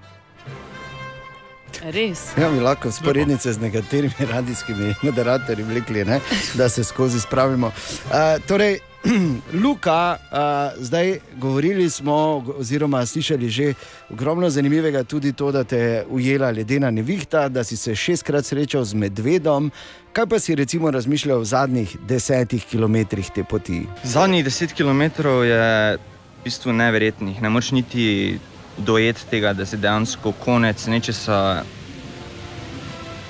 [1.92, 2.30] Res.
[2.40, 6.24] Ja, mi lahko sporednice z nekaterimi radijskimi moderatorji vlekli, ne?
[6.56, 7.76] da se skozi spravimo.
[8.08, 8.80] Uh, torej,
[9.64, 13.74] Luka, uh, zdaj govorili smo, oziroma slišali že
[14.10, 18.84] ogromno zanimivega, tudi to, da te je ujela ledena nevihta, da si se šestkrat srečal
[18.84, 19.72] z medvedom.
[20.14, 23.86] Kaj pa si recimo razmišljal v zadnjih desetih kilometrih te poti?
[24.04, 27.42] Zadnjih 10 km je v bistvu neverjetnih.
[27.42, 28.40] Ne moreš niti
[28.78, 31.64] dojeti tega, da se dejansko konec nečesa,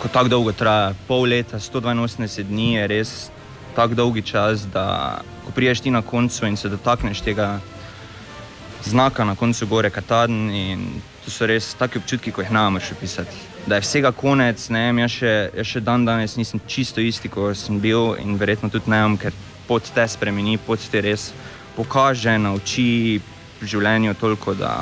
[0.01, 3.31] ko tako dolgo traja, pol leta, 182 dni je res
[3.75, 7.59] tako dolgi čas, da ko priješ ti na koncu in se dotakneš tega
[8.85, 10.85] znaka na koncu gore Kataden in
[11.25, 13.37] to so res taki občutki, ko jih ne moreš opisati.
[13.67, 17.31] Da je vsega konec, ne vem, jaz še, jaz še dan danes nisem čisto isti,
[17.31, 19.35] kot sem bil in verjetno tudi ne vem, ker
[19.67, 21.31] pot te spremeni, pot te res
[21.77, 23.21] pokaže, nauči
[23.63, 24.73] življenju toliko, da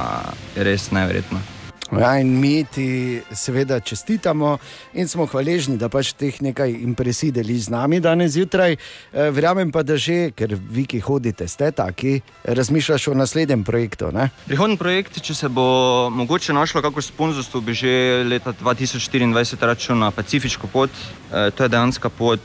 [0.56, 1.61] je res neverjetno.
[2.00, 4.58] Ja, in mi ti seveda čestitamo
[4.94, 8.78] in smo hvaležni, da pač teh nekaj impresij deliš z nami danes zjutraj.
[8.78, 14.08] Eh, Verjamem pa, da že, ker vi, ki hodite, ste taki, razmišljaš o naslednjem projektu.
[14.48, 20.12] Prihodni projekt, če se bo mogoče našlo kako sponzorstvo, bi že leta 2024 računal na
[20.12, 20.90] Pacifiško pot.
[21.32, 22.40] E, to je dejansko pot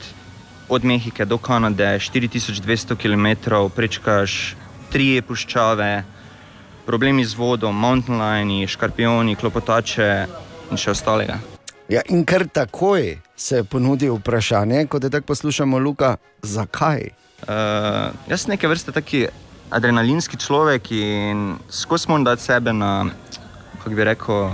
[0.68, 4.56] od Mehike do Kanade, 4200 km, prečkaš
[4.90, 6.04] tri puščave,
[6.86, 10.10] problemi z vodom, mountain lioni, škorpioni, klopotače
[10.70, 11.38] in še ostalega.
[11.90, 17.10] Ja, in kar takoj se ponudi vprašanje, ko te tako poslušamo, Luka, zakaj?
[17.46, 19.26] Uh, jaz sem neke vrste taki
[19.70, 23.06] adrenalinski človek in skozi moram dati sebe na,
[23.78, 24.50] kako bi rekel,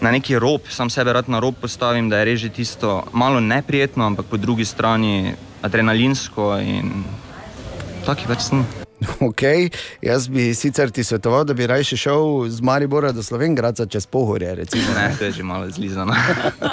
[0.00, 4.06] na neki rob, sam sebe rad na rob postavim, da je reži tisto malo neprijetno,
[4.06, 7.04] ampak po drugi strani adrenalinsko in
[8.04, 8.83] taki pač sem.
[9.34, 9.70] Okay.
[10.02, 14.54] Jaz bi sicer ti svetoval, da bi raje šel z Maribora do Slovenka čez Pohorje.
[14.54, 14.82] Recimo.
[14.94, 16.14] Ne, to je že malo zlizano.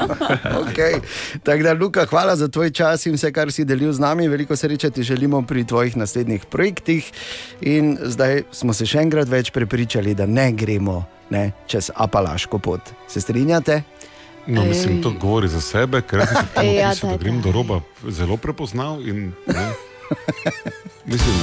[0.63, 0.99] okay.
[1.43, 4.27] Tako da, Luka, hvala za tvoj čas in vse, kar si delil z nami.
[4.27, 7.11] Veliko sreče ti želimo pri tvojih naslednjih projektih.
[7.61, 12.81] In zdaj smo se še enkrat več prepričali, da ne gremo ne, čez Apalaško pot.
[13.07, 13.81] Se strinjate?
[14.47, 17.81] No, mislim, to govori za sebe, ker sem se tam Ja, da grem do roba
[18.09, 19.01] zelo prepoznal.
[19.07, 19.67] In, ne,
[21.11, 21.35] mislim,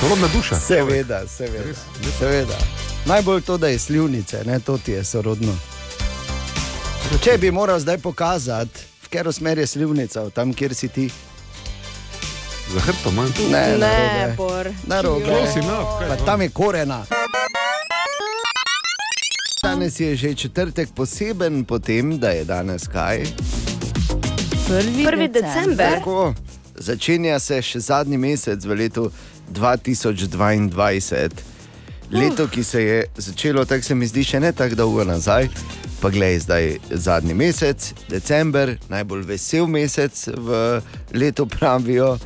[0.00, 0.56] sorodna duša.
[0.56, 1.74] Seveda, seveda.
[2.18, 2.58] seveda.
[3.06, 5.52] Najbolj to, da je slivnice, ne to ti je sorodno.
[7.24, 11.10] Če bi moral zdaj pokazati, v katero smer je slivnica, tam, kjer si ti.
[12.74, 13.30] Za hrbtom manj.
[13.50, 14.34] Ne, Ne, narobe.
[14.36, 14.68] Bor.
[14.86, 15.24] Narobe.
[15.24, 16.24] Close enough, kaj Pa pa?
[16.24, 17.04] tam je korena.
[19.62, 23.24] Danes je že četrtek poseben, potem da je danes kaj.
[24.68, 25.98] Prvi, Prvi december.
[25.98, 26.34] Tako,
[26.82, 29.10] začenja se še zadnji mesec v letu
[29.54, 31.30] 2022.
[32.12, 35.48] Leto, ki se je začelo, tako se mi zdi, še ne tako dolgo nazaj.
[36.02, 40.82] Pa glej, zdaj je zadnji mesec, december, najbolj vesel mesec v
[41.14, 42.18] letu, pravijo,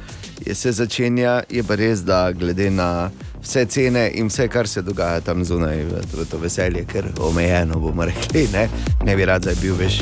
[0.47, 3.11] je se začenja, je pa res, da glede na
[3.43, 7.79] vse cene in vse, kar se dogaja tam zunaj, v, v to veselje, ker omejeno
[7.81, 8.67] bomo rekli, ne,
[9.05, 10.01] ne bi rad, da bi bil veš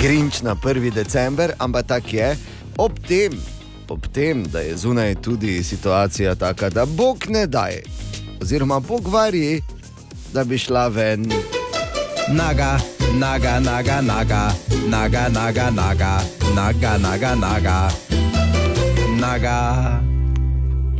[0.00, 0.90] grinč na 1.
[0.90, 2.32] december, ampak tak je.
[2.80, 3.36] Ob tem,
[3.92, 7.82] ob tem, da je zunaj tudi situacija taka, da Bog ne daj,
[8.42, 9.60] oziroma Bog vari,
[10.32, 11.26] da bi šla ven.
[12.32, 12.78] Naga,
[13.18, 14.52] naga, naga, naga,
[14.88, 16.18] naga, naga, naga,
[16.56, 17.90] naga, naga, naga,
[19.20, 19.58] naga.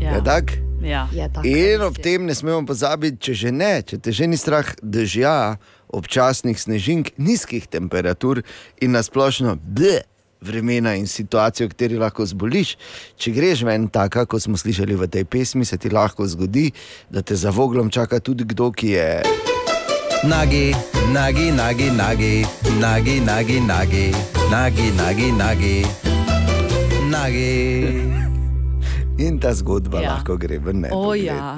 [0.00, 0.14] Ja.
[0.14, 0.52] Je tak?
[0.82, 1.08] Ja.
[1.12, 1.48] Je tako.
[1.48, 5.56] In ob tem ne smemo pozabiti, če že ne, če te že ni strah dežja,
[5.88, 8.42] občasnih snežink, nizkih temperatur
[8.80, 10.11] in nasplošno bleh.
[10.42, 12.74] Vremena in situacijo, v kateri lahko zboliš.
[13.16, 16.72] Če greš ven, tako kot smo slišali v tej pesmi, se ti lahko zgodi,
[17.10, 19.22] da te za voglom čaka tudi kdo, ki je.
[20.24, 20.74] Nagi,
[21.12, 22.34] nagi, nagi, nagi,
[22.78, 24.06] nagi, nagi, nagi,
[24.50, 25.76] nagi, nagi, nagi,
[27.10, 27.54] nagi.
[29.18, 30.10] In ta zgodba Ja.
[30.14, 31.10] lahko gre v nebo.
[31.10, 31.56] O, ja.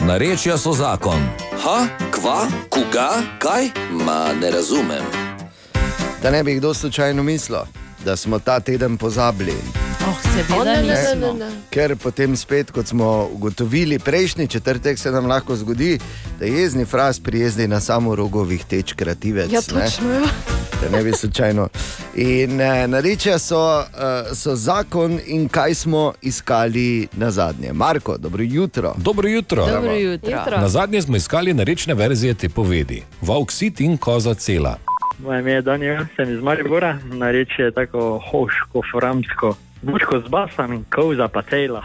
[0.00, 1.20] Narečja so zakon.
[1.62, 3.70] Ha, kva, koga, kaj?
[3.92, 5.19] Ma ne razumem.
[6.22, 7.58] Da ne bi kdo slučajno mislil,
[8.04, 9.54] da smo ta teden pozabili.
[10.08, 11.50] Oh, seveda ne, ne, ne, ne, ne.
[11.70, 15.98] Ker potem spet, kot smo ugotovili, prejšnji četrtek se nam lahko zgodi,
[16.38, 19.52] da jezni fraz prijezdi na samo rogovih teč kreativec.
[19.52, 19.84] Ja, ne?
[19.84, 20.12] točno.
[20.12, 20.20] Ja.
[20.82, 21.68] Da ne bi slučajno.
[22.14, 27.72] In eh, narečja so, eh, so zakon in kaj smo iskali na zadnje.
[27.72, 28.94] Marko, dobro jutro.
[28.96, 29.66] Dobro jutro.
[29.66, 30.30] Dobro jutro.
[30.30, 30.60] Jutro.
[30.60, 34.78] Na zadnje smo iskali narečne verzije te povedi: Vauk sit in koza cela.
[35.22, 40.72] Moje ime je Daniel, sem iz Maribora, narečje je tako hoško, framsko, bučko z basom
[40.72, 41.82] in kovza pa cela.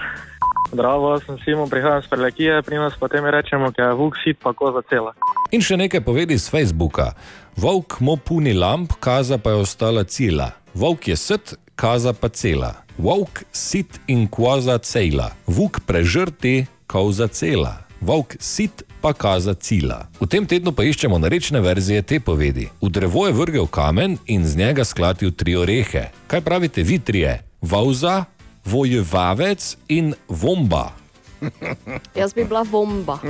[0.74, 4.54] Zdravo, sem Simon, prihajam iz Prelekije, pri nas potem rečemo, da je vuk sit pa
[4.54, 5.14] koza cela.
[5.52, 7.12] In še nekaj povedi z Facebooka.
[7.58, 10.52] Vauk mo puni lamp, kaza pa je ostala cela.
[10.74, 12.72] Vauk je set, kaza pa cela.
[12.98, 15.34] Vauk sit in koza cela.
[15.48, 17.84] Vuk prežrti, koza cela.
[18.02, 20.10] Vauk sit pa kaza cila.
[20.18, 22.66] V tem tednu pa iščemo narečne verzije te povedi.
[22.82, 26.10] V drevo je vrgel kamen in z njega sklatil tri orehe.
[26.26, 27.46] Kaj pravite vi trije?
[27.62, 28.26] Vauza,
[28.66, 30.90] vojevavec in vomba.
[32.20, 33.22] Jaz bi bila bomba.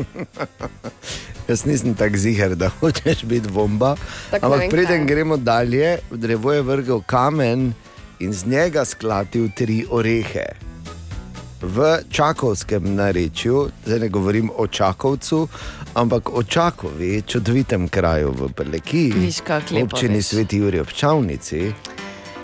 [1.52, 4.00] Jaz nisem tako ziger, da hočeš biti bomba.
[4.32, 5.10] Tako ne Ampak vem, preden kaj.
[5.12, 7.74] gremo dalje, v drevo je vrgel kamen
[8.24, 10.56] in z njega sklatil tri orehe.
[11.62, 15.48] V čakovskem narečju, zdaj ne govorim o Čakovcu,
[15.94, 19.14] ampak o Čakovi, čudovitem kraju v Prleki,
[19.72, 20.22] lepo občini.
[20.22, 21.74] Sveti Juri občavnici.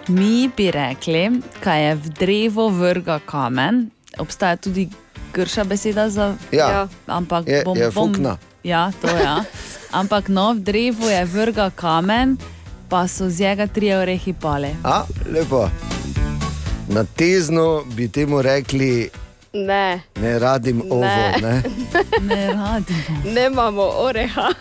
[0.07, 1.29] Mi bi rekli,
[1.59, 3.89] kaj je v drevo vrga kamen.
[4.17, 4.89] Obstaja tudi
[5.33, 6.35] grša beseda za.
[6.51, 6.87] Ja.
[7.07, 8.37] ampak Je- bom, je bom, fukna.
[8.63, 9.23] Ja, to je.
[9.23, 9.43] Ja.
[9.99, 12.37] Ampak no, v drevu je vrga kamen,
[12.89, 14.75] pa so z njega tri orehi pale.
[14.83, 15.67] A, lepo.
[16.87, 19.09] Na tezno bi temu rekli,
[19.53, 21.01] Ne, ne radim ovo.
[21.01, 21.41] Ne.
[21.41, 21.63] Ne?
[22.21, 23.21] Ne radimo.
[23.25, 24.47] nemamo oreha.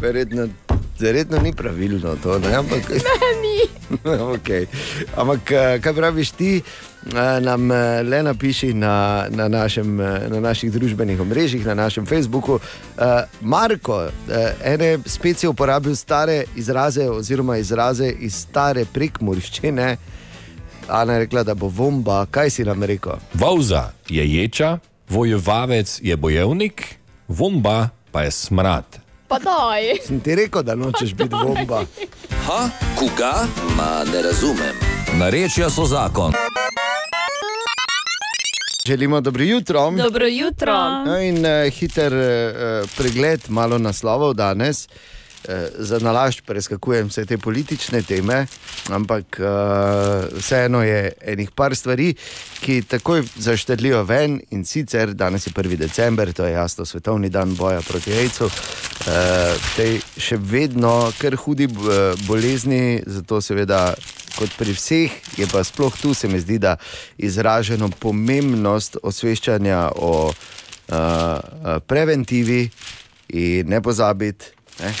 [0.00, 0.48] Verjetno,
[0.98, 2.54] verjetno ni pravilno to, ne?
[2.54, 3.58] ampak Ne, ni.
[4.34, 4.66] okay.
[5.16, 6.91] Ampak, eh, kaj praviš ti, Eh,
[7.40, 12.58] nam eh, le napiši na, na, našem, eh, na naših družbenih omrežjih, na našem Facebooku.
[12.98, 14.08] Eh, Marko,
[14.64, 19.96] ene spet si uporabil stare izraze, oziroma izraze iz stare prekmorščine.
[20.88, 23.12] Ana je rekla, da bo vomba, kaj si nam rekel?
[23.34, 26.84] Vauza je ječa, vojevavec je bojevnik,
[27.28, 28.98] vomba pa je smrad.
[29.28, 29.96] Pa daj.
[30.06, 31.84] Sem ti rekel, da nočeš biti bomba.
[32.46, 32.68] Ha,
[32.98, 33.46] koga?
[33.76, 34.76] Ma ne razumem.
[35.18, 36.32] Narečja so zakon.
[38.86, 39.90] Želimo dobro jutro.
[39.90, 40.72] Dobro jutro.
[41.06, 44.88] No, in uh, hiter uh, pregled, malo naslovov danes.
[44.88, 48.46] Uh, za nalašč preskakujem vse te politične teme,
[48.90, 52.14] ampak uh, vseeno je enih par stvari,
[52.60, 54.40] ki takoj zaštrlijo ven.
[54.50, 55.76] In sicer danes je 1.
[55.76, 58.44] december, to je jasno svetovni dan boja proti AIDS-u.
[58.44, 58.52] Uh,
[59.76, 61.68] tej še vedno kar hudi
[62.26, 63.94] bolezni, zato seveda
[64.38, 66.76] kot pri vseh, je pa sploh tu se mi zdi, da
[67.18, 70.96] izraženo pomembnost osveščanja o uh,
[71.86, 72.70] preventivi
[73.28, 74.94] in ne pozabiti, ne,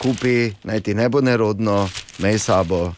[0.00, 1.88] kupi, naj ti ne bo nerodno,
[2.18, 2.92] mej sabo,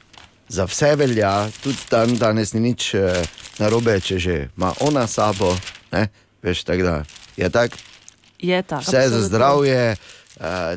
[0.48, 3.22] za vse velja, tudi dan danes ni nič uh,
[3.58, 5.56] narobe, če že ima ona sabo,
[5.92, 6.08] ne,
[6.42, 6.96] veš, tako da
[7.36, 7.76] je tako.
[8.42, 8.82] Je tako.
[8.82, 9.96] Vse za zdravje,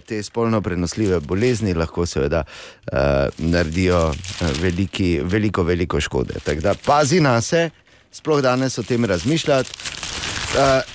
[0.06, 2.98] te spolno prenosljive bolezni lahko seveda uh,
[3.38, 4.16] naredijo uh,
[4.62, 6.34] veliki, veliko, veliko škode.
[6.44, 7.70] Tako da pazi na se,
[8.12, 9.70] sploh danes o tem razmišljati.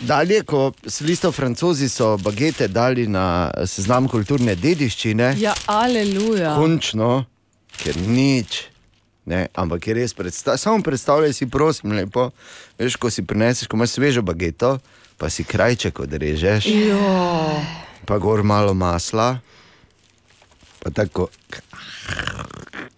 [0.00, 6.54] Dalje, ko so listo francozi so bagete dali na seznam kulturne dediščine, Ja, aleluja.
[6.56, 7.24] končno,
[7.76, 8.62] ker nič.
[9.26, 12.30] Ne, ampak je res, predsta samo predstavljaj si, prosim, lepo.
[12.78, 14.78] Veš, ko si prineseš, ko imaš svežo bageto,
[15.20, 17.60] pa si krajček odrežeš, Jo.
[18.06, 19.38] Pa gor malo masla,
[20.80, 21.28] pa tako,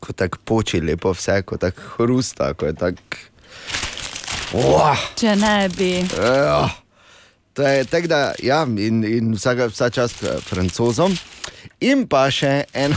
[0.00, 3.20] ko tako poči lepo vse, ko tako hrusta, ko je tako.
[4.52, 5.00] Uah!
[5.16, 5.92] Če ne bi.
[6.12, 6.68] Ja,
[7.56, 11.16] to je tako, da ja, in, in vsaka, vsa čast eh, francozom.
[11.80, 12.94] In pa še en,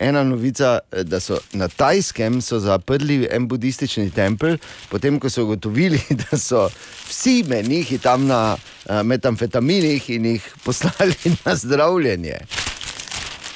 [0.00, 4.58] ena novica, eh, da so na Tajskem so zaprli en budistični tempelj,
[4.88, 6.68] potem ko so ugotovili, da so
[7.08, 12.38] vsi menihi tam na uh, metamfetaminih in jih poslali na zdravljenje.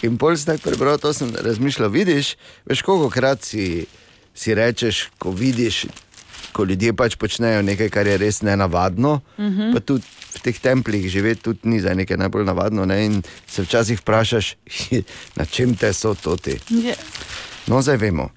[0.02, 1.90] In pol sem tako prebral, to sem razmišljal.
[1.90, 2.36] Vidiš,
[2.66, 3.86] veš, koliko krat si,
[4.34, 5.86] si rečeš, ko vidiš,
[6.52, 9.20] ko ljudje pač počnejo nekaj, kar je res nenavadno.
[9.38, 9.72] Mhm.
[9.74, 12.84] Pa tudi v teh templjih živeti tudi ni za nekaj najbolj navadno.
[12.84, 13.04] Ne?
[13.04, 14.54] In se včasih vprašaš,
[15.36, 16.58] na čem te so to ti.
[16.68, 16.94] Je.
[17.66, 18.30] No, zdaj vemo.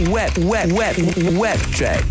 [0.00, 0.96] Web, web, web,
[1.40, 2.04] web check.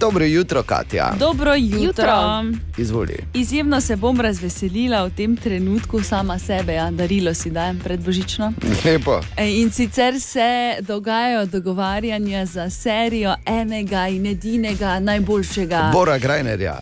[0.00, 1.12] Dobro jutro, Katja.
[1.18, 1.82] Dobro jutro.
[1.82, 2.44] Jutro.
[2.76, 3.16] Izvoli.
[3.34, 8.52] Izjemno se bom razveselila v tem trenutku sama sebe, ja, darilo si dajem pred Božično.
[8.84, 9.20] Lepo.
[9.36, 10.48] E, In sicer se
[10.80, 15.90] dogajajo dogovarjanja za serijo enega in edinega najboljšega.
[15.92, 16.80] Bora Grajnerja.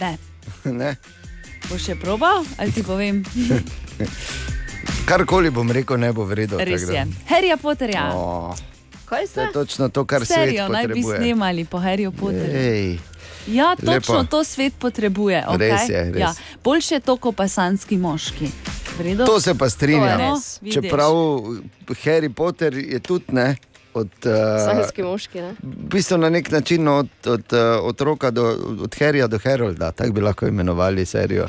[0.00, 0.16] Ne,
[0.72, 0.96] Ne?
[1.68, 3.24] bo še probal, ali ti povem?
[5.06, 6.58] Karkoli bom rekel, ne bo vredno.
[6.58, 7.06] Res je.
[7.28, 8.10] Harry Potterja.
[8.14, 8.54] Oh,
[9.06, 11.18] Kaj to je točno to, kar svet Serijo naj bi potrebuje.
[11.18, 12.56] snemali po Harryju Potterju.
[12.56, 12.98] Ej.
[13.46, 14.24] Ja, točno Lepo.
[14.30, 15.44] to svet potrebuje.
[15.48, 15.58] Okay?
[15.58, 16.20] Res je, res.
[16.20, 16.34] Ja,
[16.64, 18.50] boljše to, kot pa sanski moški.
[18.98, 19.26] Vredo?
[19.26, 20.18] To se pa strinjam.
[20.18, 20.74] No, vidiš.
[20.74, 21.12] Čeprav
[22.04, 23.56] Harry Potter je tudi ne.
[23.94, 24.08] Od,
[24.66, 25.40] Sanski uh, moški.
[25.40, 25.54] Ne?
[25.62, 28.44] v bistvu na nek način od, od uh, otroka do
[28.82, 31.46] od Harryja do Harolda, tako bi lahko imenovali serijo.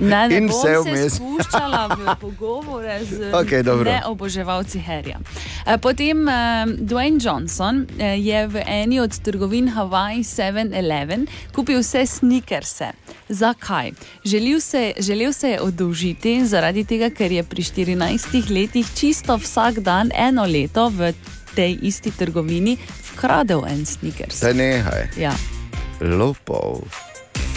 [0.00, 1.14] Ne, ne In bom vse se vmes.
[1.18, 3.90] spuščala v pogovore z Okej, dobro.
[3.90, 5.18] neoboževalci Harryja.
[5.66, 6.34] Eh, Potem eh,
[6.78, 12.92] Dwayne Johnson eh, je v eni od trgovin Hawaii 7-Eleven kupil vse sneakerse.
[13.28, 13.92] Zakaj?
[14.24, 19.80] Želel se, želel se je oddolžiti zaradi tega, ker je pri 14 letih čisto vsak
[19.80, 21.12] dan eno leto v
[21.54, 22.76] tej isti trgovini
[23.12, 24.38] vkradel en sneakers.
[24.38, 25.08] Zdaj nehaj.
[25.18, 25.34] Ja.
[26.00, 27.07] Lopov.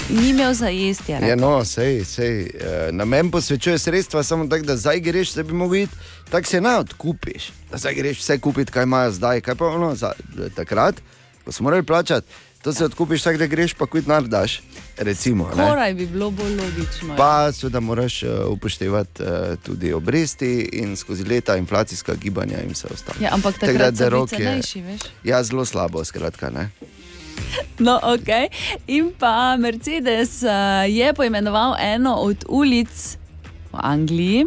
[0.09, 1.11] Ni imel za jesti.
[1.11, 2.49] je Ja, no, sej, sej, eh,
[2.91, 5.93] namen posvečuje sredstva samo tako, da zdaj greš, da bi mogel iti,
[6.29, 7.51] tako se ne odkupiš.
[7.71, 10.11] Da zdaj greš vse kupiti, kaj imajo zdaj, kaj pa ono, za,
[10.55, 10.95] takrat,
[11.45, 12.27] ko smo morali plačati,
[12.61, 14.61] to se odkupiš tako, da greš pa kuj nardaš,
[14.97, 15.47] recimo.
[15.47, 15.65] ne.
[15.65, 17.07] Skoraj bi bilo bolj logično.
[17.09, 17.15] ja.
[17.15, 22.87] Pa seveda moraš uh, upoštevati uh, tudi obresti in skozi leta inflacijska gibanja in vse
[22.93, 23.17] ostalo.
[23.21, 25.01] Ja, ampak takrat da so bili rok je- cenejši, veš.
[25.23, 26.49] Ja, zelo slabo, skratka.
[26.49, 26.69] Ne?
[27.79, 28.29] No, ok.
[28.87, 33.17] In pa Mercedes uh, je poimenoval eno od ulic
[33.71, 34.45] v Angliji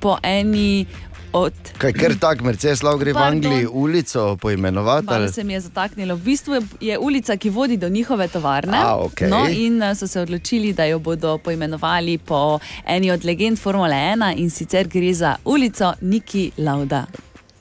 [0.00, 0.86] po eni
[1.32, 1.52] od.
[1.78, 3.36] Kaj ker tak, Mercedes lahko gre v Pardon.
[3.36, 5.06] Angliji ulico poimenovati?
[5.06, 6.16] Malo se mi je zataknilo.
[6.16, 8.78] V bistvu je, je ulica, ki vodi do njihove tovarne.
[8.78, 9.28] A, okej.
[9.28, 13.96] no, in uh, so se odločili, da jo bodo poimenovali po eni od legend Formule
[13.96, 17.06] 1 in sicer gre za ulico Niki Lauda.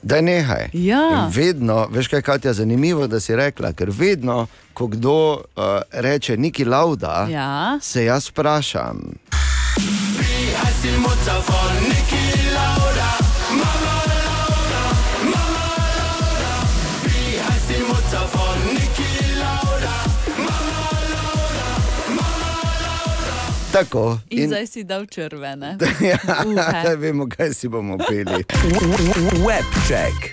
[0.06, 0.70] Da nehaj.
[0.74, 1.30] Ja.
[1.32, 6.66] Vedno, veš kaj, Katja, zanimivo, da si rekla, ker vedno, ko kdo uh, reče neki
[6.66, 7.80] lauda, Ja.
[7.82, 9.02] se jaz vprašam.
[10.56, 12.45] Heißt die Mutter von Niki
[23.76, 24.20] Tako.
[24.30, 25.78] In, in zdaj si dal črvene.
[26.10, 26.18] Ja,
[26.82, 28.44] zdaj vemo, kaj si bomo peli.
[29.44, 30.32] Webček.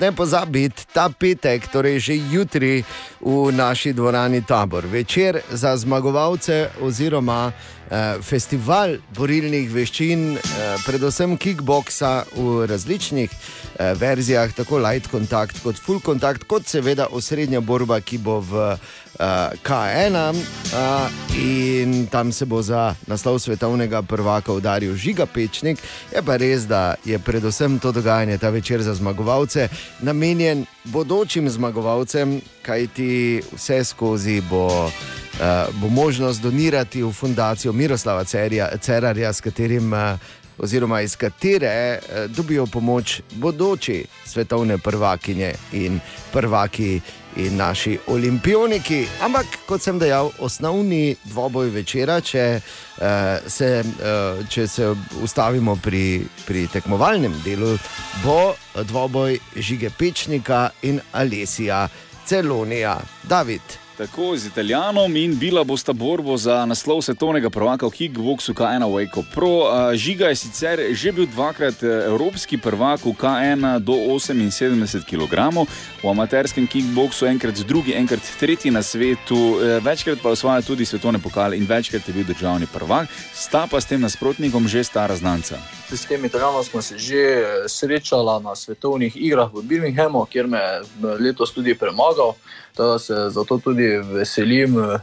[0.00, 2.82] Ne pozabiti, ta petek, torej že jutri
[3.20, 10.42] v naši dvorani Tabor, večer za zmagovalce oziroma eh, festival borilnih veščin, eh,
[10.86, 17.60] predvsem kickboksa v različnih eh, verzijah, tako light contact kot full contact, kot seveda osrednja
[17.60, 18.74] borba, ki bo v
[19.22, 25.78] uh, K1 uh, in tam se bo za naslov svetovnega prvaka udaril Žiga Pečnik.
[26.14, 29.68] Je pa res, da je predvsem to dogajanje ta večer za zmagovalce
[30.00, 34.90] namenjen bodočim zmagovalcem, kajti vse skozi bo.
[35.32, 40.20] Uh, bo možnost donirati v fundacijo Miroslava Cerja, Cerarja, s katerim uh,
[40.58, 46.00] oziroma iz katere eh, dobijo pomoč bodoči svetovne prvakinje in
[46.32, 47.00] prvaki
[47.36, 49.06] in naši olimpioniki.
[49.20, 52.60] Ampak, kot sem dejal, osnovni dvoboj večera, če,
[53.00, 57.76] eh, se, eh, če se ustavimo pri, pri tekmovalnem delu,
[58.24, 61.88] bo dvoboj Žige Pečnika in Alesija
[62.26, 63.00] Celonija.
[63.22, 63.81] David.
[64.02, 69.22] Tako z Italijanom in bila bosta borbo za naslov svetovnega prvaka v kickboksu K1 Wake
[69.34, 69.70] Pro.
[69.70, 75.54] A, Žiga je sicer že bil dvakrat eh, evropski prvak v K1 do 78 kg,
[76.02, 81.22] v amaterskem kickboksu enkrat drugi, enkrat tretji na svetu, eh, večkrat pa osvaja tudi svetovne
[81.22, 85.62] pokale in večkrat je bil državni prvak, sta pa s tem nasprotnikom že stara znanca.
[85.94, 90.58] S tem Italijanom smo se že eh, srečala na svetovnih igrah v Birminghamu, kjer me
[90.58, 90.82] je
[91.22, 92.34] letos tudi premagal.
[92.74, 94.98] Tako da se zato tudi veselim eh,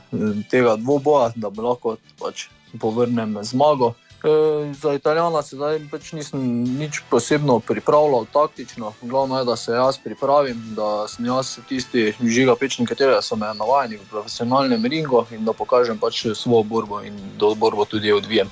[0.50, 2.48] tega dvoboja, da bo lahko pač
[2.80, 3.94] povrnem zmago.
[4.24, 8.94] E, za Italijana se zdaj pač nisem nič posebno pripravljal taktično.
[9.02, 13.54] Glavno je, da se jaz pripravim, da sem jaz tisti žiga pečnik, katerega so me
[13.56, 18.52] navajeni v profesionalnem ringu in da pokažem pač svojo borbo in da borbo tudi odvijem.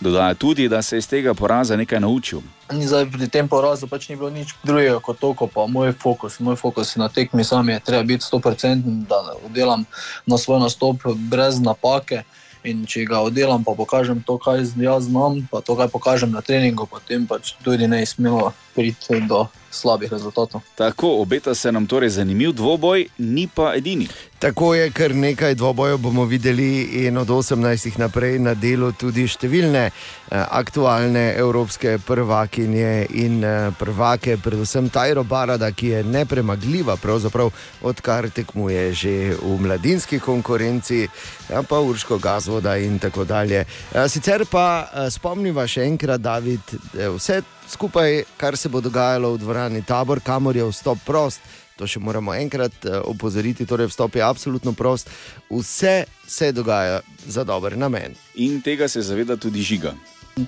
[0.00, 2.40] Dodaja tudi, da se je iz tega poraza nekaj naučil.
[2.70, 6.38] Zdaj, pri tem porazu pač ni bilo nič drugega kot to, pa moj fokus.
[6.38, 9.84] Moj fokus na tekmi sam je treba biti 100%, da oddelam
[10.26, 12.22] na svoj nastop brez napake.
[12.64, 16.30] In če ga oddelam, pa pokažem to, kaj z- jaz znam, pa to, kaj pokažem
[16.30, 20.60] na treningu, potem pač tudi ne smemo priti do slabih rezultatov.
[20.74, 24.08] Tako, obeta se nam torej zanimiv dvoboj, ni pa edini.
[24.38, 27.98] Tako je, kar nekaj dvobojev bomo videli, in od 18.
[27.98, 29.92] naprej na delu tudi številne eh,
[30.30, 37.50] aktualne evropske prvakinje in eh, prvake, predvsem Tajro Barada, ki je nepremagljiva, pravzaprav
[37.82, 41.08] odkar tekmuje že v mladinski konkurenci,
[41.50, 43.66] ja, pa Urško Gazvoda in tako dalje.
[43.66, 49.42] Eh, sicer pa spomniva še enkrat, David, eh, vse skupaj, kar se bo dogajalo v
[49.42, 51.42] dvorani Tabor, kamor je vstop prost.
[51.78, 55.10] To še moramo enkrat eh, opozoriti, torej vstop je absolutno prost,
[55.50, 58.16] vse se dogaja za dober namen.
[58.34, 59.94] In tega se zaveda tudi žiga.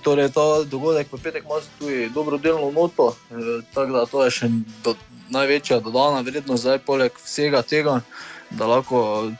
[0.02, 4.50] Torej, ta dogodek v petek ima tudi dobrodelno noto, eh, tako da to je še
[4.84, 4.94] do,
[5.30, 8.00] največja dodana vrednost, zdaj poleg vsega tega,
[8.50, 9.30] da lahko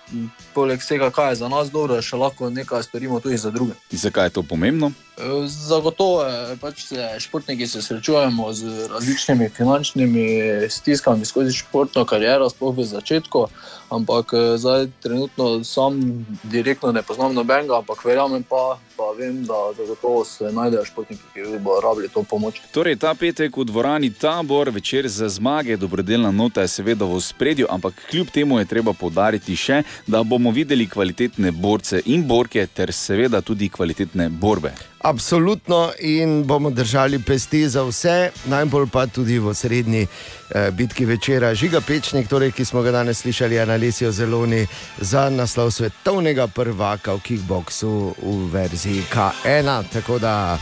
[0.55, 3.77] poleg vsega, kar je za nas dobro, še lahko nekaj storimo tudi za druge.
[3.91, 4.93] Zakaj je to pomembno?
[5.19, 6.25] E, Zagotovo
[6.61, 10.27] pač se športniki se srečujemo z različnimi finančnimi
[10.69, 13.47] stiskami skozi športno kariero, sploh v začetku.
[13.91, 19.75] Ampak eh, zdaj trenutno sam direktno ne poznam nobenega, ampak verjamem pa, pa vem, da
[19.77, 22.63] zagotovo se najdejo športniki, ki bodo rabili to pomoč.
[22.73, 27.67] Torej, ta petek v dvorani Tabor, večer za zmage, dobrodelna nota je seveda v spredju,
[27.71, 32.93] ampak kljub temu je treba povdariti še, da bomo videli kvalitetne borce in borke, ter
[32.93, 34.73] seveda tudi kvalitetne borbe.
[35.05, 41.53] Absolutno in bomo držali pesti za vse, najbolj pa tudi v srednji eh, bitki večera.
[41.55, 44.67] Žiga Pečnik, torej, ki smo ga danes slišali, je Alessijo Zeloni
[45.01, 49.85] za naslov svetovnega prvaka v kickboksu v verziji K1.
[49.93, 50.59] Tako da,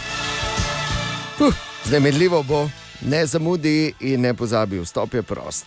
[1.41, 2.69] uh, znemedljivo bo,
[3.01, 5.67] ne zamudi in ne pozabi, vstop je prost.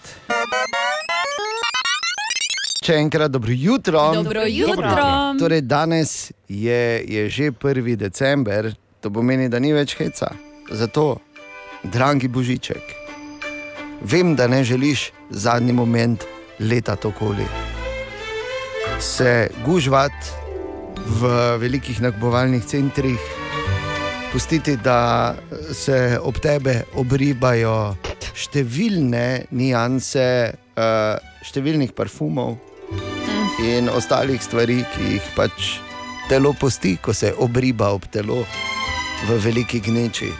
[2.82, 4.00] Še enkrat dobro jutro.
[4.10, 5.04] Dobro jutro.
[5.38, 7.96] Torej, danes je, je že 1.
[7.96, 10.32] december, to pomeni, da ni več heca.
[10.66, 11.20] Zato,
[11.84, 12.82] dragi Božiček,
[14.02, 16.26] vem, da ne želiš zadnji moment
[16.58, 17.46] leta okoli.
[18.98, 20.34] Se gužvat
[21.06, 23.30] v velikih nakupovalnih centrih,
[24.34, 25.36] pustiti, da
[25.70, 27.94] se ob tebe obribajo
[28.34, 30.28] številne nianse,
[30.82, 32.71] uh, številnih parfumov
[33.62, 35.76] in ostalih stvari, ki jih pač
[36.30, 38.42] telo posti, ko se obriba ob telo
[39.28, 40.32] v veliki gneči.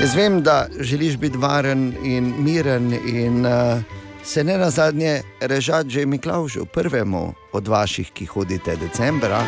[0.00, 3.82] Jaz vem, da želiš biti varen in miren in uh,
[4.24, 9.42] se ne na zadnje režati že Miklaužu, prvemu od vaših, ki hodite decembra,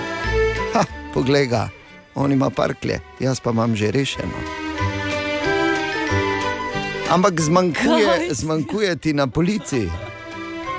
[0.75, 0.85] ha,
[1.15, 1.69] poglej ga,
[2.15, 4.39] on ima parklje, jaz pa imam že rešeno.
[7.11, 9.91] Ampak zmanjkuje, zmanjkuje ti na policiji.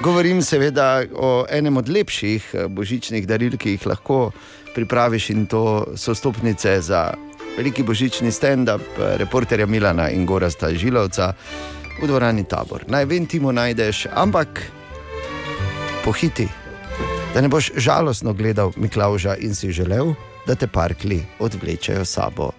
[0.04, 4.32] Govorim seveda o enem od lepših eh, božičnih daril, ki jih lahko
[4.76, 7.14] pripraviš, in to so stopnice za
[7.58, 11.34] veliki božični stand-up eh, reporterja Milana in Gorasta Žilovca
[12.02, 12.84] v dvorani Tabor.
[12.88, 14.68] Naj vem, ti mu najdeš, ampak
[16.04, 16.48] pohiti,
[17.34, 20.14] da ne boš žalostno gledal Miklauža in si želel,
[20.48, 22.52] da te parkli odvlečejo s sabo.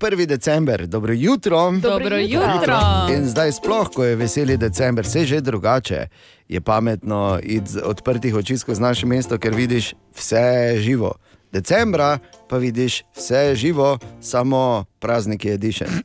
[0.00, 0.26] 1.
[0.26, 1.72] december, dobro jutro.
[1.82, 2.78] Dobro jutro.
[3.16, 6.06] In zdaj, sploh, ko je veseli december, se že drugače,
[6.48, 11.12] je pametno iti z odprtih oči skozi naše mesto, ker vidiš vse živo.
[11.52, 12.18] Decembra
[12.48, 16.02] pa vidiš vse živo, samo praznik je dišen.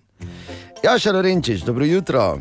[0.84, 2.40] Jaša Lorenčič, dobro jutro.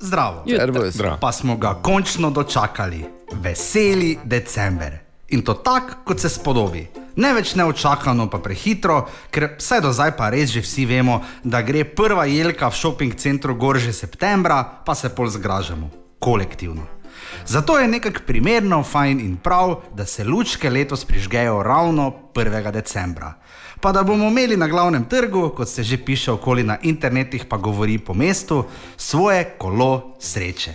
[0.00, 0.44] Zdravo.
[0.56, 0.96] Servus.
[1.20, 3.04] Pa smo ga končno dočakali.
[3.32, 4.98] Veseli december.
[5.28, 6.86] In to tako, kot se spodobi.
[7.18, 9.00] Ne več neočakano, pa prehitro,
[9.34, 13.16] ker vse do zdaj pa res že vsi vemo, da gre prva jelka v šoping
[13.18, 15.90] centru gor že septembra, pa se pol zgražamo,
[16.22, 16.86] kolektivno.
[17.46, 22.70] Zato je nekako primerno, fajn in prav, da se lučke letos prižgejo ravno 1.
[22.70, 23.34] decembra.
[23.80, 27.56] Pa da bomo imeli na glavnem trgu, kot se že piše okoli na internetih, pa
[27.56, 28.64] govori po mestu,
[28.96, 30.74] svoje kolo sreče.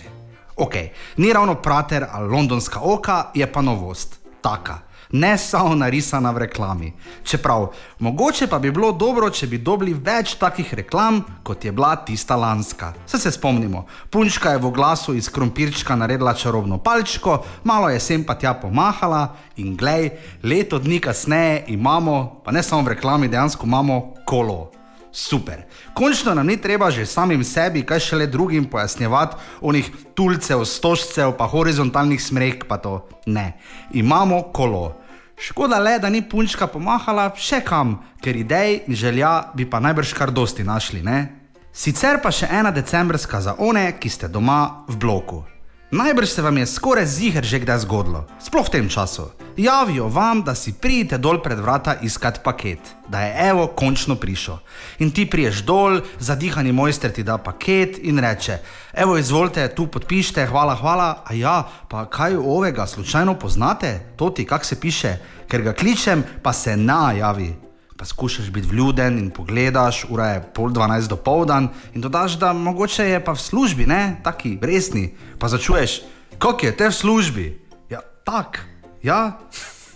[0.56, 0.74] Ok,
[1.16, 4.93] ni ravno prater ali londonska oka, je pa novost, taka.
[5.14, 6.92] Ne samo narisana v reklami.
[7.22, 7.68] Čeprav,
[7.98, 12.34] mogoče pa bi bilo dobro, če bi dobili več takih reklam, kot je bila tista
[12.34, 12.90] lanska.
[13.06, 18.24] Vse se spomnimo, punčka je v glasu iz krompirčka naredila čarobno palčko, malo je sem
[18.26, 20.10] pa tja pomahala in glej,
[20.42, 24.72] leto dni kasneje imamo, pa ne samo v reklami, dejansko imamo kolo.
[25.14, 25.62] Super.
[25.94, 31.46] Končno nam ni treba že samim sebi, kaj šele drugim pojasnjevati onih tulcev, stožcev, pa
[31.46, 33.52] horizontalnih smrek, pa to ne.
[33.94, 35.03] Imamo kolo.
[35.36, 40.14] Škoda le, da ni punčka pomahala še kam, ker idej in želja bi pa najbrž
[40.14, 41.26] kar dosti našli, ne?
[41.74, 45.42] Sicer pa še ena decembrska za one, ki ste doma v bloku.
[45.90, 49.30] Najbrž se vam je skoraj ziger že kdaj zgodilo, sploh v tem času.
[49.56, 52.78] Javijo vam, da si pridete dol pred vrata iskat paket,
[53.08, 54.56] da je evo končno prišel.
[54.98, 58.58] In ti priješ dol, zadihani mojster ti da paket in reče:
[58.92, 61.22] Evo, izvolite, tu podpišite, hvala, hvala.
[61.24, 65.16] A ja, pa kaj ovega slučajno poznate, to ti kak se piše,
[65.48, 67.54] ker ga kličem, pa se najavi.
[67.96, 72.52] Pa skušaš biti vljuden in pogledaš, ura je pol dvanajst do povdan in dodaš, da
[72.52, 75.14] mogoče je pa v službi, ne, taki resni.
[75.38, 76.00] Pa začuješ,
[76.38, 77.46] kako je te v službi?
[77.90, 78.73] Ja, tak,
[79.04, 79.38] ja,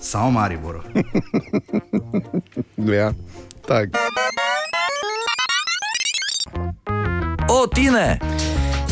[0.01, 0.81] samo Maribor.
[2.77, 3.13] ja,
[3.67, 3.89] tak.
[7.49, 8.19] O, Tine!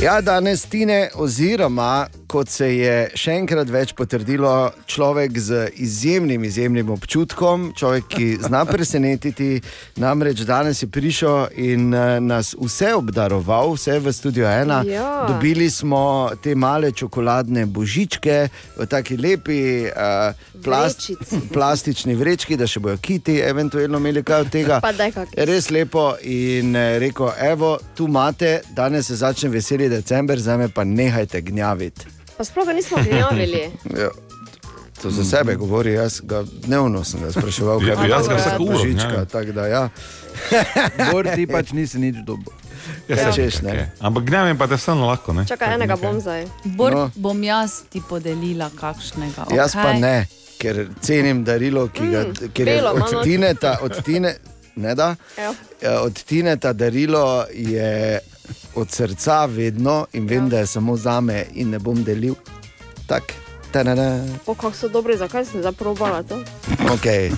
[0.02, 2.06] Ja, danes Tine, oziroma
[2.36, 4.50] kot se je še enkrat več potrdilo,
[4.84, 9.62] človek z izjemnim, izjemnim občutkom, človek, ki zna presenetiti.
[10.02, 14.82] Namreč danes je prišel in eh, nas vse obdaroval, vse v studio ena.
[14.84, 15.24] Ja.
[15.30, 18.36] Dobili smo te male čokoladne božičke
[18.76, 21.40] v taki lepi uh, plast, Vrečici.
[21.56, 24.82] plastični vrečki, da še bojo kiti, eventualno imeli kaj od tega.
[25.52, 30.68] Res lepo in eh, rekel, evo, tu imate, danes se začne veseli december, zdaj me
[30.68, 32.16] pa nehajte gnjaviti.
[32.36, 33.70] Pa sploh ga nismo gnjavili.
[33.98, 34.10] Ja.
[34.96, 38.40] To za sebe govori, jaz ga dnevno sem ga spraševal, Ja, kaj jaz ga je
[38.40, 39.26] vsako uro gnjavim.
[39.26, 39.88] tako da, ja.
[41.12, 42.52] Gor ti pač nisi nič dobil.
[43.08, 43.70] Ja, saj, češ, ne?
[43.70, 43.86] okej.
[44.00, 45.32] Ampak gnjavim pa te vseeno lahko.
[45.32, 45.44] Ne?
[45.44, 46.46] Čakaj, enega bom zdaj.
[46.64, 47.10] Bor, No.
[47.14, 49.46] Bom jaz ti podelila kakšnega.
[49.50, 50.26] Jaz pa ne,
[50.58, 53.22] ker cenim darilo, ki ga Mm, ker je belo ima od.
[53.22, 54.36] Tineta, od Tine,
[54.76, 55.12] ne da.
[55.36, 55.54] Evo.
[55.82, 58.18] Ja, Od Tineta darilo je
[58.74, 62.34] od srca vedno in vem, da je samo za me in ne bom delil.
[63.06, 63.32] Tak,
[63.76, 64.24] tanana.
[64.46, 66.40] O, kako so dobri, zakaj sem zaprobala to?
[66.94, 67.30] Okay,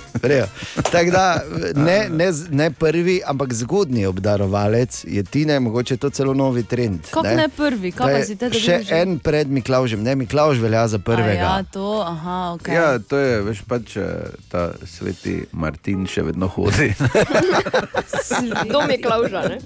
[0.91, 1.41] Tako da
[1.75, 6.99] ne, ne, ne prvi, ampak zgodnji obdarovalec je Tine, mogoče je to celo novi trend.
[7.11, 9.01] Kako ne prvi, kaj Da pa je si te dobil Še že?
[9.01, 11.33] en pred Miklaužem, ne Miklauž velja za A prvega.
[11.33, 12.67] Ja, to, aha, ok.
[12.67, 14.07] Ja, to je veš pač eh,
[14.51, 16.93] ta sveti Martin še vedno hodi.
[18.71, 19.57] Do Miklauža, ne?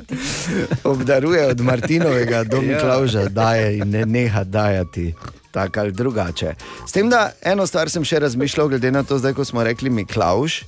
[0.83, 2.67] Obdaruje od Martinovega do Ja.
[2.73, 5.13] Miklauža, daje in ne neha dajati.
[5.53, 6.55] Tako ali drugače.
[6.87, 9.89] S tem, da eno stvar sem še razmišljal, glede na to, zdaj, ko smo rekli
[9.89, 10.63] Miklauž,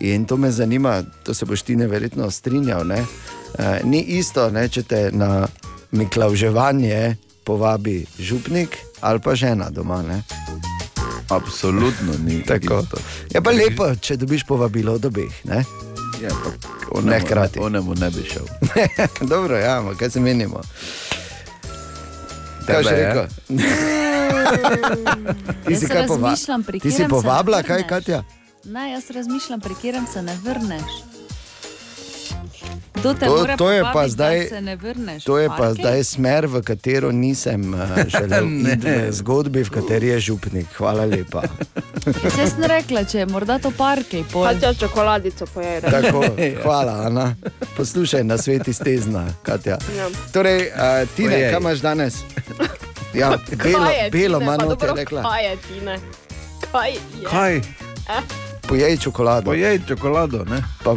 [0.00, 2.86] in to me zanima, to se boš ti neverjetno strinjal.
[2.86, 3.02] Ne?
[3.58, 5.48] E, ni isto, ne, če te na
[5.92, 10.02] Miklauževanje povabi župnik ali pa žena doma.
[10.02, 10.22] Ne?
[11.28, 12.42] Absolutno ni.
[12.48, 12.82] Tako.
[12.82, 12.96] isto.
[13.34, 15.44] Je pa lepo, če dobiš povabilo od obeh.
[15.44, 15.64] Ne?
[16.22, 16.50] Ja, pa
[16.94, 17.58] Ne onemu, hkrati.
[17.58, 18.46] onemu ne bi šel.
[19.32, 20.60] Dobro, ja, kaj se menimo?
[22.62, 22.96] Kaj Tebe še je?
[23.04, 23.26] rekel?
[25.64, 27.84] Ti si kaj pova- razmišljam, pri Ti si povabila, kaj.
[27.84, 28.24] Katja?
[28.64, 30.82] Ne, jaz razmišljam, pri katerem se ne vrneš.
[33.02, 35.24] To, te To, to je pa zdaj, ne vrneš.
[35.24, 35.74] to je pa Parkej?
[35.76, 37.80] zdaj smer, v katero nisem uh,
[38.14, 38.72] želel Ne.
[38.72, 40.66] iti v zgodbi, v kateri je župnik.
[40.74, 41.42] Hvala lepa.
[42.28, 44.24] Jaz sem rekla, če je morda to parkej.
[44.24, 44.44] pol.
[44.44, 45.86] Katja čokoladico pojede.
[45.88, 46.22] Tako,
[46.64, 47.34] hvala, Ana.
[47.76, 49.78] Poslušaj na sveti stezna, Katja.
[49.92, 50.06] Ja.
[50.30, 51.50] Torej, uh, Tine, Ojej.
[51.50, 52.14] kaj imaš danes?
[53.12, 54.38] Ja, belo, je, belo?
[54.38, 55.22] Pa manj je dobro, rekla.
[55.22, 55.94] Kaj je, Tine?
[56.64, 57.00] Kaj je?
[57.24, 57.56] Kaj?
[58.08, 58.22] Eh?
[58.72, 59.52] Pojej čokolado.
[59.52, 60.64] Pojej čokolado, ne?
[60.80, 60.96] Pa,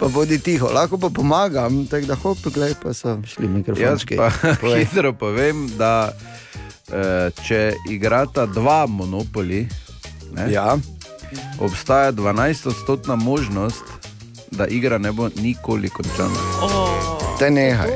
[0.00, 4.16] pa bodi tiho, lahko pa pomagam, tako da hop, gledaj, pa so šli Jaz mikrofončki.
[4.16, 4.84] pa Povej.
[4.84, 6.12] hitro povem, da
[6.88, 9.68] eh, če igrata dva monopoli,
[10.32, 10.76] ne, ja.
[11.60, 13.84] obstaja 12-odstotna možnost,
[14.50, 16.40] da igra ne bo nikoli končana.
[17.38, 17.92] Te nehaj.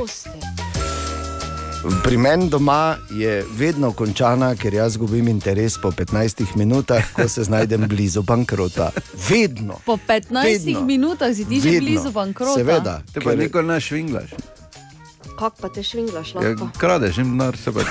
[2.02, 7.44] Pri meni doma je vedno končana, ker jaz gubim interes po 15 minutah, ko se
[7.44, 8.90] znajdem blizu bankrota.
[9.28, 9.78] Vedno.
[9.84, 10.80] Po 15 Vedno.
[10.82, 12.54] minutah si ti že blizu bankrota.
[12.54, 13.02] Seveda.
[13.12, 14.30] Te pa nikoli ne švinglaš.
[15.36, 16.68] Kako pa te švinglaš Ja, lahko?
[16.78, 17.80] kradeš jim denar, se pa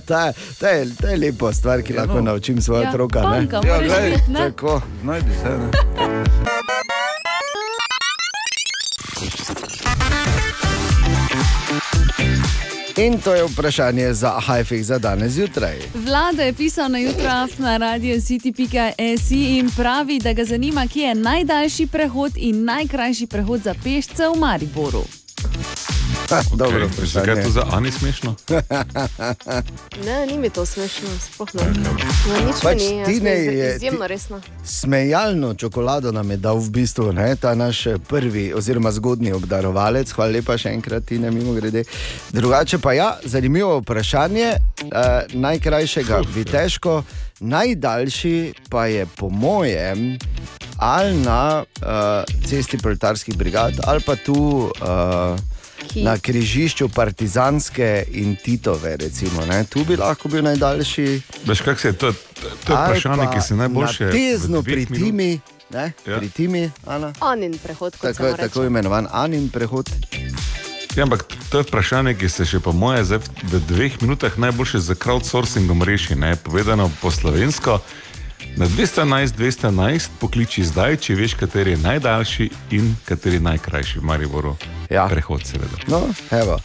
[0.00, 2.20] ta, ta, je, ta je lepa stvar, ki lahko no.
[2.22, 3.20] naučim svoje Ja, otroka.
[3.40, 3.56] biti,
[4.28, 4.38] ne?
[4.40, 4.80] Tako.
[5.02, 6.61] Znajdi se.
[12.96, 15.78] In to je vprašanje za Hajfik za danes zjutraj.
[15.94, 21.14] Vlada je pisal na jutro na radio city.si in pravi, da ga zanima, kje je
[21.14, 25.04] najdaljši prehod in najkrajši prehod za pešce v Mariboru.
[26.62, 27.06] Dobro, okay.
[27.06, 28.34] Zakaj je to za Ani smešno?
[30.06, 31.62] Ne, ni mi to smešno, sploh ne.
[31.62, 31.90] No,
[32.46, 34.40] nič Pač ni, Tine je- izjemno resna.
[34.64, 40.12] Smejalno čokolado nam je dal v bistvu ne, ta naš prvi oziroma zgodni obdarovalec.
[40.12, 41.84] Hvala lepa še enkrat, Tine, mimo grede.
[42.32, 44.56] Drugače pa ja, zanimivo vprašanje.
[44.82, 44.88] Uh,
[45.32, 47.02] najkrajšega bi težko,
[47.40, 50.18] najdaljši pa je po mojem
[50.78, 54.70] ali na uh, cesti proletarskih brigad ali pa tu.
[54.80, 55.38] Uh,
[55.92, 56.02] Ki?
[56.02, 59.64] Na križišču Partizanske in Titove, recimo, ne?
[59.64, 61.20] tu bi lahko bil najdaljši.
[61.44, 62.12] Veš, kak se je to,
[62.64, 64.04] to je Ali vprašanje, ki se najboljše.
[64.04, 65.40] Na tezno pri Timi,
[65.70, 65.92] ne?
[66.06, 66.18] Ja.
[66.18, 67.12] pri Timi, Ana.
[67.20, 69.90] Anin prehod, kot Tako, tako imenovan Anin prehod.
[70.92, 74.32] Ja, ampak to je vprašanje, ki se še po moje zdaj v- v dveh minutah
[74.34, 76.14] najboljše z crowdsourcingom reši.
[76.14, 76.36] Ne?
[76.36, 77.80] Povedano po slovensko.
[78.56, 84.04] Na 211, 211 pokliči zdaj, če veš, kateri je najdaljši in kateri je najkrajši v
[84.04, 84.56] Mariboru.
[84.90, 85.06] Ja.
[85.08, 85.76] Prehod, seveda.
[85.88, 86.58] No, evo,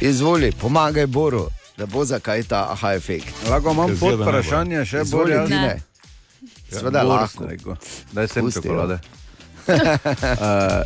[0.00, 3.32] izvoli, pomagaj Boru, da bo zakaj ta aha efekt.
[3.50, 5.74] Lahko imam pod vprašanje še Izvoli, bolj Tine.
[6.70, 7.76] Seveda Bor lahko.
[8.12, 8.98] Daj sem Pusti, čokolade.
[9.62, 9.74] uh,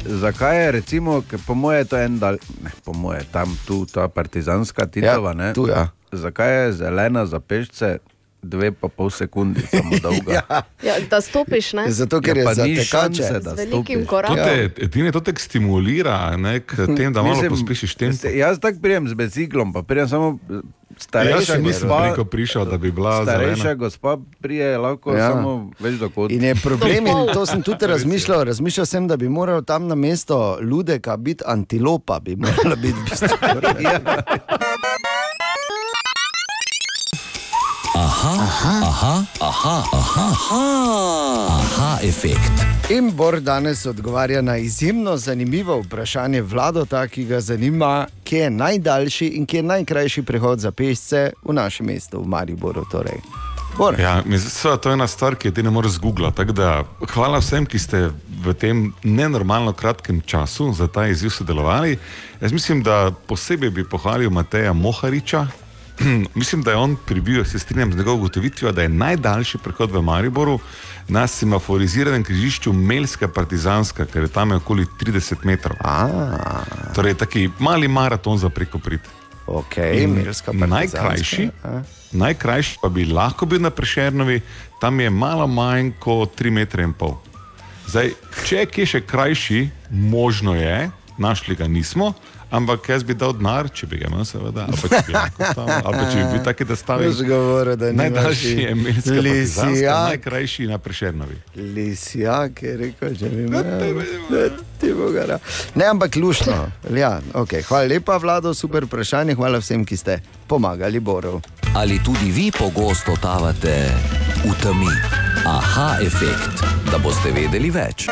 [0.22, 4.08] zakaj je, recimo, ker po moje to en dal, ne, po moje tam tu ta
[4.08, 5.52] partizanska titova, Ja, ne?
[5.52, 5.88] tu, ja.
[6.12, 7.98] Zakaj je zelena za pešce
[8.42, 10.32] dve pa pol sekunde samo dolga?
[10.34, 10.62] ja.
[10.82, 11.90] Ja, da stopiš, ne?
[11.90, 13.22] Zato, ker Ja, je za tekače.
[13.22, 14.06] Z velikim stopiš.
[14.06, 14.36] korakom.
[14.36, 18.16] To te, edine to te stimulira ne, k tem, da malo Mislim, pospešiš tempo.
[18.16, 20.60] ste- Jaz tako prijem z biciklom, pa prijem samo eh,
[20.96, 22.02] starejša Jaz še nisem gospa.
[22.04, 23.74] preko prišel, da bi bila Starejša zelena.
[23.76, 24.10] gospa
[24.40, 25.18] prije lahko Ja.
[25.18, 25.28] ja.
[25.30, 26.30] samo več do kod.
[26.30, 28.44] In je problem, in to sem tudi razmišljal.
[28.44, 33.04] Razmišljal sem, da bi moral tam na mesto ludeka biti antilopa, bi morala biti v
[33.04, 33.28] bistvu.
[37.96, 42.52] Aha, aha, aha, aha, aha, aha, aha efekt.
[42.90, 49.26] In Bor danes odgovarja na izjemno zanimivo vprašanje Vladota, ki ga zanima, kje je najdaljši
[49.26, 52.84] in kje je najkrajši prehod za pešce v našem mestu, v Mariboru.
[52.90, 53.20] Torej.
[53.78, 54.00] Bor.
[54.00, 56.36] Ja, mislim, to je ena stvar, ki je ti ne moreš zgooglati.
[56.36, 58.10] tako da Hvala vsem, ki ste
[58.44, 61.98] v tem nenormalno kratkem času za ta izziv sodelovali.
[62.40, 65.46] Jaz mislim, da posebej bi pohvalil Mateja Mohariča.
[66.34, 70.02] mislim, da je on pribil, se strinjam z njegovo ugotovitvijo, da je najdaljši prehod v
[70.02, 70.58] Mariboru
[71.08, 75.76] na semaforiziranem križišču Melska Partizanska, ker je tam je okoli 30 metrov.
[76.94, 79.00] Torej, taki mali maraton za preko prid.
[79.46, 80.26] Okay, In
[80.68, 81.82] najkrajši, a?
[82.12, 84.40] najkrajši pa bi lahko bil na Prešernovi,
[84.80, 86.88] tam je malo manj kot 3,5 metra.
[87.86, 88.10] Zdaj,
[88.46, 89.60] če je kje še krajši,
[89.90, 92.12] možno je, našli ga nismo,
[92.50, 95.48] ampak jaz bi dal denar, če bi ga imel, seveda, ali pa če bi lahko
[95.52, 97.10] stavil, ali pa če bi bil taki, da stavim.
[97.10, 100.06] Veš, govoril, da Najdaljši je Partizanska, lisjak.
[100.10, 101.36] najkrajši na Prešernovi.
[101.56, 103.62] Lisjak je rekel, že bi imel.
[104.30, 104.48] Da
[104.80, 105.38] ti bo gara.
[105.74, 106.52] Ne, ampak lušno.
[106.94, 107.62] Ja, okay.
[107.64, 109.34] Hvala lepa, Vlado, super vprašanje.
[109.34, 111.40] Hvala vsem, ki ste pomagali Boru.
[111.74, 113.76] Ali tudi vi pogosto tavate
[114.44, 114.92] v temi?
[115.46, 118.08] Aha efekt, da boste vedeli več.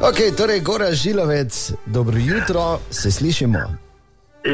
[0.00, 3.58] Ok, torej, Gora Žilovec, dobro jutro, se slišimo.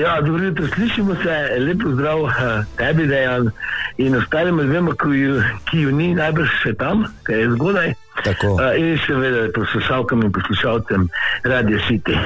[0.02, 3.50] Ja, dobro jutro, slišimo se, lepo zdrav eh, tebi, Dejan,
[3.96, 7.94] in ostalim ljudem, ki, ju- ki ju ni najbrž še tam, ker je zgodaj.
[8.24, 8.58] Tako.
[8.62, 11.08] Eh, In seveda poslušalkam in poslušalcem
[11.44, 12.16] Radio City.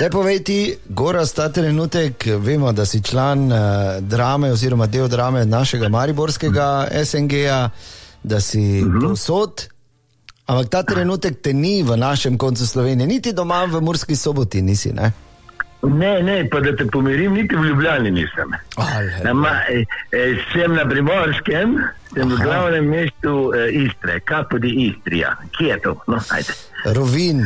[0.00, 3.58] Da povej ti, Gora, ta trenutek, vemo, da si član uh,
[4.00, 7.70] drame oziroma del drame našega Mariborskega SNG-ja,
[8.22, 9.08] da si uh -huh.
[9.08, 9.73] povsod.
[10.46, 14.92] Ampak ta trenutek te ni v našem koncu Slovenije, niti doma v Murski soboti nisi.
[14.92, 15.12] Ne?
[15.82, 18.52] Ne, ne, pa da te pomirim, niti v Ljubljani nisem.
[19.22, 21.76] Nama, eh, eh, sem na Primorskem,
[22.14, 25.36] sem v glavnem mestu eh, Istre, Kapodi Istrija.
[25.50, 25.96] Kje je to?
[26.06, 26.52] No, ajde.
[26.86, 27.44] Rovin.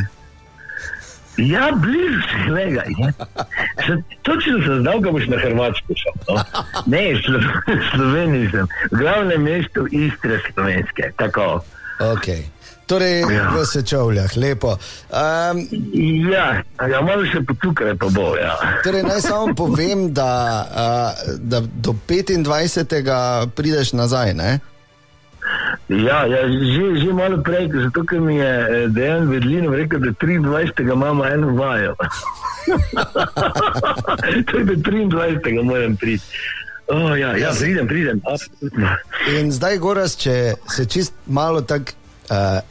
[1.37, 2.83] Ja, blizu lega.
[3.79, 6.15] Še- Točno sem znal, da boš na Hrvaško šel.
[6.27, 6.43] No?
[6.85, 7.39] Ne, Slo
[7.91, 8.67] Sloveniji sem.
[8.91, 11.11] V glavnem mestu Istre slovenske.
[11.15, 11.63] Tako.
[11.99, 12.43] Okay.
[12.89, 13.53] Torej, ja.
[13.53, 14.73] v Sečovljah, lepo.
[15.13, 15.61] Um,
[16.31, 18.33] ja, ja, malo še potukaj pa bo.
[18.33, 18.55] Ja.
[18.81, 20.31] Torej, naj samo povem, da,
[20.65, 22.41] uh, da do 25.
[23.53, 24.33] prideš nazaj.
[24.33, 24.57] Ne?
[25.89, 30.13] Ja, ja že, že malo prej, zato ker mi je eh, Dejan Vedlin rekel, da
[30.21, 30.85] 23.
[30.93, 31.93] imamo eno vajo.
[34.49, 35.61] to je do 23.
[35.61, 36.25] moram priti.
[36.89, 38.21] Oh, ja, ja, pridem, pridem.
[39.37, 41.93] In zdaj, Goras, če se čist malo tako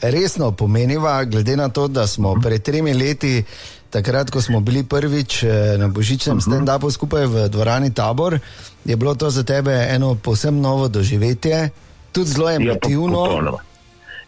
[0.01, 3.45] resno pomeniva, glede na to, da smo pred tremi leti,
[3.91, 8.39] takrat, ko smo bili prvič eh, na božičnem stand-upu skupaj v dvorani Tabor,
[8.85, 11.71] je bilo to za tebe eno posebno novo doživetje,
[12.13, 13.25] tudi zelo emotivno.
[13.25, 13.59] popolnoma.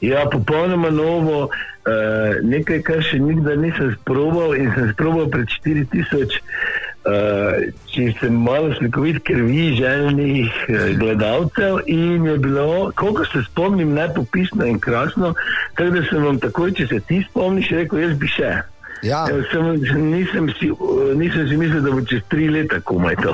[0.01, 1.53] Ja, popolnoma novo, uh,
[2.43, 6.41] nekaj, kar še nikdar nisem sprobal in sem sprobal pred 4000.
[7.01, 13.95] Uh, če sem malo slikovit krvi željnih uh, gledalcev in je bilo, koliko se spomnim,
[13.97, 15.33] najpopisno in krasno,
[15.75, 18.53] tako da sem vam takoj, če se ti spomniš, rekel, jaz bi še.
[19.03, 19.27] Ja.
[19.27, 19.65] Eh, Sem,
[20.05, 20.71] nisem, si,
[21.15, 23.33] nisem si mislil, da bo čez tri leta komaj to.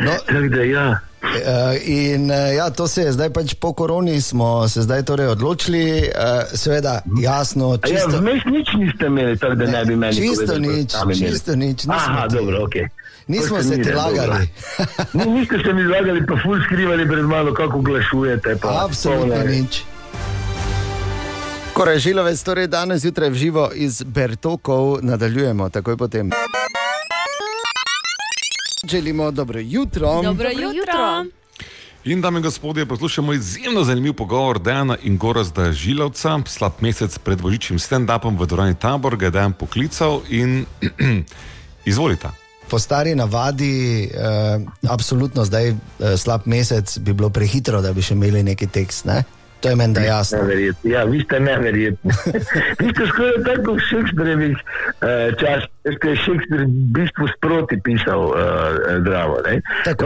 [0.00, 0.86] No, tako da ja.
[1.22, 1.32] Uh,
[1.82, 6.10] in uh, ja, to se je zdaj pač po koroni, smo se zdaj torej odločili,
[6.54, 8.20] seveda, jasno, A Ja, čisto.
[8.20, 12.28] vmes nič niste imeli, tako da ne, bi meni čisto povedali, nič, čisto nič, Aha,
[12.28, 12.74] ti- dobro, ok.
[13.26, 14.48] Nismo se ti lagali.
[15.12, 18.56] Ni, niste se mi lagali, pa ful skrivali pred mano, kako oglašujete.
[18.62, 19.82] Absolutno nič.
[21.76, 26.30] Korežilovec, torej danes zjutraj v živo iz Bertokov nadaljujemo, takoj potem.
[28.88, 30.22] Želimo dobro jutro.
[30.22, 31.24] Dobro jutro.
[32.04, 37.42] In dame in gospodje, poslušamo izjemno zanimiv pogovor Dejana in Gorazda Žilovca, slab mesec pred
[37.42, 40.64] božičnim stand-upom v dvorani Tabor, ga je Dejan poklical in
[41.84, 42.28] izvolite.
[42.70, 45.76] Po stari navadi, eh, absolutno zdaj eh,
[46.16, 49.04] slab mesec bi bilo prehitro, da bi še imeli neki tekst.
[49.04, 49.24] Ne?
[49.66, 50.38] To je meni da jasno.
[50.38, 50.90] Neverjetno.
[50.90, 52.10] Ja, vi ste neverjetni.
[52.80, 55.08] vi ste skoraj tako v Šekspirjevih uh,
[55.40, 58.36] časih, ko je Šekspir v bistvu sproti pisal uh,
[59.02, 59.40] Dravo.
[59.46, 59.58] ne.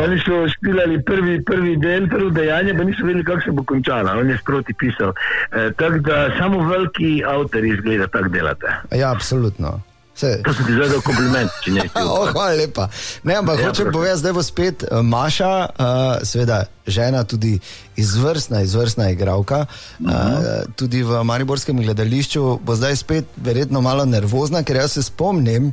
[0.05, 4.17] Oni so špilali prvi, prvi del, prvo dejanje, pa niso vedeli, kako se bo končalo.
[4.21, 5.13] On je sproti pisal.
[5.13, 8.67] Uh, tako da samo veliki avtori izgleda tako delate.
[8.97, 9.81] Ja, absolutno.
[10.21, 10.31] Se...
[10.45, 11.85] To sem ti zdaj dal kompliment, če ne.
[12.05, 12.89] Oh, hvala lepa.
[13.25, 17.55] Ne, ampak Ja, hočem povedati, zdaj bo spet eh, Maša, uh, seveda žena, tudi
[17.97, 24.83] izvrstna, izvrstna igralka, uh, tudi v Mariborskem gledališču, bo zdaj spet verjetno malo nervozna, ker
[24.83, 25.73] jaz se spomnim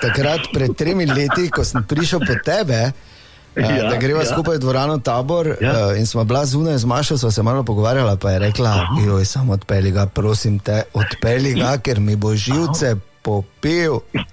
[0.00, 2.90] takrat pred tremi leti, ko sem prišel po tebe.
[2.90, 3.14] Uh,
[3.56, 4.28] Ja, da greva ja.
[4.28, 5.88] skupaj v dvorano tabor ja.
[5.88, 9.24] uh, in smo bila zunaj z Mašo, sva se malo pogovarjala, pa je rekla: Joj,
[9.24, 12.96] samo odpeli ga, prosim te, odpeli ga, ker mi bo živce
[13.26, 14.00] popel.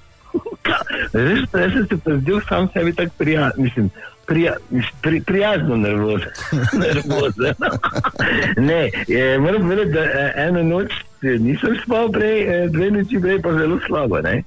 [1.13, 3.89] Res, jaz sem se pa zdel sam sebi tako prijazen, mislim,
[4.25, 4.53] prija,
[5.01, 6.29] pri, prijazno nervozen.
[6.85, 7.53] nervozen.
[8.69, 10.91] ne, je, moram povedati, da eh, eno noč
[11.21, 14.21] eh, nisem spal prej, eh, dve noči prej pa zelo slabo.
[14.21, 14.43] Ne?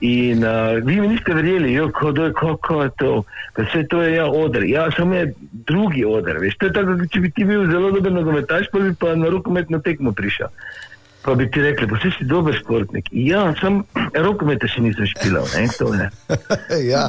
[0.00, 3.10] In uh, vi mi niste verjeli, jo, kako ko, ko je to,
[3.54, 4.64] pa vse to je ja, oder.
[4.66, 8.12] Ja, samo je drugi oder, veš, to je tako, če bi ti bil zelo dober
[8.12, 10.50] nogometaš, pa bi pa na rokometno tekmo prišel.
[11.22, 13.06] Pa bi ti rekli, pa si dober športnik.
[13.12, 13.84] Ja, sam
[14.26, 15.46] rokometa še nisem špilal,
[16.84, 17.04] ja.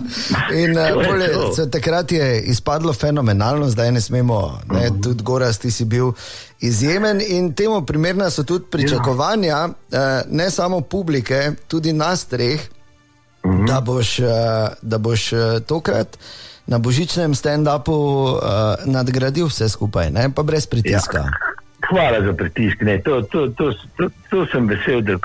[0.53, 1.53] In uh, pole, to.
[1.53, 5.01] se, takrat je izpadlo fenomenalno, zdaj ne smemo, ne, Mhm.
[5.01, 6.11] tudi Goras, ti si bil
[6.59, 9.97] izjemen in temu primerna so tudi pričakovanja, uh,
[10.29, 12.61] ne samo publike, tudi nas treh,
[13.43, 13.65] Mhm.
[13.65, 14.27] da boš, uh,
[14.81, 16.17] da boš uh, tokrat
[16.65, 18.39] na božičnem stand-upu uh,
[18.85, 21.17] nadgradil vse skupaj, ne, pa brez pritiska.
[21.19, 21.62] Ja.
[21.89, 22.81] Hvala za pritisk.
[22.81, 25.17] Ne, to, to, to, to, to sem vesel, da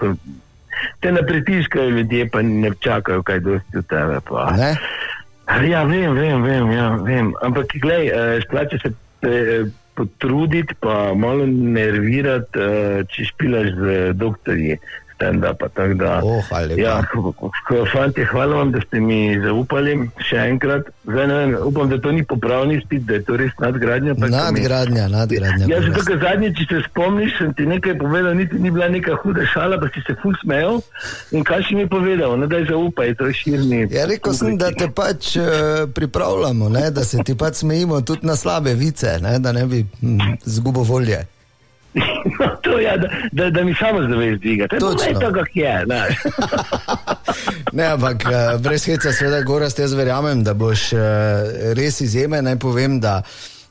[1.01, 4.20] te ne pritiskajo ljudje, pa ne čakajo kaj dosti od tebe.
[4.28, 4.51] Pa.
[4.56, 4.76] Ne?
[5.68, 7.32] Ja, vem, vem, vem, ja, vem.
[7.43, 9.64] Ampak, glej, eh, splača se eh,
[9.94, 14.78] potruditi, pa malo nervirati, eh, če špilaš z doktorji,
[15.19, 15.66] stand-upa.
[16.23, 16.43] Oh.
[16.78, 17.03] Ja,
[17.93, 20.86] fanti, hvala vam, da ste mi zaupali še enkrat.
[21.05, 24.15] Zdaj, ne vem, upam, da to ni popravni izpit, da je to res nadgradnja.
[24.15, 25.66] ko mi- Nadgradnja, nadgradnja.
[25.66, 26.09] Ja, zato, Gorazd.
[26.09, 29.81] ker zadnjič, če se spomniš, sem ti nekaj povedal, niti ni bila neka huda šala,
[29.81, 30.81] pa si se ful smejal.
[31.32, 33.81] In kaj si mi povedal, ne daj zaupaj, to je širni.
[33.90, 35.45] Ja, rekel sem, da te pač uh,
[35.90, 39.82] pripravljamo, ne, da se ti pač smejimo tudi na slabe vice, ne, da ne bi
[40.01, 41.24] hm, zgubo volje.
[42.78, 44.66] to je, da, da, da mi samo zavest dviga.
[44.68, 45.86] To je to, kak je.
[47.72, 50.98] Ne, ampak eh, brez heca, seveda, Gorast, jaz verjamem, da boš eh,
[51.76, 52.44] res izjemen.
[52.44, 53.22] Naj povem, da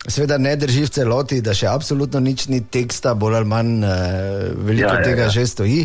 [0.07, 3.91] seveda ne drži v celoti, da še absolutno nič ni teksta, bolj ali manj eh,
[4.55, 5.33] veliko Ja, ja, tega ja.
[5.33, 5.83] že stoji.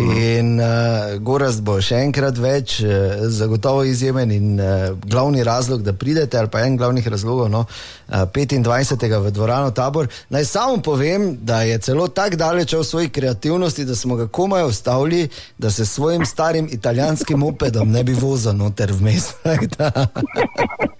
[0.00, 5.92] In uh, Gorast bo še enkrat več, uh, zagotovo izjemen in uh, glavni razlog, da
[5.92, 8.96] pridete, ali pa en glavnih razlogov, no, uh, 25.
[8.96, 10.08] v dvorano Tabor.
[10.32, 14.70] Naj samo povem, da je celo tako daleč v svoji kreativnosti, da smo ga komaj
[14.70, 15.26] ustavili,
[15.58, 19.34] da se s svojim starim italijanskim mopedom ne bi vozil noter vmes.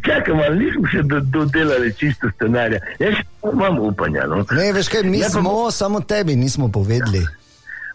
[0.00, 2.80] Čakaj, malo nismo še do- dodelali čisto scenarija.
[2.98, 3.14] Jaz
[3.52, 4.26] imam upanja.
[4.26, 4.44] No.
[4.50, 7.26] Ne, veš kaj, mi Ja, pa- smo, samo tebi nismo povedali.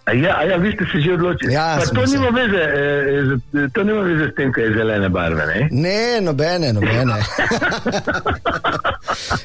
[0.06, 1.54] A ja, a ja, vi ste se že odločili.
[1.54, 5.46] Ja, Pa to, nima veze, eh, to nima veze s tem, kaj je zelene barve.
[5.46, 5.68] Ne?
[5.72, 7.16] Ne, nobene, nobene.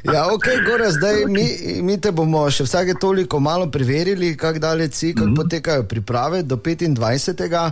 [0.05, 1.49] ja, ok, gore, zdaj mi,
[1.83, 5.37] mi te bomo še vsake toliko malo preverili, kako daleč si, kako mm -hmm.
[5.37, 7.71] potekajo priprave do 25.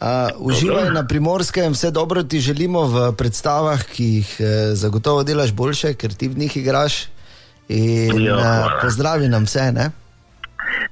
[0.00, 0.06] Uh,
[0.38, 4.44] uživaj na primorskem, vse dobro ti želimo v predstavah, ki jih eh,
[4.74, 7.08] zagotovo delaš boljše, ker ti v njih igraš.
[7.68, 8.78] In Ja, uh, hvala.
[8.82, 9.72] pozdravi nam vse.
[9.72, 9.90] Ne?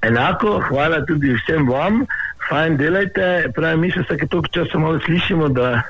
[0.03, 2.05] Enako, hvala tudi vsem vam,
[2.49, 3.49] fajn delajte.
[3.55, 5.83] Pravi, mi se vsake toliko časa malo slišimo, da,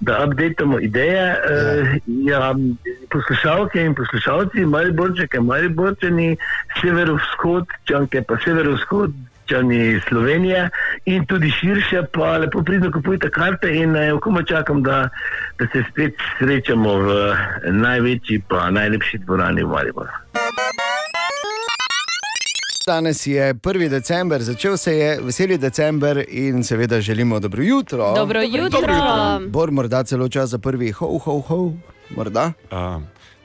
[0.00, 1.24] da updatemo ideje.
[2.26, 2.34] Ja.
[2.38, 2.54] Ja,
[3.10, 6.36] poslušalke in poslušalci, Mariborčeke, Mariborčani,
[6.82, 9.14] severovzhod, čanke pa severovzhod.
[9.46, 10.70] Čani Slovenije
[11.04, 15.08] in tudi širše, pa lepo pridno kupujte karte in eh, komaj čakam, da,
[15.58, 17.36] da se spet srečamo v
[17.70, 20.10] največji pa najlepši dvorani v Mariboru.
[22.86, 23.88] Danes je 1.
[23.88, 28.14] december, začel se je veseli december in seveda želimo dobro jutro.
[28.14, 28.80] Dobro jutro.
[29.48, 31.72] Bor morda celo čas za prvi ho, ho, ho,
[32.16, 32.52] morda.
[32.70, 33.00] A,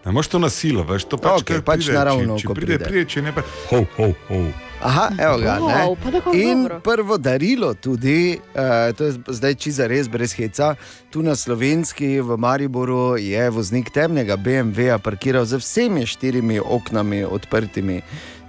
[0.05, 2.53] ne moreš to na silo, veš, to pač, kar pač pride, naravno, če, če ko
[2.53, 2.89] pride, pride.
[2.89, 3.41] pride, če ne pa.
[3.71, 4.68] Ho, ho, ho.
[4.81, 5.59] Aha, evo ga.
[5.59, 5.97] Wow,
[6.33, 6.79] In dobro.
[6.79, 10.75] prvo darilo tudi, uh, to je zdaj čiza res brez heca,
[11.11, 18.01] tu na slovenski v Mariboru je voznik temnega BMW-ja parkiral z vsemi štirimi oknami odprtimi.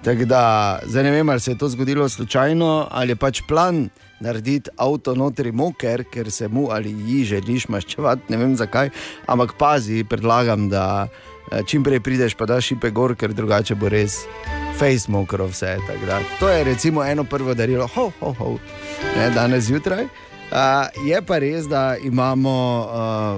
[0.03, 3.89] Tako da zdaj ne vem, ali se je to zgodilo slučajno ali pač plan
[4.21, 8.89] narediti avto notri moker, ker se mu ali ji želiš maščevati, ne vem zakaj,
[9.27, 11.30] ampak pazi, predlagam, da eh,
[11.65, 14.21] čim prej prideš, pa daš šipe gor, ker drugače bo res
[14.79, 15.77] face mokro vse.
[16.39, 18.57] To je recimo eno prvo darilo, ho, ho, ho,
[19.17, 20.07] ne, danes zjutraj.
[20.51, 22.53] Uh, je pa res, da imamo
[22.83, 22.89] uh,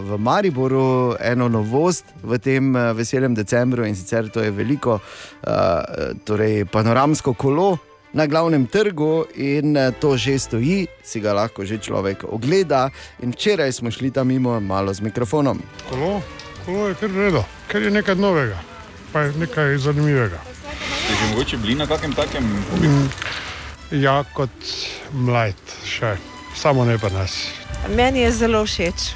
[0.02, 6.18] v Mariboru eno novost v tem uh, veselem decembru in sicer to je veliko, uh,
[6.26, 7.78] torej panoramsko kolo
[8.18, 12.90] na glavnem trgu in uh, to že stoji, si ga lahko že človek ogleda.
[13.22, 15.62] In včeraj smo šli tam mimo malo z mikrofonom.
[15.94, 16.18] Kolo,
[16.66, 18.58] kolo je kar redo, ker je nekaj novega,
[19.12, 20.40] pa je nekaj zanimivega.
[21.04, 22.44] Ste že mogoče bili na kakem takem?
[22.44, 23.10] Mm,
[23.94, 24.50] Ja, kot
[25.14, 26.16] mlad še,
[26.58, 27.36] samo ne pa nas.
[27.94, 29.12] Meni je zelo všeč.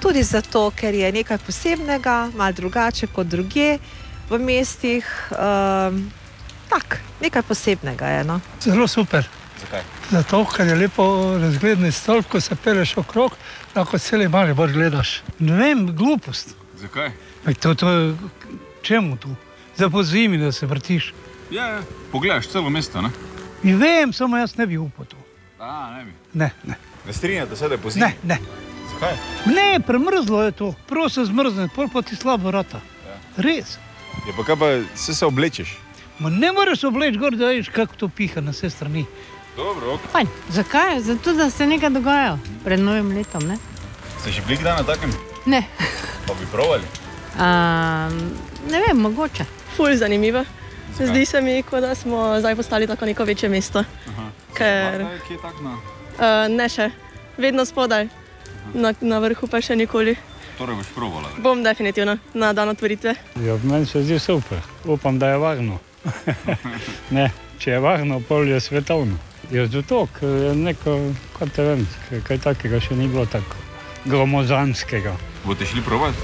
[0.00, 3.76] Tudi zato, ker je nekaj posebnega, malo drugače kot druge
[4.30, 5.04] v mestih.
[5.36, 6.06] Um,
[6.70, 8.24] tak, nekaj posebnega je.
[8.24, 8.40] No.
[8.64, 9.28] Zelo super.
[9.60, 9.84] Zakaj?
[10.10, 11.04] Zato, ker je lepo
[11.42, 13.36] razgledni stolp, ko se peleš okrog,
[13.76, 15.20] lahko celi mali bolj gledaš.
[15.38, 16.54] Ne vem, glupost.
[16.76, 17.10] Zakaj?
[17.46, 18.14] Ej, To, to,
[18.82, 19.28] čemu tu?
[19.76, 21.14] Za po zimi, da se vrtiš.
[21.50, 21.82] Ja, ja.
[22.12, 23.10] Pogledaš celo mesto, ne?
[23.62, 25.16] In vem, samo jaz ne bi upal to.
[25.58, 26.12] A, ne bi.
[26.34, 26.74] Ne, ne.
[27.06, 28.06] Ne strinjate se, da je pozimi?
[28.06, 28.38] Ne, ne.
[28.92, 29.16] Zakaj?
[29.46, 32.80] Ne, premrzlo je to, prav se zmrzne, pol pa ti slabo vrata.
[33.36, 33.76] Res.
[34.26, 34.66] Je pa kaj pa
[34.96, 35.76] se, se oblečeš?
[36.18, 39.04] Ma ne moreš obleči gor, da vidiš, kako to piha na vse strani.
[39.56, 40.00] Dobro, ok.
[40.12, 40.26] Fajn.
[40.48, 41.00] Zakaj?
[41.00, 43.44] Zato, da se nekaj dogaja pred novim letom.
[43.44, 43.56] Ne?
[44.20, 45.12] Ste že bili kdaj na takem?
[45.46, 45.62] Ne.
[46.26, 46.84] Pa bi provali?
[47.36, 48.18] Um,
[48.70, 49.44] ne vem, mogoče.
[49.76, 50.44] Ful zanimivo.
[50.92, 51.06] Zakaj?
[51.06, 53.84] Zdi se mi, kot da smo zdaj postali tako neko večje mesto.
[54.08, 54.28] Aha.
[54.54, 55.72] Ker, Zdaj, kje je tak na?
[56.16, 56.90] uh, ne še,
[57.36, 58.08] vedno spodaj,
[58.74, 60.16] na, na vrhu pa še nikoli.
[60.58, 61.28] Torej boš provala.
[61.38, 63.12] Bom definitivno na dan otvoritve.
[63.44, 65.76] Ja, meni se zdi super, upam, da je varno.
[67.16, 67.28] ne,
[67.58, 69.18] če je varno, pol je svetovno.
[69.50, 70.96] Je zato, ker je neko,
[71.36, 71.84] kot te vem,
[72.24, 73.65] kaj takega še ni bilo tako
[74.06, 75.16] gromozanskega.
[75.44, 76.14] Boste šli provat?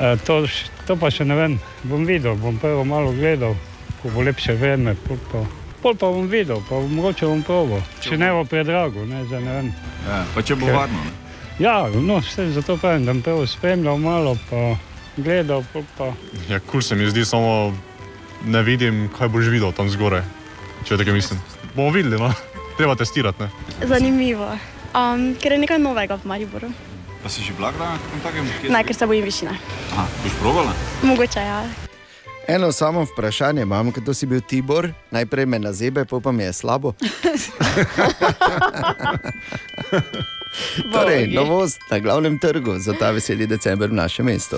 [0.00, 0.42] E, to,
[0.86, 3.56] to pa še ne vem, bom videl, bom prvo malo gledal,
[4.02, 5.42] ko bo lepše vreme, pol pa
[5.82, 7.82] pol pa bom videl, pa bom mogoče bom probo.
[8.00, 9.70] Če ne bo predrago, ne, zdaj ne vem.
[10.06, 11.02] Ja, pa če bo Ker- varno.
[11.02, 11.18] Ne?
[11.60, 14.76] Ja, no, vse zato pravim, da bom prvo spremljal malo, pa
[15.16, 16.12] gledal, pol pa.
[16.48, 17.74] Ja, kul cool se mi zdi, samo
[18.46, 20.22] ne vidim, kaj boš videl tam zgoraj.
[20.86, 21.42] Če tako mislim.
[21.74, 22.32] Bomo videli, no.
[22.78, 23.42] Treba testirati.
[23.42, 23.86] Ne?
[23.86, 24.48] Zanimivo.
[24.92, 26.72] Um, ker je nekaj novega v Mariboru.
[27.22, 29.54] Pa si že bila kdaj na takem Ne, ker se bojim višine.
[29.94, 30.72] Aha, boš probala?
[31.02, 31.62] Mogoče ja.
[32.48, 36.52] Eno samo vprašanje imam, kdo si bil Tibor, najprej me na zebe, pa mi je
[36.52, 36.92] slabo.
[40.92, 44.56] torej, novost na glavnem trgu za ta veseli december v našem mestu.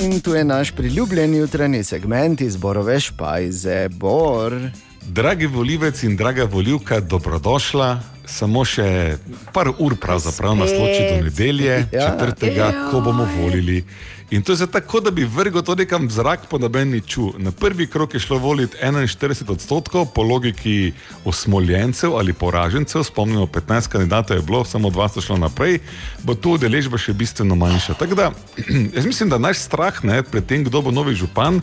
[0.00, 4.56] In tu je naš priljubljen jutranji segment izborove špajze, Bor.
[5.02, 8.13] Dragi volivec in draga volivka, dobrodošla.
[8.26, 9.18] Samo še
[9.52, 12.10] par ur, pravzaprav nas loči do nedelje, Ja.
[12.10, 12.88] četrtega, Ja.
[12.90, 13.84] ko bomo volili.
[14.30, 17.32] In to je tako, da bi vrgel to nekam v zrak, pa noben ni čul.
[17.38, 20.92] Na prvi krok je šlo voliti 41 odstotkov, po logiki
[21.24, 25.78] osmoljencev ali poražencev, spomnimo, 15 kandidatov je bilo, samo dva sta šla naprej,
[26.22, 27.94] bo tu udeležba še bistveno manjša.
[27.94, 28.32] Tako da,
[28.96, 31.60] jaz mislim, da naš strah ne, pred tem, kdo bo novi župan,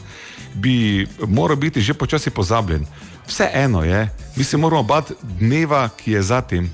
[0.53, 2.85] bi moral biti že počasi pozabljen.
[3.27, 6.69] Vseeno je, mi se moramo bati dneva, ki je zatem.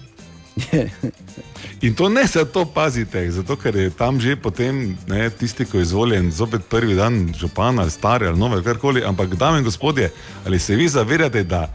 [1.81, 5.81] In to ne zato pazite, zato ker je tam že potem ne, tisti, ki je
[5.81, 9.03] izvoljen, zopet prvi dan župana, ali stari ali nove, karkoli.
[9.05, 10.11] Ampak, dame in gospodje,
[10.45, 11.69] ali se vi zavedate, da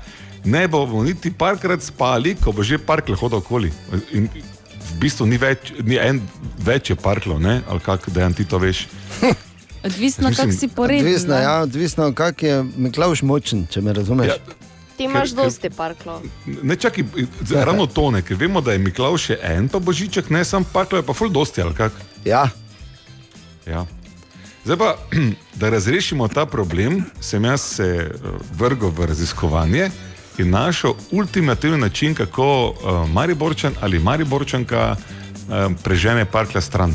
[0.44, 3.73] ne bomo niti parkrat spali, ko bo že parkle hodil okoli.
[4.12, 4.28] In
[4.93, 6.20] v bistvu ni več, ni en
[6.59, 7.61] več je parklov, ne?
[7.69, 8.89] ali kako dejan ti to veš.
[9.86, 11.07] Odvisno, kako si poreden.
[11.07, 14.31] Odvisno, ja, odvisno kak je Miklaš močen, če me razumeš.
[14.31, 14.61] Ja.
[15.02, 16.22] Ti imaš Ker- dosti parklov.
[16.62, 17.04] Ne čakaj,
[17.50, 21.02] ravno to ne, ker vemo, da je Miklav še en, pa Božiček, ne sam parklov
[21.02, 21.96] je pa ful dosti, ali kak?
[22.24, 22.46] Ja.
[23.66, 23.82] ja.
[24.64, 24.94] Zdaj pa,
[25.60, 29.90] da razrešimo ta problem, sem jaz se eh, vrgel v raziskovanje
[30.38, 36.94] in našel ultimativni način, kako uh, Mariborčan ali Mariborčanka uh, prežene parkla stran.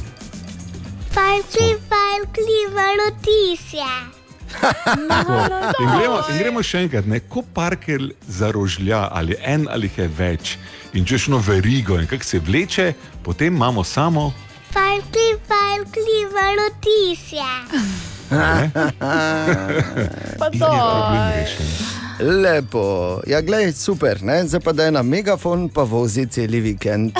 [1.13, 4.16] Parkli, parkli, vrtisje.
[5.81, 10.57] In gremo, in gremo še enkrat, ne, ko parker zarožlja, ali en ali je več,
[10.93, 12.87] in če šlo verigo in kako se vleče,
[13.23, 14.31] potem imamo samo.
[14.73, 17.51] Parkli, parkli, vrtisje.
[20.39, 21.71] Pa problem rešen.
[22.19, 24.41] Lepo, ja, glej, super, ne?
[24.47, 27.13] zdaj pa da je na megafon, pa vozi cel vikend.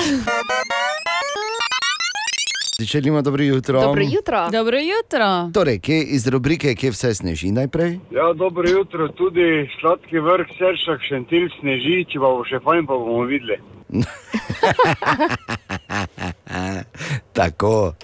[2.80, 3.80] Želimo dobro jutro.
[3.80, 4.50] Dobro jutro.
[4.50, 5.50] Dobro jutro.
[5.54, 7.98] Torej, kje iz rubrike, kje vse sneži najprej?
[8.10, 12.94] Ja, dobro jutro, tudi sladki vrh, sršak, šentil, sneži, če pa bo še fajn, pa
[12.94, 13.58] bomo videli.
[17.38, 17.94] Tako.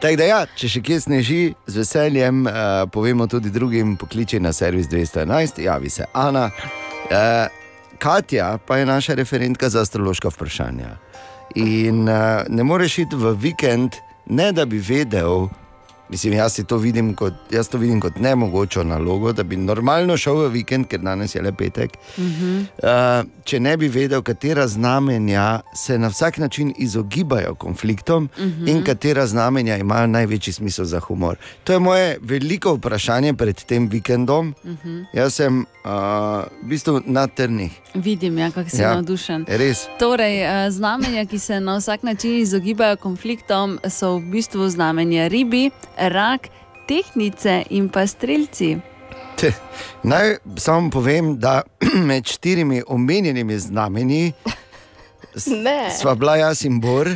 [0.00, 2.54] Tako da, ja, če še kje sneži, z veseljem uh,
[2.88, 6.48] povemo tudi drugim, pokliči na servis 211, javi se Ana.
[7.12, 7.52] Uh,
[8.00, 11.09] Katja pa je naša referentka za astrološka vprašanja.
[11.54, 15.48] In uh, ne moreš iti v vikend, ne da bi vedel.
[16.10, 20.36] Mislim, jaz, to vidim kot, jaz to vidim kot nemogočo nalogo, da bi normalno šel
[20.36, 21.90] v vikend, ker danes je le petek.
[22.18, 22.24] Uh,
[23.44, 28.64] če ne bi vedel, katera znamenja se na vsak način izogibajo konfliktom uh Mhm.
[28.64, 28.70] -huh.
[28.70, 31.36] in katera znamenja imajo največji smisel za humor.
[31.64, 34.54] To je moje veliko vprašanje pred tem vikendom.
[34.64, 34.88] Uh Mhm.
[34.88, 35.04] -huh.
[35.14, 35.90] Jaz sem uh,
[36.56, 37.80] v bistvu na trnih.
[37.94, 39.44] Vidim, ja, kako si Ja, ja, navdušen.
[39.48, 39.86] res.
[39.98, 45.70] Torej, eh, znamenja, ki se na vsak način izogibajo konfliktom, so v bistvu znamenja ribi,
[46.08, 46.48] rak,
[46.88, 48.76] tehnice in pa streljci.
[49.36, 49.52] Te,
[50.02, 51.62] naj samo povem, da
[52.08, 54.32] med štirimi omenjenimi znamenji
[56.00, 57.08] sva bila jaz in Bor,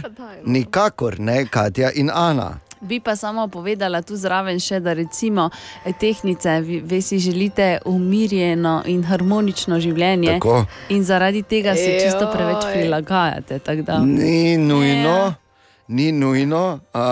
[0.47, 2.61] nikakor ne Katja in Ana.
[2.81, 5.49] Bi pa samo povedala tu zraven še, da recimo
[5.85, 10.35] eh, tehnice, vi, si želite umirjeno in harmonično življenje.
[10.35, 10.67] Tako.
[10.89, 13.61] In zaradi tega se čisto preveč prilagajate.
[14.05, 15.35] Ni nujno,
[15.89, 17.05] ni nujno, a,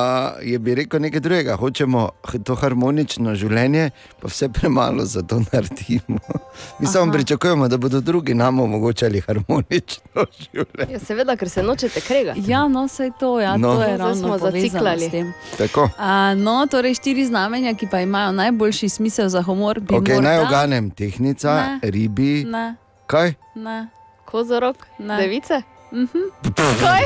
[0.42, 1.56] je bi rekel nekaj drugega.
[1.56, 2.08] Hočemo
[2.44, 3.90] to harmonično življenje,
[4.20, 6.18] pa vse premalo za to naredimo.
[6.78, 10.92] Mi samo pričakujemo, da bodo drugi nam omogočali harmonično življenje.
[10.92, 12.40] Ja, seveda, ker se nočete kregati.
[12.46, 13.74] Ja, no, vse to, ja, No.
[13.74, 15.00] to je ravno smo zaciklali.
[15.00, 15.32] s tem.
[15.58, 15.88] Tako.
[15.98, 20.20] A, no, torej štiri znamenja, ki pa imajo najboljši smisel za humor, bi Okay, morda...
[20.22, 21.78] naj oganem, tehnica, Ne.
[21.84, 22.44] ribi.
[22.44, 22.74] Ne,
[23.06, 23.34] Kaj?
[23.54, 23.88] ne.
[24.24, 25.16] Kozorok, Ne.
[25.18, 25.62] device.
[25.92, 26.18] Mhm.
[26.80, 27.02] Kaj?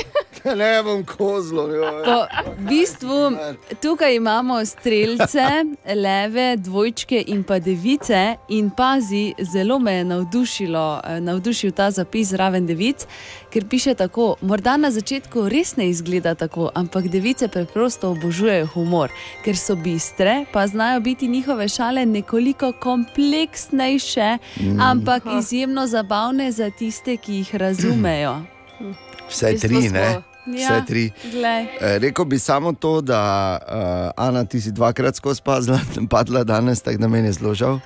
[0.57, 1.67] ne bom kozlo.
[2.05, 2.17] Po,
[2.59, 3.33] v bistvu,
[3.83, 5.43] tukaj imamo strelce,
[5.95, 8.37] leve, dvojčke in pa device.
[8.49, 13.07] In pazi, zelo me je navdušilo, eh, navdušil ta zapis zraven devic,
[13.51, 19.11] ker piše tako: morda na začetku res ne izgleda tako, ampak device preprosto obožujejo humor,
[19.45, 24.81] ker so bistre, pa znajo biti njihove šale nekoliko kompleksnejše, Mm.
[24.81, 28.56] ampak izjemno zabavne za tiste, ki jih razumejo.
[29.29, 30.21] Vse tri, ne?
[30.47, 31.11] Vse Ja, tri.
[31.25, 31.63] glej.
[31.81, 33.21] Eh, Rekel bi samo to, da
[33.61, 33.77] uh,
[34.19, 35.81] Ana, ti si dvakrat skozi pazla,
[36.11, 37.79] padla danes, tako da meni je zelo žal.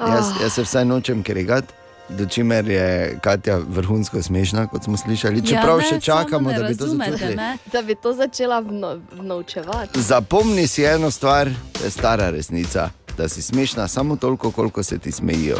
[0.00, 0.42] Jaz, Ah.
[0.42, 1.72] jaz se vsaj nočem kregati.
[2.08, 2.86] Do čimer je
[3.20, 5.40] Katja vrhunsko smešna, kot smo slišali.
[5.42, 7.36] Čeprav Ja, še ne, čakamo, samo ne da bi začutili.
[7.36, 7.58] ne?
[7.72, 10.02] Da bi to začela vno, vnaučevati.
[10.02, 14.98] Zapomni si eno stvar, to je stara resnica, da si smešna samo toliko, koliko se
[14.98, 15.56] ti smejijo.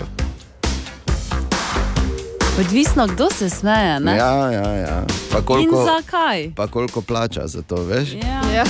[2.59, 4.01] Odvisno, kdo se smeje.
[4.01, 4.17] Ne?
[4.17, 5.05] Ja, ja, ja.
[5.33, 6.51] Pa In koliko, zakaj?
[6.57, 8.09] pa koliko plača za to, veš?
[8.13, 8.65] Ja.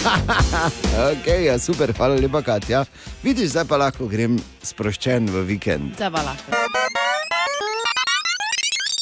[1.10, 2.84] okay, ja, super, hvala lepa, Katja.
[3.22, 5.94] Vidiš, zdaj pa lahko grem sproščen v vikend.
[5.96, 6.52] Zdaj pa lahko.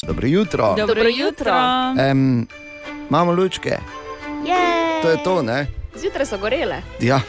[0.07, 0.73] Dobro jutro.
[0.77, 1.53] Dobro jutro.
[1.99, 2.47] Em,
[3.09, 3.77] imamo lučke,
[4.45, 4.61] Je.
[5.01, 5.67] to je to, ne?
[5.95, 6.81] Zjutraj so gorele.
[6.99, 7.21] Ja,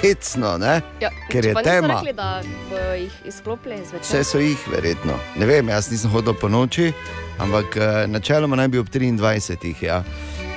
[0.00, 0.80] hecno, ne?
[1.00, 2.00] Ja, Ker je tema.
[2.00, 4.00] Rekli, da bojo jih izklopili zvečer.
[4.00, 5.18] Vse so jih, verjetno.
[5.36, 6.92] Ne vem, jaz nisem hodil po noči,
[7.38, 9.74] ampak eh, načeloma naj bi ob 23.
[9.84, 10.02] Ja.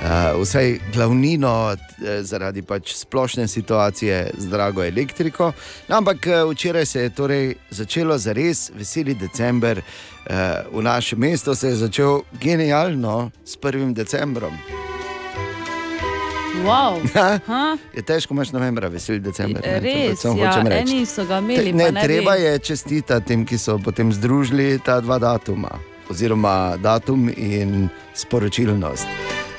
[0.00, 5.52] Uh, vsaj glavnino eh, zaradi pač splošne situacije z drago elektriko.
[5.88, 9.82] No, ampak včeraj se je torej začelo za res veseli december.
[10.24, 13.92] Uh, v našem mestu se je začel genialno s 1.
[13.92, 14.56] decembrom.
[16.60, 17.00] Wow.
[17.46, 17.76] Ha?
[17.94, 19.62] Je težko imaš novembra, veseli december.
[19.62, 20.92] ne, Res, predvsem ja, hočem reči.
[20.92, 22.42] eni so ga imeli, Ne, ne treba vem.
[22.44, 25.70] je čestitati tem, ki so potem združili ta dva datuma,
[26.08, 29.06] oziroma datum in sporočilnost.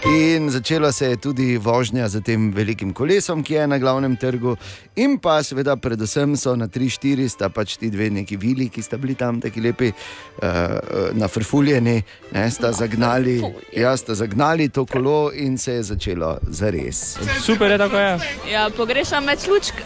[0.05, 4.55] In začela se je tudi vožnja za tem velikim kolesom, ki je na glavnem trgu,
[4.95, 8.97] in pa seveda, predvsem so na 3-4 sta pač ti dve neki vili, ki sta
[8.97, 12.01] bili tam tako lepi, uh, nafrfuljeni,
[12.33, 13.43] ne, sta zagnali,
[13.77, 17.19] ja, sta zagnali to kolo in se je začelo za res.
[17.45, 18.17] Super je tako je.
[18.51, 19.85] Ja, pogrešam več lučk.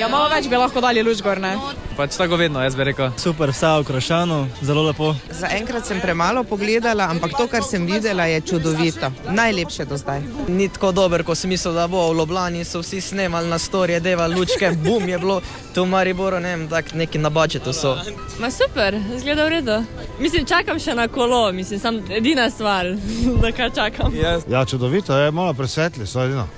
[0.00, 1.52] ja, malo več bi lahko dali luč gor, ne?
[1.98, 3.12] Pač tako vedno, jaz bi rekel.
[3.20, 5.12] Super, vse okrašeno, zelo lepo.
[5.36, 9.17] Zaenkrat sem premalo pogledala, ampak to, kar sem videla, je čudovito.
[9.26, 10.22] Najlepše do zdaj.
[10.48, 14.00] Ni tako dober, kot sem mislil, da bo v Ljubljani, so vsi snemali na storje,
[14.00, 15.40] deva lučke, bum je bilo,
[15.74, 17.96] tu v Mariboru, ne vem, tak neki na budžetu so.
[18.40, 19.78] Ma super, zgleda v redu.
[20.20, 22.86] Mislim, čakam še na kolo, mislim, sam edina stvar,
[23.42, 24.12] da kaj čakam.
[24.48, 26.48] Ja, čudovito je, malo presvetli so edino.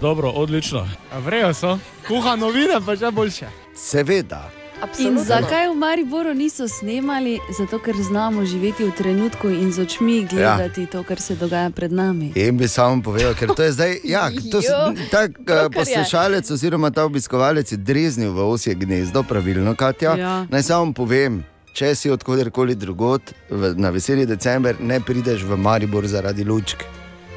[0.00, 0.88] Dobro, odlično.
[1.24, 1.78] Vrejo so,
[2.08, 3.48] kuhano vide pa še boljše.
[3.76, 4.50] Seveda.
[4.98, 7.38] In zakaj v Mariboru niso snemali?
[7.58, 10.86] Zato, ker znamo živeti v trenutku in z očmi gledati ja.
[10.86, 12.32] to, kar se dogaja pred nami.
[12.34, 15.62] In bi samo povedal, ker to je zdaj, ja, to Jo, tak to, kar uh,
[15.62, 15.70] je.
[15.70, 20.16] poslušalec oziroma ta obiskovalec je dreznil v osje gnezdo, pravilno, Katja.
[20.16, 20.46] Ja.
[20.50, 21.42] Naj samo povem,
[21.72, 23.34] če si odkuderkoli drugot
[23.76, 26.86] na veseli december, ne prideš v Maribor zaradi lučk.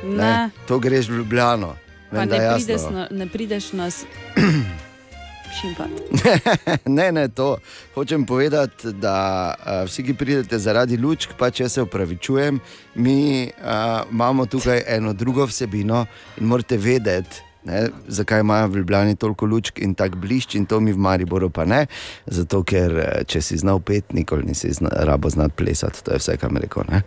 [0.03, 0.49] Ne.
[0.67, 1.75] To greš v Ljubljano.
[2.11, 4.03] Vem, ne je prideš, na, ne prideš nas
[5.61, 5.89] šimpat.
[6.97, 7.57] ne, ne, to.
[7.95, 12.59] Hočem povedati, da uh, vsi, ki pridete zaradi lučk, pa če se upravičujem,
[12.95, 16.05] mi uh, imamo tukaj eno drugo vsebino
[16.37, 17.47] in morate vedeti.
[17.63, 21.49] Ne, zakaj imajo v Ljubljani toliko lučk in tako blišč, in to mi v Mariboru
[21.49, 21.85] pa ne?
[22.25, 26.01] Zato, ker če si znal pet, nikoli nisi zna, rabo znati plesati.
[26.03, 26.89] To je vse, kar mi rekel.
[26.89, 27.03] Ne?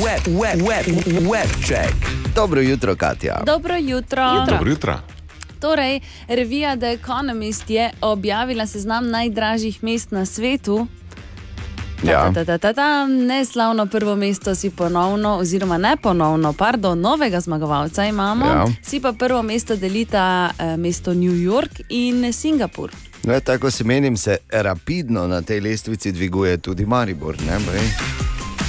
[0.00, 0.86] Web, web, web,
[1.28, 1.94] web check.
[2.34, 3.42] Dobro jutro, Katja.
[3.46, 4.44] Dobro jutro.
[4.48, 5.15] Dobro jutro.
[5.60, 10.86] Torej, revija The Economist je objavila seznam najdražjih mest na svetu.
[12.02, 12.32] Ja.
[12.32, 18.04] Ta, ta, ta, ta, neslavno prvo mesto si ponovno, oziroma ne ponovno, pardon, novega zmagovalca
[18.04, 18.46] imamo.
[18.46, 18.66] Ja.
[18.82, 22.90] Si pa prvo mesto delita eh, mesto New York in Singapur.
[23.24, 27.36] Ne, tako se menim, se rapidno na tej lestvici dviguje tudi Maribor.
[27.42, 27.58] Ne.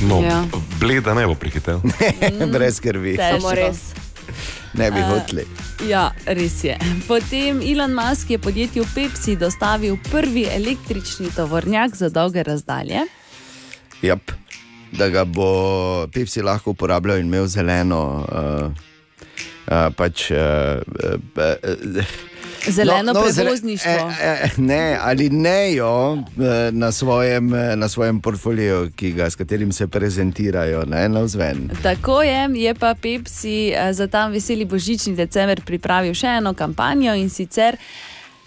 [0.10, 0.44] No, Ja.
[0.80, 1.80] bleda ne bo prihitel.
[2.52, 3.18] Brez krvi.
[3.18, 3.40] Težko.
[3.42, 3.78] Samo res.
[4.74, 5.46] Ne bi hoteli.
[5.88, 6.78] Ja, res je.
[7.08, 13.08] Potem Elon Musk je podjetju Pepsi dostavil prvi električni tovornjak za dolge razdalje.
[14.02, 14.32] Yep.
[14.92, 18.26] Da ga bo Pepsi lahko uporabljal in imel zeleno.
[18.32, 18.72] Uh,
[19.68, 20.38] uh, pač, uh,
[21.38, 22.04] uh,
[22.68, 23.92] Zeleno zele- prevozništvo.
[23.92, 26.22] eh, eh, ne, ali ne jo eh,
[26.72, 31.70] na svojem, eh, na svojem portfoliju, ga, s katerim se prezentirajo ne, na vzven.
[31.84, 37.14] Tako je, je pa Pepsi eh, za ta veseli božični december pripravil še eno kampanjo
[37.14, 37.78] in sicer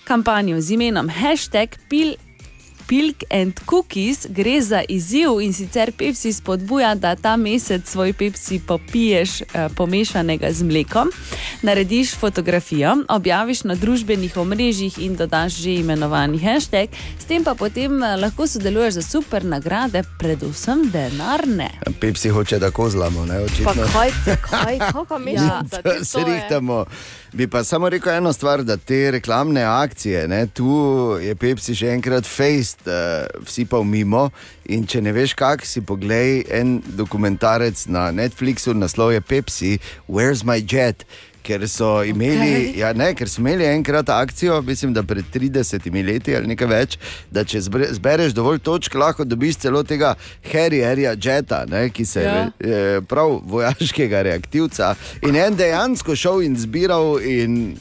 [0.04, 2.14] kampanjo z imenom hashtag pil.
[2.90, 8.60] Pilk and Cookies gre za izziv in sicer Pepsi spodbuja, da ta mesec svoj Pepsi
[8.66, 11.12] popiješ eh, pomešanega z mlekom,
[11.62, 16.88] narediš fotografijo, objaviš na družbenih omrežjih in dodaš že imenovani hashtag,
[17.18, 21.70] s tem pa potem eh, lahko sodeluješ za super nagrade, predvsem denarne.
[22.00, 23.86] Pepsi hoče, da kozlamo, ne Pa očitno.
[23.94, 24.10] kaj,
[24.50, 25.82] kaj, kako mešanica?
[25.82, 26.84] Da se rihtamo.
[27.32, 30.66] Bi pa samo rekel eno stvar, da te reklamne akcije, ne, tu
[31.22, 34.30] je Pepsi še enkrat fejst, uh, vsi pa mimo.
[34.74, 39.72] In če ne veš, kak si poglej en dokumentarec na Netflixu, naslov je Pepsi,
[40.10, 41.06] Where's My Jet?
[41.42, 42.78] Ker so, imeli, Okej.
[42.78, 46.98] ja, ne, ker so imeli enkrat akcijo, mislim, da pred 30 leti ali nekaj več,
[47.30, 47.60] da če
[47.90, 50.14] zbereš dovolj točk, lahko dobiš celo tega
[50.44, 52.34] Harryja Jeta, ne, ki se Ja.
[52.34, 54.94] je eh, prav vojaškega reaktivca.
[55.22, 57.76] In en dejansko šel in zbiral, in,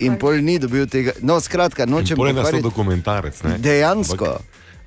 [0.00, 1.12] in pol ni dobil tega.
[1.22, 3.42] No, skratka, nočem Pole nas to pokvariti- dokumentarec.
[3.42, 3.58] Ne?
[3.58, 4.40] Dejansko.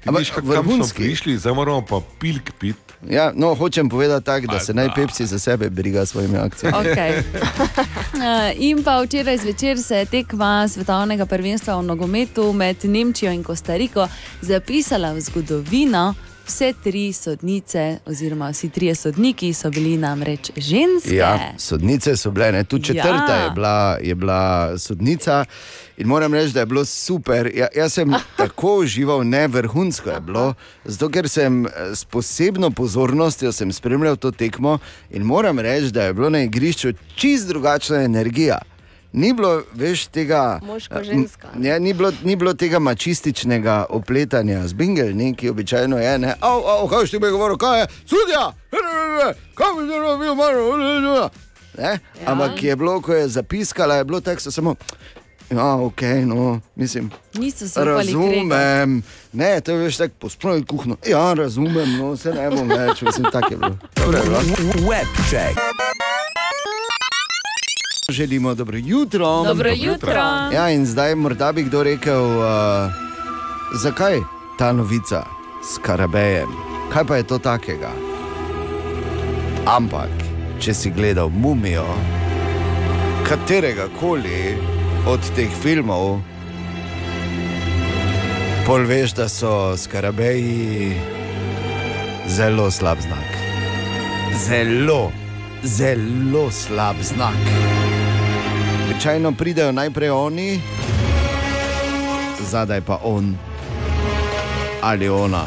[0.03, 2.75] Ampak, vidiš, Ampak kako smo prišli, zdaj moramo pa pilk pit.
[3.09, 6.77] Ja, no, hočem povedati tako, da se naj Pepsi za sebe briga s svojimi akcijami.
[6.77, 7.21] Okay.
[8.13, 8.19] Uh,
[8.55, 14.07] in pa včeraj zvečer se je tekma svetovnega prvenstva v nogometu med Nemčijo in Kostariko
[14.41, 16.13] zapisala v zgodovino.
[16.45, 21.15] Vse tri sodnice, oziroma vsi trije sodniki, so bili namreč ženske.
[21.15, 22.64] Ja, sodnice so bile, ne?
[22.64, 23.44] tudi četrta Ja.
[23.44, 25.45] je, bila, je bila sodnica.
[25.98, 27.52] In moram reči, da je bilo super.
[27.56, 30.53] Ja, jaz sem tako užival, ne vrhunsko je bilo,
[30.86, 34.80] zato ker sem eh, s posebno pozornostjo spremljal to tekmo
[35.10, 38.57] in moram reči, da je bilo na igrišču čist drugačna energija.
[39.14, 40.60] Ni bilo več tega.
[40.64, 41.48] Moško-ženska.
[41.53, 46.18] eh, Ja, ni, bilo, ni bilo tega mačističnega opletanja z bingelni, ki običajno je.
[46.19, 48.52] Ne, av, av, kaj si ti govoril, kaj je, sudja,
[49.53, 51.30] kaj bi ti naredil, malo.
[51.77, 51.84] Ne?
[51.84, 51.98] Ja.
[52.26, 54.76] Ampak je bilo, ko je zapiskala, je bilo tako samo.
[55.49, 57.11] Ja, ok, no, mislim.
[57.34, 57.85] Niso se.
[57.85, 59.03] Razumem,
[59.34, 60.98] ne, to je veš tako pospravljeno kuhno.
[61.07, 63.77] Ja, razumem, no, se ne bom več, mislim, tako je bilo.
[63.95, 64.40] Dobro je bilo.
[64.90, 65.57] Webcheck.
[68.14, 69.44] Želimo dobro jutro.
[69.44, 70.14] Dobro jutro.
[70.53, 72.45] Ja, in zdaj morda bi kdo rekel, uh,
[73.84, 74.19] zakaj
[74.57, 75.23] ta novica
[75.65, 76.49] s karabejem?
[76.94, 77.91] Kaj pa je to takega?
[79.65, 80.10] Ampak,
[80.60, 81.88] če si gledal mumijo,
[83.26, 84.53] katerega koli
[85.07, 86.19] od teh filmov,
[88.68, 90.94] pol veš, da so skarabeji
[92.27, 93.40] zelo slab znak.
[94.45, 95.11] Zelo,
[95.64, 97.82] zelo slab znak.
[98.85, 100.61] Običajno pridejo najprej oni,
[102.49, 103.38] zadaj pa on
[104.81, 105.45] ali ona.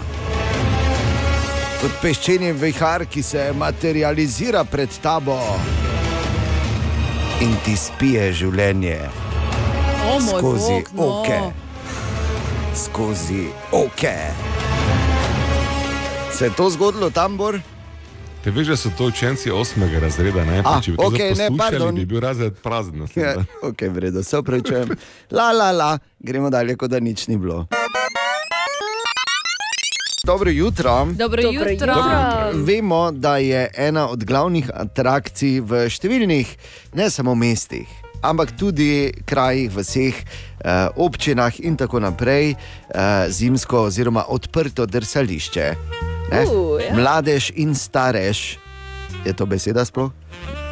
[1.81, 5.37] Kot peščeni vihar, ki se materializira pred tabo
[7.45, 8.99] in ti spije življenje
[10.07, 11.07] O, skozi bog, no.
[11.21, 11.41] oke.
[12.75, 14.17] Skozi oke.
[16.33, 17.61] Se je to zgodilo tam, Bor?
[18.47, 20.61] Te veš, da so to učenci osmega razreda, ne?
[20.63, 21.95] Pa če bi to okej, ne, pardon.
[21.95, 23.03] bi bil razred prazen.
[23.17, 23.33] Ja,
[23.63, 24.93] ok, v redu, se upravičujem.
[25.35, 25.89] La, la, la,
[26.23, 27.65] gremo dalje, kot da nič ni bilo.
[30.23, 30.95] Dobro jutro.
[31.11, 31.71] Dobro Dobro jutro.
[31.71, 31.95] jutro.
[31.95, 32.65] Dobro jutro.
[32.65, 36.57] Vemo, da je ena od glavnih atrakcij v številnih,
[36.95, 37.91] ne samo mestih,
[38.23, 46.15] ampak tudi krajih, vseh eh, občinah in tako naprej, eh, zimsko oziroma odprto drsališče.
[46.27, 46.95] Uh, ja.
[46.95, 48.59] Mladež in starež,
[49.25, 50.11] je to beseda sploh?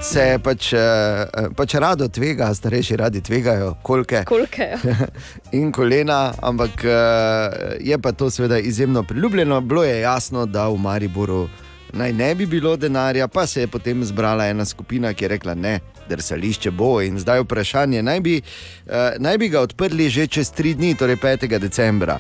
[0.05, 4.25] Se pač, eh, pač rado tvega, starejši radi tvegajo, kolke.
[4.29, 5.07] Kolke, ja.
[5.59, 9.61] in kolena, ampak eh, je pa to seveda izjemno priljubljeno.
[9.61, 11.49] Bilo je jasno, da v Mariboru
[11.95, 15.55] naj ne bi bilo denarja, pa se je potem zbrala ena skupina, ki je rekla:
[15.55, 17.01] ne, drsališče bo.
[17.01, 21.17] In zdaj vprašanje, naj bi, eh, naj bi ga odprli že čez tri dni, torej
[21.17, 21.59] 5.
[21.59, 22.19] decembra.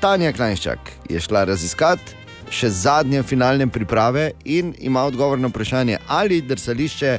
[0.00, 2.19] Tanja Klajnščak je šla raziskati.
[2.50, 7.18] Še zadnje finalne priprave in ima odgovor na vprašanje, ali drsališče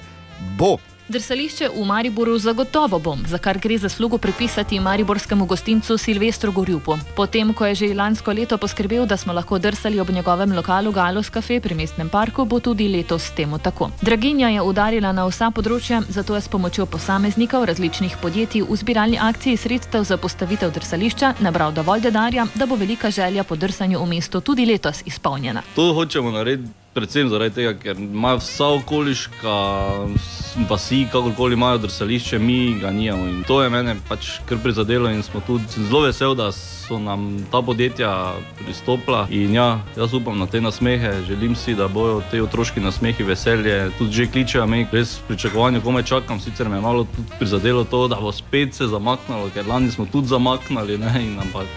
[0.58, 0.78] bo
[1.12, 6.96] Drsališče v Mariboru zagotovo bom, za kar gre zaslugo pripisati mariborskemu gostincu Silvestru Gorjupu.
[7.16, 11.30] Potem, ko je že lansko leto poskrbel, da smo lahko drsali ob njegovem lokalu Galos
[11.30, 13.92] Cafe pri mestnem parku, bo tudi letos temu tako.
[14.02, 19.20] Draginja je udarila na vsa področja, zato je s pomočjo posameznikov različnih podjetij v zbiralni
[19.20, 24.08] akciji sredstev za postavitev drsališča nabral dovolj denarja, da bo velika želja po drsanju v
[24.08, 25.62] mestu tudi letos izpolnjena.
[25.76, 29.56] To hočemo narediti predvsem zaradi tega, ker imajo vsa okoliška
[30.70, 33.28] vasi, kakorkoli imajo drsališče, mi ga nijamo.
[33.28, 37.46] In to je mene pač kar prizadelo in smo tudi zelo veseli, da so nam
[37.52, 39.28] ta podjetja pristopila.
[39.30, 43.90] In ja, jaz upam na te nasmehe, želim si, da bojo te otroški nasmehi veselje,
[43.98, 47.84] tudi že kličejo me, res v pričakovanju, komaj čakam, sicer me je malo tudi prizadelo
[47.84, 51.68] to, da bo spet se zamaknilo, ker lani smo tudi zamaknili, ne, in ampak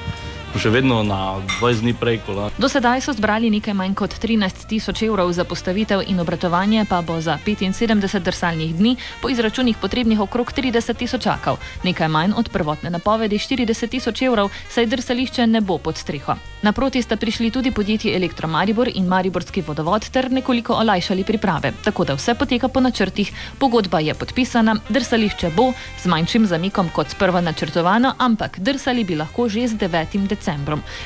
[0.59, 2.49] še vedno na 20 dni prej kola.
[2.59, 7.03] Do sedaj so zbrali nekaj manj kot 13 tisoč evrov za postavitev in obratovanje, pa
[7.03, 12.91] bo za 75 drsalnih dni po izračunih potrebnih okrog 30 tisočakov, nekaj manj od prvotne
[12.91, 16.39] napovedi 40 tisoč evrov, saj drsališče ne bo pod streho.
[16.63, 22.15] Naproti sta prišli tudi podjetji Elektromaribor in Mariborski vodovod ter nekoliko olajšali priprave, tako da
[22.15, 28.15] vse poteka po načrtih, pogodba je podpisana, drsališče bo z manjšim zamikom kot sprva načrtovano,
[28.19, 30.25] ampak drsali bi lahko že z 9.
[30.29, 30.44] decembrom.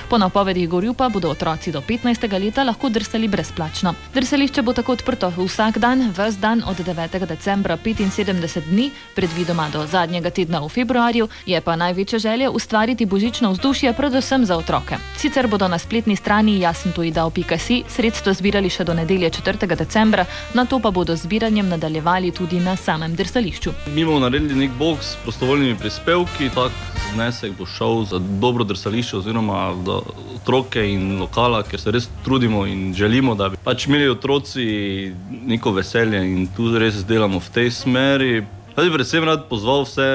[0.09, 2.40] Po napovedih Gorjupa bodo otroci do 15.
[2.40, 3.94] leta lahko drsali brezplačno.
[4.15, 7.27] Drsališče bo tako odprto vsak dan, ves dan od 9.
[7.27, 13.51] decembra 75 dni, predvidoma do zadnjega tedna v februarju, je pa največja želja ustvariti božično
[13.52, 14.97] vzdušje predvsem za otroke.
[15.16, 19.66] Sicer bodo na spletni strani jasentuidao.si sredstva zbirali še do nedelje 4.
[19.77, 23.73] decembra, na to pa bodo zbiranjem nadaljevali tudi na samem drsališču.
[23.94, 26.73] Mi bomo naredili nek box s prostovoljnimi prispevki, tak
[27.12, 30.01] znesek bo šel za dobro drsališče oziroma za
[30.37, 35.13] otroke in lokala, ker se res trudimo in želimo, da bi pač imeli otroci
[35.45, 38.47] neko veselje in tu res delamo v tej smeri.
[38.77, 40.09] Jaz bi predvsem rad pozval vse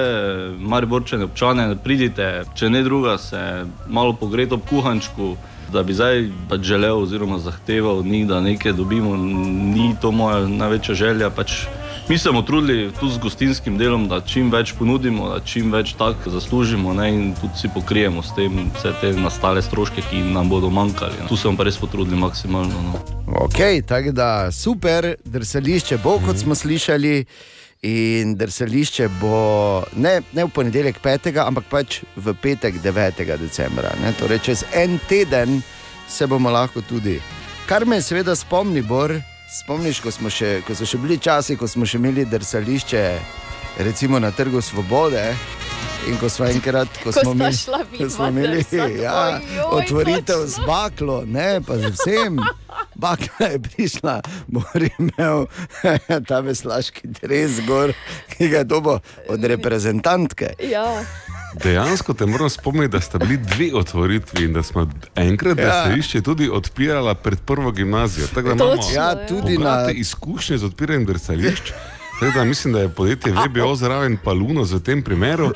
[0.58, 5.36] mariborčane občane, da pridite, če ne druga, se malo pogreti ob kuhančku.
[5.74, 10.48] Da bi zdaj pač želel, oziroma zahteval od njih, da nekaj dobimo, ni to moja
[10.48, 11.30] največja želja.
[11.30, 11.66] Pač
[12.10, 15.94] mi se bomo trudili tudi z gostinskim delom, da čim več ponudimo, da čim več
[15.98, 20.50] tako zaslužimo ne, in tudi si pokrijemo s tem vse te nastale stroške, ki nam
[20.50, 21.22] bodo manjkali.
[21.22, 21.28] No.
[21.32, 22.82] Tu se bomo pa res potrudili maksimalno.
[22.90, 23.02] No.
[23.46, 27.26] Ok, tako da super, drsališče bo, kot smo slišali.
[27.84, 33.26] In drsališče bo ne, ne v ponedeljek 5., ampak pač v petek 9.
[33.42, 33.92] decembra.
[34.00, 34.14] Ne?
[34.20, 35.60] Torej, čez en teden
[36.08, 37.18] se bomo lahko tudi.
[37.68, 39.12] Kar me seveda spomni, Bor,
[39.54, 43.04] spomniš, ko, še, ko so še bili časi, ko smo še imeli drsališče,
[43.86, 45.34] recimo na Trgu Svobode.
[46.04, 47.56] In ko smo enkrat, ko, Ko smo imeli,
[47.96, 48.60] ko smo imeli
[49.00, 49.40] ja,
[49.72, 52.42] otvoritev z baklo, ne pa z vsem.
[53.00, 54.18] Bakla je prišla,
[54.52, 55.48] mora imel
[56.30, 57.94] ta veslaški dres gor,
[58.36, 58.98] ki ga je dobo
[59.32, 60.54] od reprezentantke.
[60.60, 60.84] Ja.
[61.56, 65.86] Dejansko te moram spomniti, da sta bili dve otvoritvi in da smo enkrat, da Ja.
[65.86, 68.28] se išče tudi odpirala pred prvo gimnazijo.
[68.28, 71.72] Tako da imamo Točno, Ja, tudi na- izkušnje z odpiranjem drsališč.
[72.20, 75.52] Tako da mislim, da je podjetje VBO zraven Paluno v tem primeru.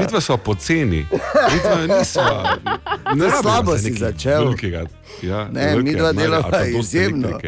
[0.00, 1.06] Midva sva poceni,
[1.52, 2.44] midva nisva.
[3.14, 4.44] Ne slabo se si začel.
[4.44, 4.84] Velikega,
[5.22, 7.40] ja, Ne, midva delava izjemno.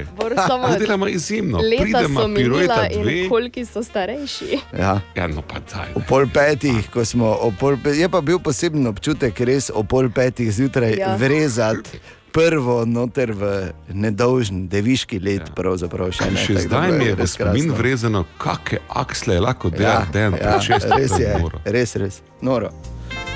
[0.47, 1.59] Samo Mi delamo izjemno.
[1.59, 3.23] Leta Pridemo, so pirueta minila dve.
[3.23, 4.59] in koliko so starejši.
[4.78, 5.01] Ja.
[5.15, 5.89] Ja, no pa daj.
[5.95, 10.11] O pol petih, ko smo, pol pe, je pa bil poseben občutek, res o pol
[10.11, 11.16] petih zjutraj ja.
[11.16, 12.01] vrezati
[12.32, 15.48] prvo noter v nedolžen deviški let.
[15.48, 15.55] Ja.
[15.55, 16.39] Pravzaprav še ne.
[16.39, 20.07] Še tako da zdaj mi je v res spomin vrezano, kakšne aksle je lahko Ja,
[20.07, 20.97] delal ja, pred šestim.
[20.97, 21.32] res je,
[21.66, 22.70] res, res, noro.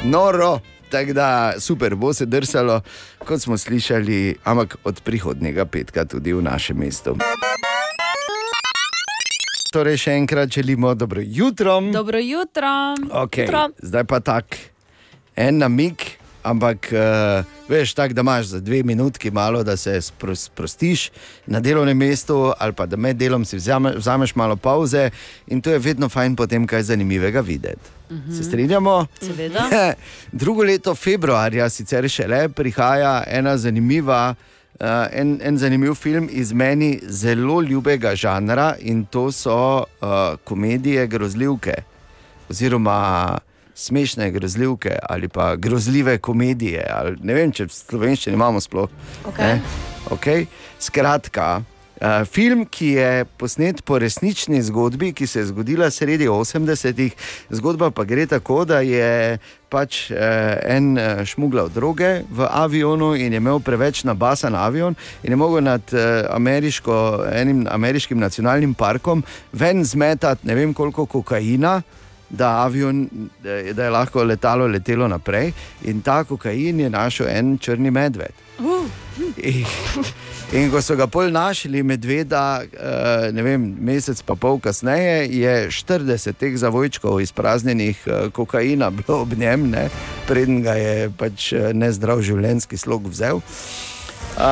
[0.04, 0.60] noro.
[0.90, 2.80] Tako da super, bo se drsalo,
[3.18, 7.16] kot smo slišali, ampak od prihodnega petka tudi v našem mestu.
[9.72, 11.80] Torej, še enkrat želimo dobro jutro.
[11.92, 12.94] Dobro jutro.
[13.10, 13.50] Okay.
[13.82, 14.54] Zdaj pa tak,
[15.34, 15.98] en namig,
[16.44, 21.10] ampak uh, veš, tak, da imaš za dve minutki malo, da se spro- sprostiš
[21.46, 25.10] na delovnem mestu, ali pa da med delom si vzame, vzameš malo pauze
[25.46, 27.90] in to je vedno fajn potem kaj zanimivega videti.
[28.36, 29.06] Se strinjamo?
[29.20, 29.94] Seveda.
[30.32, 34.34] Drugo leto februarja, sicer šele, prihaja ena zanimiva.
[34.74, 39.84] Uh, en, en zanimiv film iz meni zelo ljubega žanra in to so uh,
[40.44, 41.74] komedije grozljivke,
[42.50, 43.38] oziroma
[43.74, 46.86] smešne grozljivke ali pa grozljive komedije.
[46.94, 48.90] Ali, ne vem, če v slovenščini imamo sploh.
[49.26, 49.44] Okej.
[49.44, 49.60] Ne?
[50.14, 50.46] Okay.
[50.80, 51.62] Skratka,
[52.00, 57.14] uh, film, ki je posnet po resnični zgodbi, ki se je zgodila sredi 80-ih,
[57.50, 59.38] zgodba pa gre tako, da je
[59.72, 60.18] pač uh,
[60.68, 65.64] en uh, šmuglal droge v avionu in je imel preveč nabasan avion in je mogel
[65.64, 71.80] nad uh, ameriško, enim ameriškim nacionalnim parkom ven zmetati ne vem koliko kokaina.
[72.30, 73.08] Da, avion,
[73.42, 75.52] da je- lahko letalo letelo naprej,
[75.84, 78.32] in ta kokain je našel en črni medved.
[79.36, 79.66] In,
[80.52, 85.68] in ko so ga pol našli, medveda, eh, ne vem, mesec pa pol kasneje, je
[85.70, 89.88] 40 teh zavojčkov izpraznjenih eh, kokaina bilo ob njem, ne,
[90.26, 93.40] preden ga je pač eh, nezdrav življenjski slog vzel.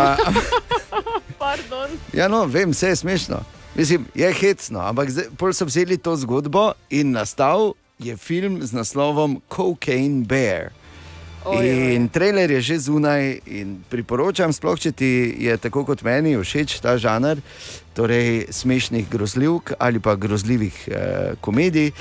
[1.39, 1.91] Pardon.
[2.13, 3.41] Ja, no, vem, vse je smešno.
[3.75, 5.09] Mislim, je hecno, ampak
[5.41, 10.73] pol so vzeli to zgodbo in nastal je film z naslovom Cocaine Bear.
[11.45, 11.95] Ojoj.
[11.95, 16.79] In trailer je že zunaj, in priporočam, sploh če ti je tako kot meni všeč
[16.85, 17.41] ta žanr,
[17.97, 21.93] torej smešnih grozljivk ali pa grozljivih eh, komedij.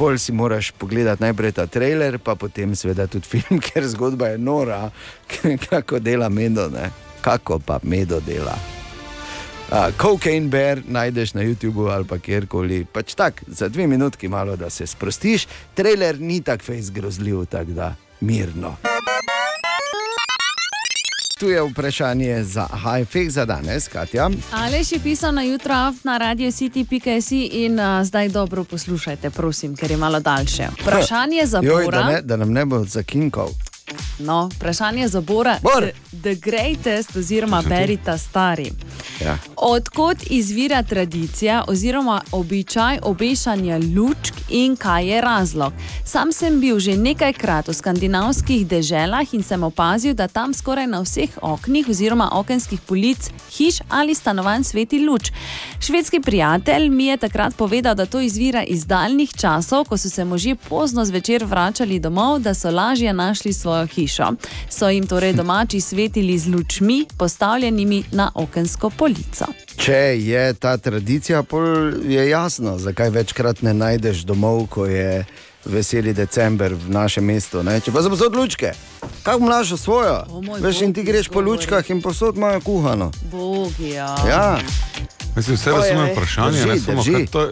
[0.00, 4.38] pol si moraš pogledati najprej ta trailer, pa potem seveda tudi film, ker zgodba je
[4.38, 4.90] nora,
[5.70, 6.90] kako dela medo, ne?
[7.20, 8.79] kako pa medo dela.
[10.02, 12.84] Cocaine Bear najdeš na YouTubu ali pa kjerkoli.
[12.84, 15.46] Pač tak, za dve minutki malo, da se sprostiš.
[15.74, 18.76] Trailer ni tako fejs grozljiv, tako da mirno.
[21.38, 24.30] Tu je vprašanje za Hajfek za danes, Katja.
[24.52, 25.74] Aleš je pisal na jutro
[26.04, 30.66] na radio city.si in uh, zdaj dobro poslušajte, prosim, ker je malo daljše.
[30.82, 32.04] Vprašanje za Joj, da, Bora.
[32.06, 33.48] ne, da nam ne bo zakinkal.
[34.18, 35.58] No, vprašanje za Bora.
[35.62, 35.84] Bor!
[35.84, 38.72] The, the Greatest oziroma Berita Stari.
[39.24, 39.38] Ja.
[39.56, 45.72] Odkot izvira tradicija oziroma običaj obešanja lučk in kaj je razlog?
[46.04, 51.00] Sam sem bil že nekajkrat v skandinavskih deželah in sem opazil, da tam skoraj na
[51.00, 55.32] vseh oknih oziroma okenskih polic hiš ali stanovanj sveti luč.
[55.80, 60.24] Švedski prijatelj mi je takrat povedal, da to izvira iz daljnih časov, ko so se
[60.24, 64.32] možje pozno zvečer vračali domov, da so lažje našli svojo hišo.
[64.68, 69.46] So jim torej domači svetili z lučmi, postavljenimi na okensko polico.
[69.76, 71.64] Če je ta tradicija, pol
[72.04, 75.24] je jasno, zakaj večkrat ne najdeš domov, ko je
[75.64, 77.62] veseli december v našem mestu.
[77.62, 77.80] Ne?
[77.80, 78.72] Če pa za posod lučke,
[79.22, 80.24] kako mlaš svojo?
[80.60, 83.10] Veš, in ti bog, greš po lučkah in posod imajo kuhano.
[83.30, 84.16] Bogi, ja.
[84.28, 84.58] Ja.
[85.36, 87.12] Mislim, vse razumem vprašanje, ne Drži, samo drži.
[87.12, 87.50] kaj to.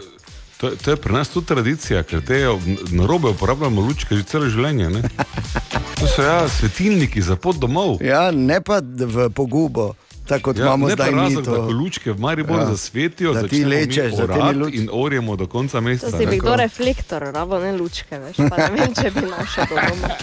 [0.59, 2.39] To to je pri nas tudi tradicija, ker te
[2.91, 4.89] na robe uporabljamo lučke že celo življenje.
[4.89, 5.01] Ne?
[5.95, 8.01] To so ja, svetilniki za pot domov.
[8.01, 9.93] Ja, ne pa v pogubo,
[10.25, 11.55] tako kot Ja, imamo zdaj razlog, to.
[11.57, 12.65] ko lučke v Mariboru Ja.
[12.67, 16.11] zasvetijo, Da ti lečeš, da ti ni luč- in orjemo do konca meseca.
[16.11, 19.63] To si bi kdo reflektor, rabo ne lučke, veš, pa ne vem, če bi našel
[19.65, 20.15] doma.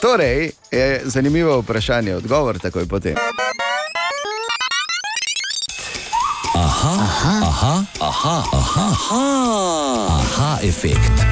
[0.00, 3.14] Torej, je zanimivo vprašanje, odgovor takoj potem.
[6.84, 11.22] Aha, aha, aha, aha, aha, aha, aha efekt.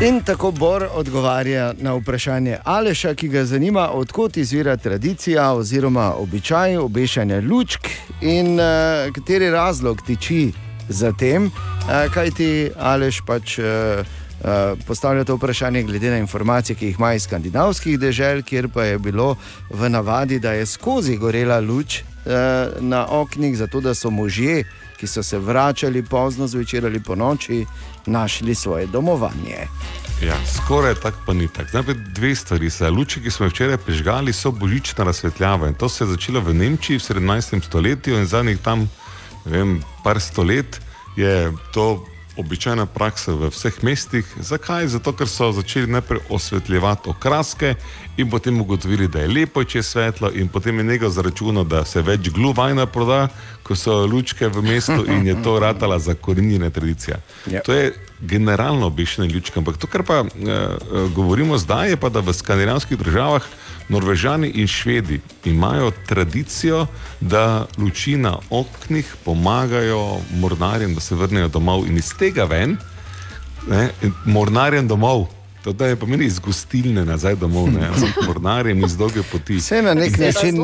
[0.00, 6.76] In tako Bor odgovarja na vprašanje Aleša, ki ga zanima, odkot izvira tradicija oziroma običaj
[6.76, 7.88] obešanja lučk
[8.20, 10.52] in uh, kateri razlog tiči
[10.88, 13.58] za tem, uh, kaj ti Aleš pač.
[13.58, 14.06] Uh,
[14.46, 18.84] Uh, postavlja to vprašanje glede na informacije, ki jih ima iz skandinavskih dežel, kjer pa
[18.84, 19.34] je bilo
[19.70, 22.32] v navadi, da je skozi gorela luč uh,
[22.80, 24.62] na oknih, zato da so možje,
[24.96, 27.66] ki so se vračali pozno zvečer ali po noči,
[28.06, 29.66] našli svoje domovanje.
[30.22, 31.70] Ja, skoraj tako pa ni tako.
[31.72, 32.70] Najprej dve stvari.
[32.90, 35.68] Luči, ki smo jih včeraj prižgali, so božična razsvetljava.
[35.68, 37.64] In to se je začelo v Nemčiji v 17.
[37.66, 38.90] stoletju in zadnjih tam,
[39.44, 40.80] ne vem, par stolet
[41.16, 44.26] je to običajna praksa v vseh mestih.
[44.40, 44.86] Zakaj?
[44.92, 47.74] Zato, ker so začeli najprej osvetljevati okraske
[48.16, 51.84] in potem ugotovili, da je lepo, če je svetlo, in potem je nekaj zaračunal, da
[51.84, 53.28] se več gluvajna proda,
[53.66, 57.18] ko so lučke v mestu in je to ratala za korenjene tradicije.
[57.50, 57.60] Ja.
[57.66, 60.28] To je generalno obešene lučke, ampak to, kar pa uh,
[61.14, 63.42] govorimo zdaj, je pa, da v skandinavskih državah
[63.88, 66.86] Norvežani in Švedi imajo tradicijo,
[67.20, 72.76] da luči na oknih pomagajo mornarjem, da se vrnejo domov in iz tega ven,
[73.68, 73.90] ne,
[74.24, 75.26] mornarjem domov.
[75.66, 77.90] To da je pomeni iz gostilne nazaj domov, ne,
[78.26, 79.56] mornarjem iz dolge poti.
[79.56, 80.56] Vse na nek Se način.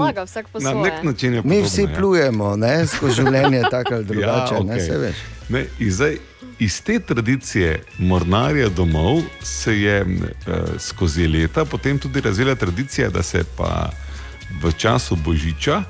[0.53, 1.89] po Na nek način je Mi podobno, vsi ja.
[1.97, 4.55] plujemo ne, skozi življenje, tako ali drugače.
[4.55, 4.87] Ja, ne, okej.
[4.87, 5.17] saj veš.
[5.49, 6.17] Ne, in zdaj,
[6.59, 13.23] iz te tradicije mornarja domov se je uh, skozi leta potem tudi razvila tradicija, da
[13.23, 13.91] se pa
[14.63, 15.83] v času božiča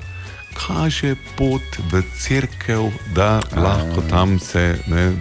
[0.67, 5.13] kaže pot v cerkev, da lahko tam se ne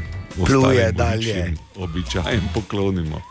[0.46, 1.54] Pluje dalje.
[1.76, 3.31] Običajem poklonimo.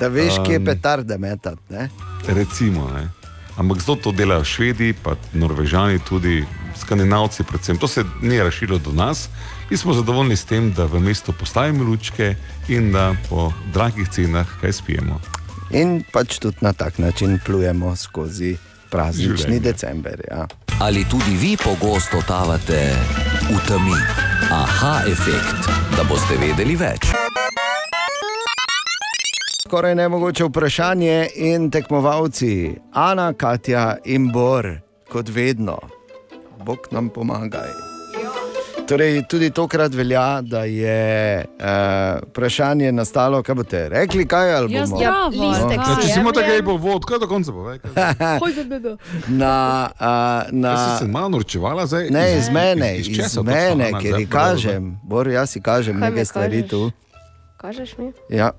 [0.00, 1.60] Da veš, kje Um, petarde metati.
[1.68, 1.88] ne.
[2.26, 3.08] Recimo, ne.
[3.56, 6.44] Ampak zato to delajo švedi, pa norvežani, tudi
[6.76, 7.76] skandinavci, predvsem.
[7.76, 9.28] To se ni razširilo do nas.
[9.70, 12.34] Mi smo zadovoljni s tem, da v mestu postavimo lučke
[12.68, 15.20] in da po dragih cenah kaj spijemo.
[15.70, 18.56] In pač tudi na tak način plujemo skozi
[18.90, 19.60] praznični Življenje.
[19.60, 20.20] december.
[20.30, 20.46] Ja.
[20.80, 22.96] Ali tudi vi pogosto tavate
[23.44, 23.94] v temi?
[24.50, 27.19] Aha, efekt, da boste vedeli več.
[29.70, 34.66] Skoraj nemogoče vprašanje in tekmovalci, Ana, Katja in Bor,
[35.12, 35.78] kot vedno,
[36.64, 37.68] Bog nam pomagaj.
[38.88, 44.86] Torej, tudi tokrat velja, da je uh, vprašanje nastalo, kaj boste rekli, kaj ali Ja,
[44.86, 44.96] bomo.
[44.96, 45.84] listek ja.
[45.84, 47.70] si Ja, če si imel tako bo vod, kaj do konca bo?
[49.42, 52.10] na, uh, na, Ja, si se malo norčevala zdaj?
[52.10, 56.10] Ne, iz mene, iz iz, iz mene, ker ji kažem, Bor, jaz si kažem Kaj
[56.10, 56.90] nekaj stvari tu.
[57.56, 58.12] Kažeš mi?
[58.28, 58.50] Ja,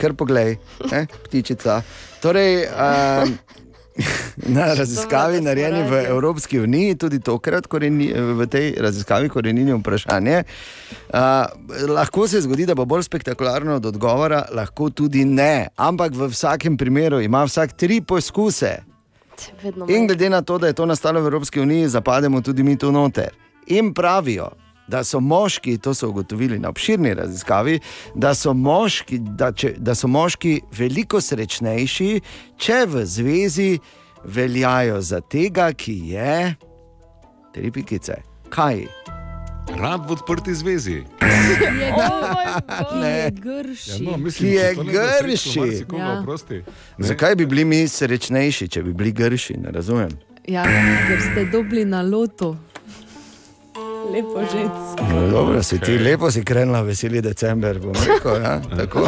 [0.00, 0.56] kar poglej,
[0.90, 1.82] ne, ptičica.
[2.20, 3.38] Torej, um,
[4.56, 6.04] Na raziskavi, narejeni v.
[6.08, 10.42] Evropski uniji, tudi tokrat koreni, v tej raziskavi korenini vprašanje.
[11.12, 11.18] Uh,
[11.88, 15.68] lahko se zgodi, da bo bolj spektakularno od odgovora, lahko tudi ne.
[15.76, 18.78] Ampak v vsakem primeru ima vsak tri poskuse.
[19.88, 22.92] In glede na to, da je to nastalo v Evropski uniji, zapademo tudi mi tu
[22.92, 23.32] noter.
[23.66, 24.50] In pravijo,
[24.90, 27.78] da so moški, to so ugotovili na obširni raziskavi,
[28.14, 32.10] da so moški, da če, da so moški veliko srečnejši,
[32.58, 33.70] če v zvezi
[34.24, 36.54] veljajo za tega, ki je.
[37.54, 38.20] Tri pikice.
[38.50, 38.84] Kaj?
[39.78, 41.02] Rad v odprti zvezi.
[42.94, 43.32] Ne.
[43.86, 45.60] Ja, no, mislim, Ki je grši.
[45.92, 46.62] Ne.
[46.98, 49.56] Zakaj bi bili mi srečnejši, če bi bili grši?
[49.62, 50.10] Ne razumem.
[50.48, 50.64] Ja,
[51.08, 52.56] ker ste dobili na lotu.
[54.12, 55.04] Lepo žensko.
[55.10, 58.42] No, dobro, si ti lepo si krenila, veseli december, bom rekel.
[58.42, 58.60] Ja?
[58.78, 59.06] Tako.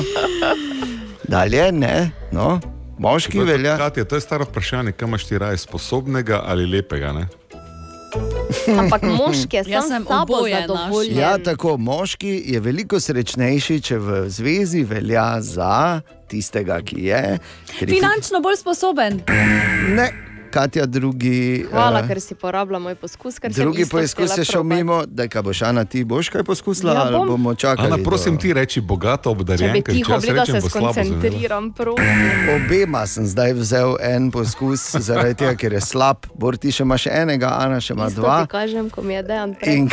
[1.25, 2.61] Dalje, ne, no,
[2.99, 3.77] moški Tako, velja.
[3.79, 7.13] Katja, to je staro vprašanje, kam imaš ti raje, sposobnega ali lepega.
[7.13, 7.27] Ne?
[8.79, 11.19] Ampak moški je Jaz sam sem s sabo oboje zadovoljen.
[11.19, 17.39] Ja, tako moški je veliko srečnejši, če v zvezi velja za tistega, ki je.
[17.79, 19.23] tri- Finančno bolj sposoben.
[19.89, 20.11] Ne,
[20.53, 21.65] Katja, drugi.
[21.67, 23.41] Hvala, eh, ker si porablja moj poskus.
[23.41, 27.17] Drugi htela je šel mimo, da kaj boš, Ana, ti boš kaj poskusila, Ja, ali
[27.17, 27.27] bom.
[27.29, 27.87] bomo čakali.
[27.87, 32.07] Ana, prosim do- ti reči bogato Če bi tiho bili, da se skoncentriram, prosim.
[32.57, 36.27] Obema sem zdaj vzel en poskus, zaradi tega, ker je slab.
[36.35, 38.43] Bor ti še imaš enega, Ana še ima Isto dva.
[38.43, 39.75] ti kažem, ko mi je dejan prej.
[39.75, 39.89] In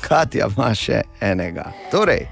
[0.00, 1.72] Katja ima še enega.
[1.90, 2.26] Torej,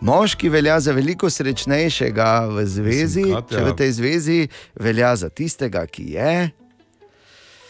[0.00, 5.28] moški velja za veliko srečnejšega v zvezi, Mislim, Katja- če v tej zvezi velja za
[5.28, 6.50] tistega, ki je.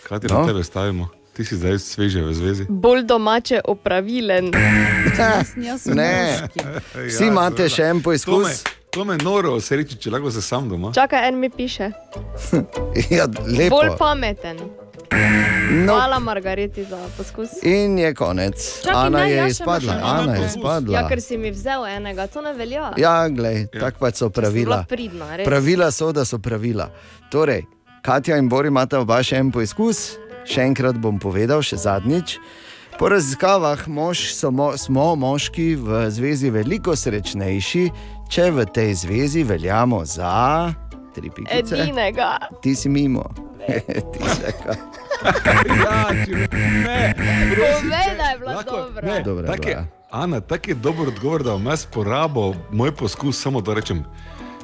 [0.05, 0.41] Kaj ti No.
[0.41, 1.09] na tebe stavimo?
[1.33, 2.65] Ti si zdaj sveže v zvezi.
[2.69, 4.53] Bolj domače opravilen.
[5.87, 6.49] Ne,
[7.09, 8.35] vsi imate še en poizkus.
[8.35, 8.55] To me,
[8.91, 10.93] to me noro sreči, če lahko se sam doma.
[10.93, 11.91] Čakaj, en mi piše.
[13.11, 13.77] Ja, lepo.
[13.77, 14.59] Bolj pameten.
[15.77, 15.95] No.
[15.95, 17.49] Hvala, Margareti, za poskus.
[17.63, 18.55] In je konec.
[18.83, 19.95] Čakaj, Ana ne, je še izpadla.
[20.05, 20.95] Ana je izpadla.
[20.95, 22.93] Ja, ker si mi vzel enega, to ne velja.
[22.97, 24.83] Ja, glej, tako pač so pravila.
[24.89, 25.47] pridna, res.
[25.47, 26.89] pravila so, da so pravila.
[27.31, 27.63] Torej,
[28.05, 32.35] Katja in Bori imata oba še en poizkus, še enkrat bom povedal, še zadnjič.
[33.01, 37.85] Po raziskavah mož, so mo, smo moški v zvezi veliko srečnejši,
[38.29, 40.69] če v tej zvezi veljamo za
[41.17, 41.79] tri pikice.
[41.81, 42.37] Edinega.
[42.61, 43.25] Ti si mimo.
[44.13, 44.77] Ti si ka.
[46.29, 46.43] če,
[46.85, 46.99] ne,
[47.57, 49.07] Povej, da je bila Lahko- dobra.
[49.09, 49.79] Ne, Dobra tak je.
[50.13, 54.05] Ana, tako je dober odgovor, da bom jaz porabil moj poskus, samo da rečem.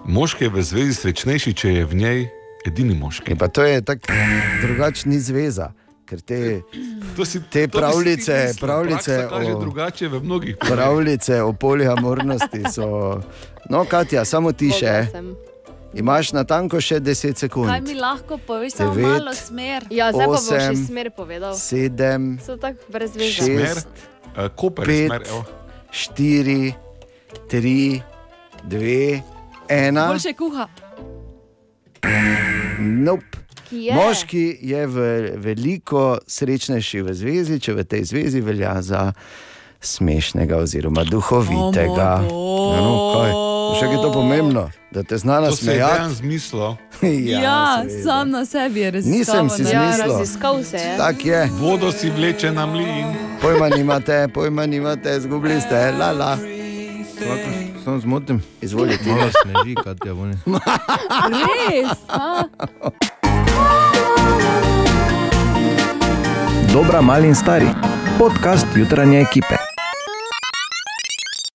[0.05, 2.21] Moški je v zvezi srečnejši, če je v njej
[2.65, 3.35] edini moški.
[3.35, 4.13] Pa to je tako
[4.61, 5.73] drugačni zveza.
[6.05, 6.61] Ker te,
[7.17, 9.73] To si, te to pravljice, mislil, pravljice o,
[10.59, 13.21] pravljice o poliamornosti so.
[13.69, 15.07] No, Katja, samo ti še.
[15.93, 17.67] Imaš na tanko še 10 sekund.
[17.67, 19.87] Kaj mi lahko poveš, samo Devet, malo smer?
[19.91, 21.55] Ja, zdaj pa boš še smer povedal.
[21.55, 23.43] sedem, So tako brez veze.
[23.43, 23.89] šest,
[24.31, 25.41] Uh, Koper je pet, smer, evo.
[25.91, 26.75] štiri,
[27.49, 27.99] tri,
[28.63, 29.23] dve,
[29.69, 30.07] ena.
[30.07, 30.69] Boljše kuha.
[32.79, 33.39] Nope.
[33.71, 33.95] Je.
[33.95, 34.97] Moški je v
[35.37, 39.13] veliko srečnejši v zvezi, če v tej zvezi velja za
[39.81, 42.27] smešnega oziroma duhovitega.
[42.27, 42.35] O
[42.67, 43.31] moj Ja, no, kaj?
[43.71, 46.15] Še je to pomembno, da te znala To se je dejan smejati.
[46.15, 46.75] zmislil.
[47.31, 48.03] Ja, ja seveda.
[48.03, 49.47] sam na sebi je raziskal.
[49.47, 50.97] Nisem si Ja, raziskal se je.
[50.99, 51.49] Tak je.
[51.53, 53.15] Vodo si vleče na mlin.
[53.41, 56.39] Pojma nimate, pojma nimate, zgubili ste, la la.
[57.91, 59.05] Samo zmotim, izvolite.
[59.11, 60.35] Malo sneži, Katja, voni.
[61.31, 61.99] Res?
[62.09, 62.43] A?
[66.73, 67.67] Dobra, mali in stari.
[68.19, 69.55] Podcast jutranje ekipe.